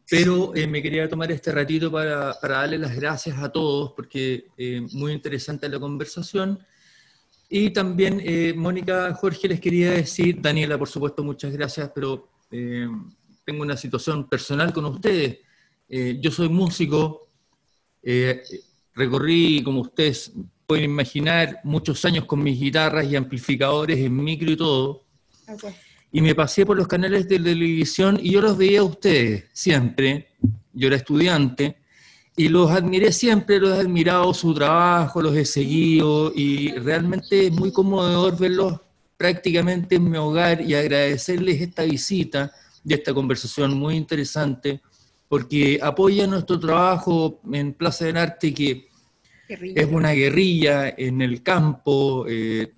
Pero 0.09 0.55
eh, 0.55 0.67
me 0.67 0.83
quería 0.83 1.09
tomar 1.09 1.33
este 1.33 1.51
ratito 1.51 1.91
para, 1.91 2.39
para 2.41 2.59
darle 2.59 2.79
las 2.79 2.95
gracias 2.95 3.39
a 3.39 3.51
todos, 3.51 3.93
porque 3.93 4.47
eh, 4.57 4.87
muy 4.93 5.13
interesante 5.13 5.69
la 5.69 5.81
conversación. 5.81 6.61
Y 7.49 7.71
también, 7.71 8.21
eh, 8.23 8.53
Mónica, 8.55 9.15
Jorge, 9.15 9.49
les 9.49 9.61
quería 9.61 9.93
decir, 9.93 10.41
Daniela, 10.41 10.79
por 10.79 10.89
supuesto, 10.89 11.25
muchas 11.25 11.53
gracias, 11.53 11.91
pero 11.95 12.29
tengo 13.47 13.63
una 13.63 13.77
situación 13.77 14.29
personal 14.29 14.73
con 14.73 14.85
ustedes. 14.87 15.39
Eh, 15.89 16.19
yo 16.21 16.33
soy 16.33 16.49
músico, 16.49 17.29
eh, 18.03 18.43
recorrí, 18.93 19.63
como 19.63 19.83
ustedes 19.83 20.33
pueden 20.67 20.87
imaginar, 20.87 21.61
muchos 21.63 22.05
años 22.05 22.25
con 22.25 22.43
mis 22.43 22.59
guitarras 22.59 23.07
y 23.07 23.15
amplificadores 23.15 23.99
en 23.99 24.17
micro 24.17 24.51
y 24.51 24.57
todo. 24.57 25.05
y 26.11 26.21
me 26.21 26.35
pasé 26.35 26.67
por 26.67 26.77
los 26.77 26.89
canales 26.89 27.29
de 27.29 27.39
televisión 27.39 28.19
y 28.21 28.33
yo 28.33 28.41
los 28.41 28.57
veía 28.57 28.81
a 28.81 28.85
ustedes 28.85 29.45
siempre, 29.53 30.29
yo 30.73 30.89
era 30.89 30.97
estudiante, 30.97 31.77
y 32.37 32.49
los 32.49 32.71
admiré 32.71 33.13
siempre, 33.13 33.61
los 33.61 33.77
he 33.77 33.81
admirado 33.81 34.35
su 34.35 34.53
trabajo, 34.55 35.23
los 35.23 35.37
he 35.37 35.45
seguido 35.45 36.33
y 36.35 36.73
realmente 36.73 37.47
es 37.47 37.53
muy 37.53 37.71
conmovedor 37.71 38.37
verlos 38.39 38.81
prácticamente 39.17 39.97
en 39.97 40.11
mi 40.11 40.17
hogar 40.17 40.61
y 40.61 40.75
agradecerles 40.75 41.61
esta 41.61 41.85
visita 41.85 42.53
y 42.87 42.95
esta 42.95 43.13
conversación 43.13 43.77
muy 43.77 43.97
interesante 43.97 44.81
porque 45.29 45.81
apoya 45.83 46.27
nuestro 46.27 46.59
trabajo 46.61 47.41
en 47.53 47.75
Plaza 47.75 48.05
del 48.05 48.17
Arte 48.17 48.55
que 48.55 48.89
es 49.49 49.87
una 49.87 50.13
guerrilla 50.13 50.95
en 50.97 51.21
el 51.21 51.43
campo, 51.43 52.27
eh, 52.29 52.73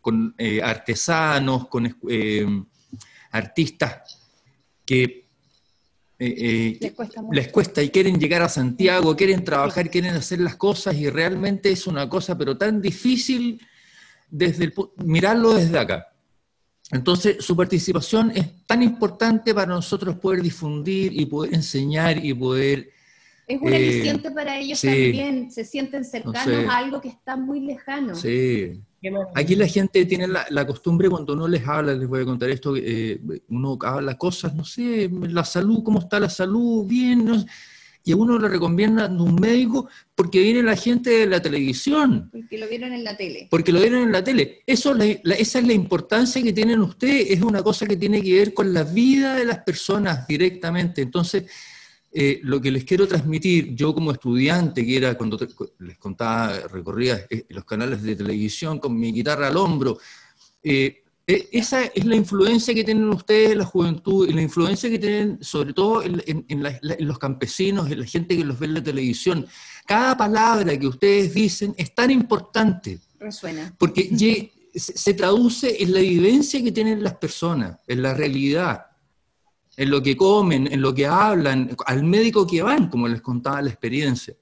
con 0.00 0.34
eh, 0.38 0.60
artesanos, 0.62 1.68
con 1.68 1.96
eh, 2.08 2.46
artistas 3.32 4.20
que 4.84 5.28
les, 6.18 6.92
cuesta 6.92 7.22
les, 7.32 7.48
cuesta 7.48 7.82
y 7.82 7.90
quieren 7.90 8.18
llegar 8.18 8.42
a 8.42 8.48
Santiago, 8.48 9.16
quieren 9.16 9.42
trabajar, 9.44 9.88
quieren 9.88 10.14
hacer 10.14 10.40
las 10.40 10.56
cosas 10.56 10.94
y 10.96 11.08
realmente 11.08 11.70
es 11.70 11.86
una 11.86 12.08
cosa 12.08 12.36
pero 12.36 12.58
tan 12.58 12.82
difícil 12.82 13.60
desde 14.28 14.72
mirarlo 14.96 15.54
desde 15.54 15.78
acá. 15.78 16.09
Entonces, 16.92 17.44
su 17.44 17.56
participación 17.56 18.32
es 18.34 18.66
tan 18.66 18.82
importante 18.82 19.54
para 19.54 19.66
nosotros 19.66 20.16
poder 20.16 20.42
difundir 20.42 21.12
y 21.18 21.26
poder 21.26 21.54
enseñar 21.54 22.24
y 22.24 22.34
poder... 22.34 22.90
Es 23.46 23.60
un 23.60 23.72
eh, 23.72 24.22
para 24.32 24.58
ellos 24.58 24.80
también, 24.80 25.50
se 25.50 25.64
sienten 25.64 26.04
cercanos 26.04 26.68
a 26.68 26.78
algo 26.78 27.00
que 27.00 27.08
está 27.08 27.36
muy 27.36 27.60
lejano. 27.60 28.14
Sí. 28.14 28.80
Aquí 29.34 29.56
la 29.56 29.66
gente 29.66 30.04
tiene 30.04 30.28
la, 30.28 30.66
costumbre 30.66 31.08
cuando 31.08 31.32
uno 31.32 31.48
les 31.48 31.66
habla, 31.66 31.94
les 31.94 32.08
voy 32.08 32.22
a 32.22 32.24
contar 32.24 32.50
esto, 32.50 32.74
eh, 32.76 33.20
uno 33.48 33.78
habla 33.82 34.16
cosas, 34.18 34.54
no 34.54 34.64
sé, 34.64 35.10
la 35.10 35.44
salud, 35.44 35.82
¿cómo 35.82 36.00
está 36.00 36.20
la 36.20 36.28
salud? 36.28 36.86
Bien, 36.86 37.24
no 37.24 37.44
y 38.04 38.12
a 38.12 38.16
uno 38.16 38.38
le 38.38 38.48
recomienda 38.48 39.06
un 39.06 39.34
médico 39.34 39.88
porque 40.14 40.40
viene 40.40 40.62
la 40.62 40.76
gente 40.76 41.10
de 41.10 41.26
la 41.26 41.40
televisión. 41.40 42.30
Porque 42.32 42.58
lo 42.58 42.68
vieron 42.68 42.92
en 42.92 43.04
la 43.04 43.16
tele. 43.16 43.48
Porque 43.50 43.72
lo 43.72 43.80
vieron 43.80 44.02
en 44.02 44.12
la 44.12 44.24
tele. 44.24 44.62
Eso, 44.66 44.96
esa 44.96 45.58
es 45.58 45.66
la 45.66 45.72
importancia 45.72 46.42
que 46.42 46.52
tienen 46.52 46.80
ustedes, 46.80 47.30
es 47.30 47.42
una 47.42 47.62
cosa 47.62 47.86
que 47.86 47.96
tiene 47.96 48.22
que 48.22 48.34
ver 48.34 48.54
con 48.54 48.72
la 48.72 48.84
vida 48.84 49.34
de 49.34 49.44
las 49.44 49.58
personas 49.58 50.26
directamente. 50.26 51.02
Entonces, 51.02 51.44
eh, 52.12 52.40
lo 52.42 52.60
que 52.60 52.72
les 52.72 52.84
quiero 52.84 53.06
transmitir, 53.06 53.74
yo 53.74 53.94
como 53.94 54.10
estudiante, 54.10 54.84
que 54.84 54.96
era 54.96 55.14
cuando 55.14 55.38
les 55.78 55.96
contaba, 55.98 56.58
recorría 56.68 57.26
eh, 57.30 57.44
los 57.50 57.64
canales 57.64 58.02
de 58.02 58.16
televisión 58.16 58.80
con 58.80 58.98
mi 58.98 59.12
guitarra 59.12 59.46
al 59.46 59.56
hombro, 59.56 59.98
eh, 60.62 60.99
esa 61.52 61.84
es 61.84 62.04
la 62.04 62.16
influencia 62.16 62.74
que 62.74 62.84
tienen 62.84 63.08
ustedes 63.10 63.52
en 63.52 63.58
la 63.58 63.64
juventud 63.64 64.28
y 64.28 64.32
la 64.32 64.42
influencia 64.42 64.88
que 64.88 64.98
tienen 64.98 65.38
sobre 65.42 65.72
todo 65.72 66.02
en, 66.02 66.62
los 67.00 67.18
campesinos, 67.18 67.90
en 67.90 68.00
la 68.00 68.06
gente 68.06 68.36
que 68.36 68.44
los 68.44 68.58
ve 68.58 68.66
en 68.66 68.74
la 68.74 68.82
televisión. 68.82 69.46
Cada 69.86 70.16
palabra 70.16 70.78
que 70.78 70.86
ustedes 70.86 71.34
dicen 71.34 71.74
es 71.76 71.94
tan 71.94 72.10
importante. 72.10 73.00
Resuena. 73.18 73.74
Porque 73.78 74.10
se 74.74 75.14
traduce 75.14 75.82
en 75.82 75.92
la 75.92 76.00
vivencia 76.00 76.62
que 76.62 76.72
tienen 76.72 77.02
las 77.02 77.14
personas, 77.14 77.78
en 77.86 78.02
la 78.02 78.14
realidad, 78.14 78.86
en 79.76 79.90
lo 79.90 80.02
que 80.02 80.16
comen, 80.16 80.72
en 80.72 80.80
lo 80.80 80.94
que 80.94 81.06
hablan, 81.06 81.76
al 81.86 82.04
médico 82.04 82.46
que 82.46 82.62
van, 82.62 82.88
como 82.88 83.08
les 83.08 83.20
contaba 83.20 83.62
la 83.62 83.70
experiencia. 83.70 84.34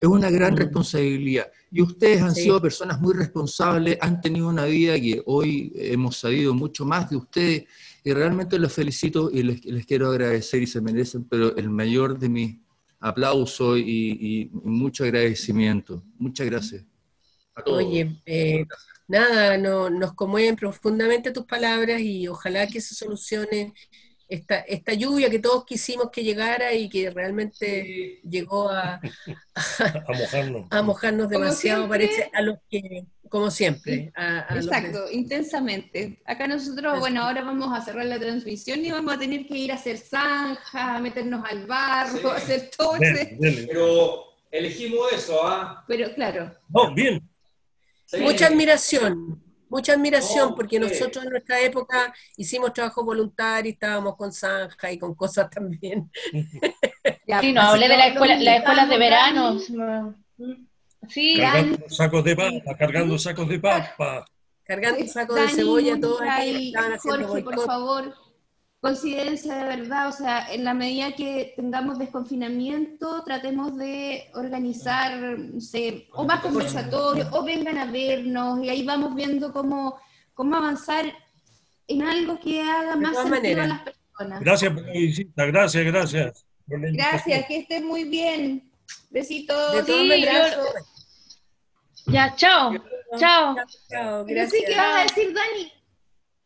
Es 0.00 0.08
una 0.08 0.30
gran 0.30 0.56
responsabilidad. 0.56 1.48
Y 1.70 1.82
ustedes 1.82 2.22
han 2.22 2.34
sido 2.34 2.60
personas 2.60 3.00
muy 3.00 3.14
responsables, 3.14 3.98
han 4.00 4.20
tenido 4.20 4.48
una 4.48 4.64
vida 4.64 4.98
que 4.98 5.22
hoy 5.26 5.72
hemos 5.74 6.16
sabido 6.16 6.54
mucho 6.54 6.84
más 6.84 7.10
de 7.10 7.16
ustedes 7.16 7.64
y 8.02 8.12
realmente 8.12 8.58
los 8.58 8.72
felicito 8.72 9.30
y 9.30 9.42
les, 9.42 9.86
quiero 9.86 10.08
agradecer 10.08 10.62
y 10.62 10.66
se 10.66 10.80
merecen, 10.80 11.24
pero 11.24 11.54
el 11.56 11.68
mayor 11.68 12.18
de 12.18 12.28
mis 12.28 12.56
aplausos 13.00 13.78
y, 13.78 14.50
mucho 14.52 15.04
agradecimiento. 15.04 16.02
Muchas 16.18 16.46
gracias. 16.46 16.84
Oye, 17.66 18.16
eh, 18.24 18.64
nada, 19.06 19.58
no, 19.58 19.90
nos 19.90 20.14
conmueven 20.14 20.56
profundamente 20.56 21.32
tus 21.32 21.44
palabras 21.44 22.00
y 22.00 22.28
ojalá 22.28 22.66
que 22.66 22.80
se 22.80 22.94
solucione 22.94 23.74
esta, 24.28 24.58
esta 24.60 24.92
lluvia 24.92 25.30
que 25.30 25.38
todos 25.38 25.64
quisimos 25.64 26.10
que 26.10 26.22
llegara 26.22 26.72
y 26.74 26.88
que 26.88 27.10
realmente 27.10 28.20
llegó 28.28 28.68
a, 28.70 29.00
a, 30.70 30.82
mojarnos. 30.82 31.30
demasiado, 31.30 31.88
parece, 31.88 32.30
a 32.32 32.42
los 32.42 32.58
que, 32.70 33.06
como 33.28 33.50
siempre. 33.50 34.12
Exacto, 34.50 35.10
intensamente. 35.10 36.20
Acá 36.26 36.46
nosotros, 36.46 37.00
bueno, 37.00 37.22
ahora 37.22 37.42
vamos 37.42 37.76
a 37.76 37.82
cerrar 37.82 38.04
la 38.04 38.18
transmisión 38.18 38.84
y 38.84 38.90
vamos 38.90 39.14
a 39.14 39.18
tener 39.18 39.46
que 39.46 39.56
ir 39.56 39.72
a 39.72 39.76
hacer 39.76 39.96
zanja, 39.96 40.98
meternos 41.00 41.44
al 41.48 41.66
barro, 41.66 42.30
hacer 42.32 42.70
todo 42.76 42.98
Pero 42.98 44.24
elegimos 44.50 45.12
eso, 45.12 45.40
¿ah? 45.42 45.84
Pero 45.88 46.12
claro. 46.14 46.52
Oh, 46.72 46.92
bien. 46.92 47.26
Mucha 48.20 48.46
admiración 48.46 49.47
mucha 49.68 49.92
admiración, 49.92 50.54
porque 50.54 50.78
nosotros 50.78 51.24
en 51.24 51.30
nuestra 51.30 51.60
época 51.60 52.14
hicimos 52.36 52.72
trabajo 52.72 53.04
voluntario, 53.04 53.72
estábamos 53.72 54.16
con 54.16 54.32
zanja 54.32 54.92
y 54.92 54.98
con 54.98 55.14
cosas 55.14 55.48
también. 55.50 56.10
sí, 57.40 57.52
no, 57.52 57.62
hablé 57.62 57.88
de 57.88 57.96
la 57.96 58.06
escuela, 58.08 58.36
las 58.36 58.58
escuelas 58.58 58.88
de 58.88 58.98
verano. 58.98 59.58
Sí, 61.08 61.36
cargando 61.36 61.88
sacos 61.88 62.24
de 62.24 62.36
papa, 62.36 62.76
cargando 62.76 63.18
sacos 63.18 63.48
de 63.48 63.58
papa. 63.58 64.24
Cargando 64.64 65.06
sacos 65.06 65.36
de 65.36 65.48
cebolla, 65.48 65.98
todos 65.98 66.20
Jorge, 67.02 67.42
por 67.42 67.64
favor 67.64 68.27
considérense 68.80 69.52
de 69.52 69.64
verdad, 69.64 70.08
o 70.08 70.12
sea, 70.12 70.52
en 70.52 70.64
la 70.64 70.74
medida 70.74 71.12
que 71.12 71.52
tengamos 71.56 71.98
desconfinamiento, 71.98 73.24
tratemos 73.24 73.76
de 73.76 74.30
organizar, 74.34 75.18
no 75.38 75.60
sé, 75.60 76.08
o 76.12 76.24
más 76.24 76.40
conversatorios, 76.40 77.28
o 77.32 77.42
vengan 77.42 77.78
a 77.78 77.90
vernos, 77.90 78.62
y 78.62 78.68
ahí 78.68 78.84
vamos 78.84 79.14
viendo 79.14 79.52
cómo, 79.52 79.98
cómo 80.34 80.56
avanzar 80.56 81.06
en 81.88 82.02
algo 82.02 82.38
que 82.38 82.60
haga 82.60 82.96
más 82.96 83.16
sentido 83.16 83.62
a 83.62 83.66
las 83.66 83.82
personas. 83.82 84.40
Gracias 84.40 84.72
por 84.72 84.86
la 84.86 84.92
visita, 84.92 85.46
gracias, 85.46 85.84
gracias. 85.84 86.44
Gracias, 86.66 87.46
que 87.46 87.58
estén 87.58 87.86
muy 87.86 88.04
bien. 88.04 88.70
Besitos. 89.10 89.72
De 89.72 89.84
sí, 89.84 90.26
Ya, 92.06 92.34
chao. 92.36 92.74
Chao. 93.18 93.56
chao. 93.90 94.24
Gracias. 94.26 94.64
¿qué 94.66 94.76
vas 94.76 94.96
a 94.96 95.02
decir, 95.02 95.34
Dani? 95.34 95.72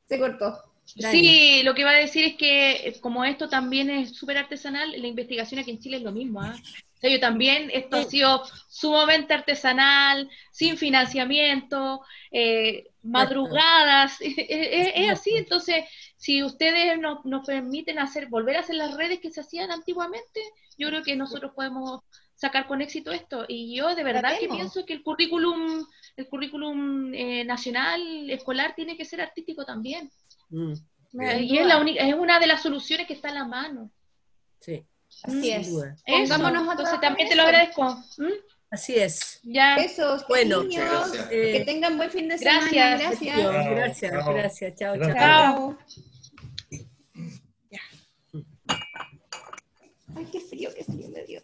Se 0.08 0.18
cortó. 0.18 0.71
Sí, 0.96 1.62
lo 1.62 1.74
que 1.74 1.84
va 1.84 1.90
a 1.90 1.94
decir 1.94 2.24
es 2.24 2.36
que 2.36 2.88
eh, 2.88 3.00
como 3.00 3.24
esto 3.24 3.48
también 3.48 3.90
es 3.90 4.14
súper 4.14 4.38
artesanal, 4.38 4.92
la 4.92 5.06
investigación 5.06 5.60
aquí 5.60 5.70
en 5.70 5.78
Chile 5.78 5.96
es 5.98 6.02
lo 6.02 6.12
mismo. 6.12 6.40
¿ah? 6.40 6.54
O 6.54 6.98
sea, 6.98 7.10
yo 7.10 7.18
también, 7.18 7.70
esto 7.72 7.96
ha 7.96 8.04
sido 8.04 8.42
sumamente 8.68 9.34
artesanal, 9.34 10.30
sin 10.50 10.76
financiamiento, 10.76 12.02
eh, 12.30 12.88
madrugadas, 13.02 14.18
es, 14.20 15.10
así. 15.10 15.30
Entonces, 15.34 15.84
si 16.16 16.42
ustedes 16.42 16.98
nos, 16.98 17.24
nos 17.24 17.46
permiten 17.46 17.98
hacer, 17.98 18.28
volver 18.28 18.56
a 18.56 18.60
hacer 18.60 18.76
las 18.76 18.94
redes 18.94 19.20
que 19.20 19.30
se 19.30 19.40
hacían 19.40 19.70
antiguamente, 19.72 20.40
yo 20.78 20.88
creo 20.88 21.02
que 21.02 21.16
nosotros 21.16 21.52
podemos 21.54 22.02
sacar 22.42 22.66
con 22.66 22.82
éxito 22.82 23.12
esto. 23.12 23.44
Y 23.48 23.76
yo 23.76 23.94
de 23.94 24.04
verdad 24.04 24.38
que 24.38 24.48
pienso 24.48 24.84
que 24.84 24.94
el 24.94 25.02
currículum, 25.02 25.84
el 26.16 26.28
currículum 26.28 27.14
eh, 27.14 27.44
nacional, 27.44 28.30
escolar, 28.30 28.74
tiene 28.74 28.96
que 28.96 29.04
ser 29.04 29.20
artístico 29.20 29.64
también. 29.64 30.10
Mm. 30.52 30.72
Eh, 31.20 31.42
y 31.42 31.58
es, 31.58 31.66
la 31.66 31.78
única, 31.78 32.06
es 32.06 32.14
una 32.14 32.38
de 32.38 32.46
las 32.46 32.62
soluciones 32.62 33.06
que 33.06 33.14
está 33.14 33.30
a 33.30 33.34
la 33.34 33.44
mano. 33.44 33.90
Sí. 34.60 34.86
Así 35.24 35.50
mm. 35.50 35.60
es. 35.60 36.02
Pongámonos 36.06 36.70
Entonces 36.70 37.00
también 37.00 37.28
te 37.28 37.36
lo 37.36 37.42
agradezco. 37.42 37.84
¿Mm? 38.18 38.32
Así 38.70 38.94
es. 38.94 39.40
Ya. 39.42 39.76
Besos. 39.76 40.26
Bueno, 40.28 40.62
eh, 40.62 41.52
que 41.58 41.64
tengan 41.66 41.98
buen 41.98 42.10
fin 42.10 42.28
de 42.28 42.38
semana. 42.38 42.70
Gracias. 42.70 43.20
Gracias. 43.20 43.70
Gracias. 43.70 44.12
Chao. 44.12 44.34
Gracias. 44.34 44.74
Chao. 44.76 44.96
Chao. 44.96 45.14
chao. 45.14 45.78
Ay, 50.14 50.26
qué 50.30 50.40
frío, 50.40 50.70
qué 50.74 50.84
frío 50.84 51.08
me 51.10 51.22
dio. 51.24 51.41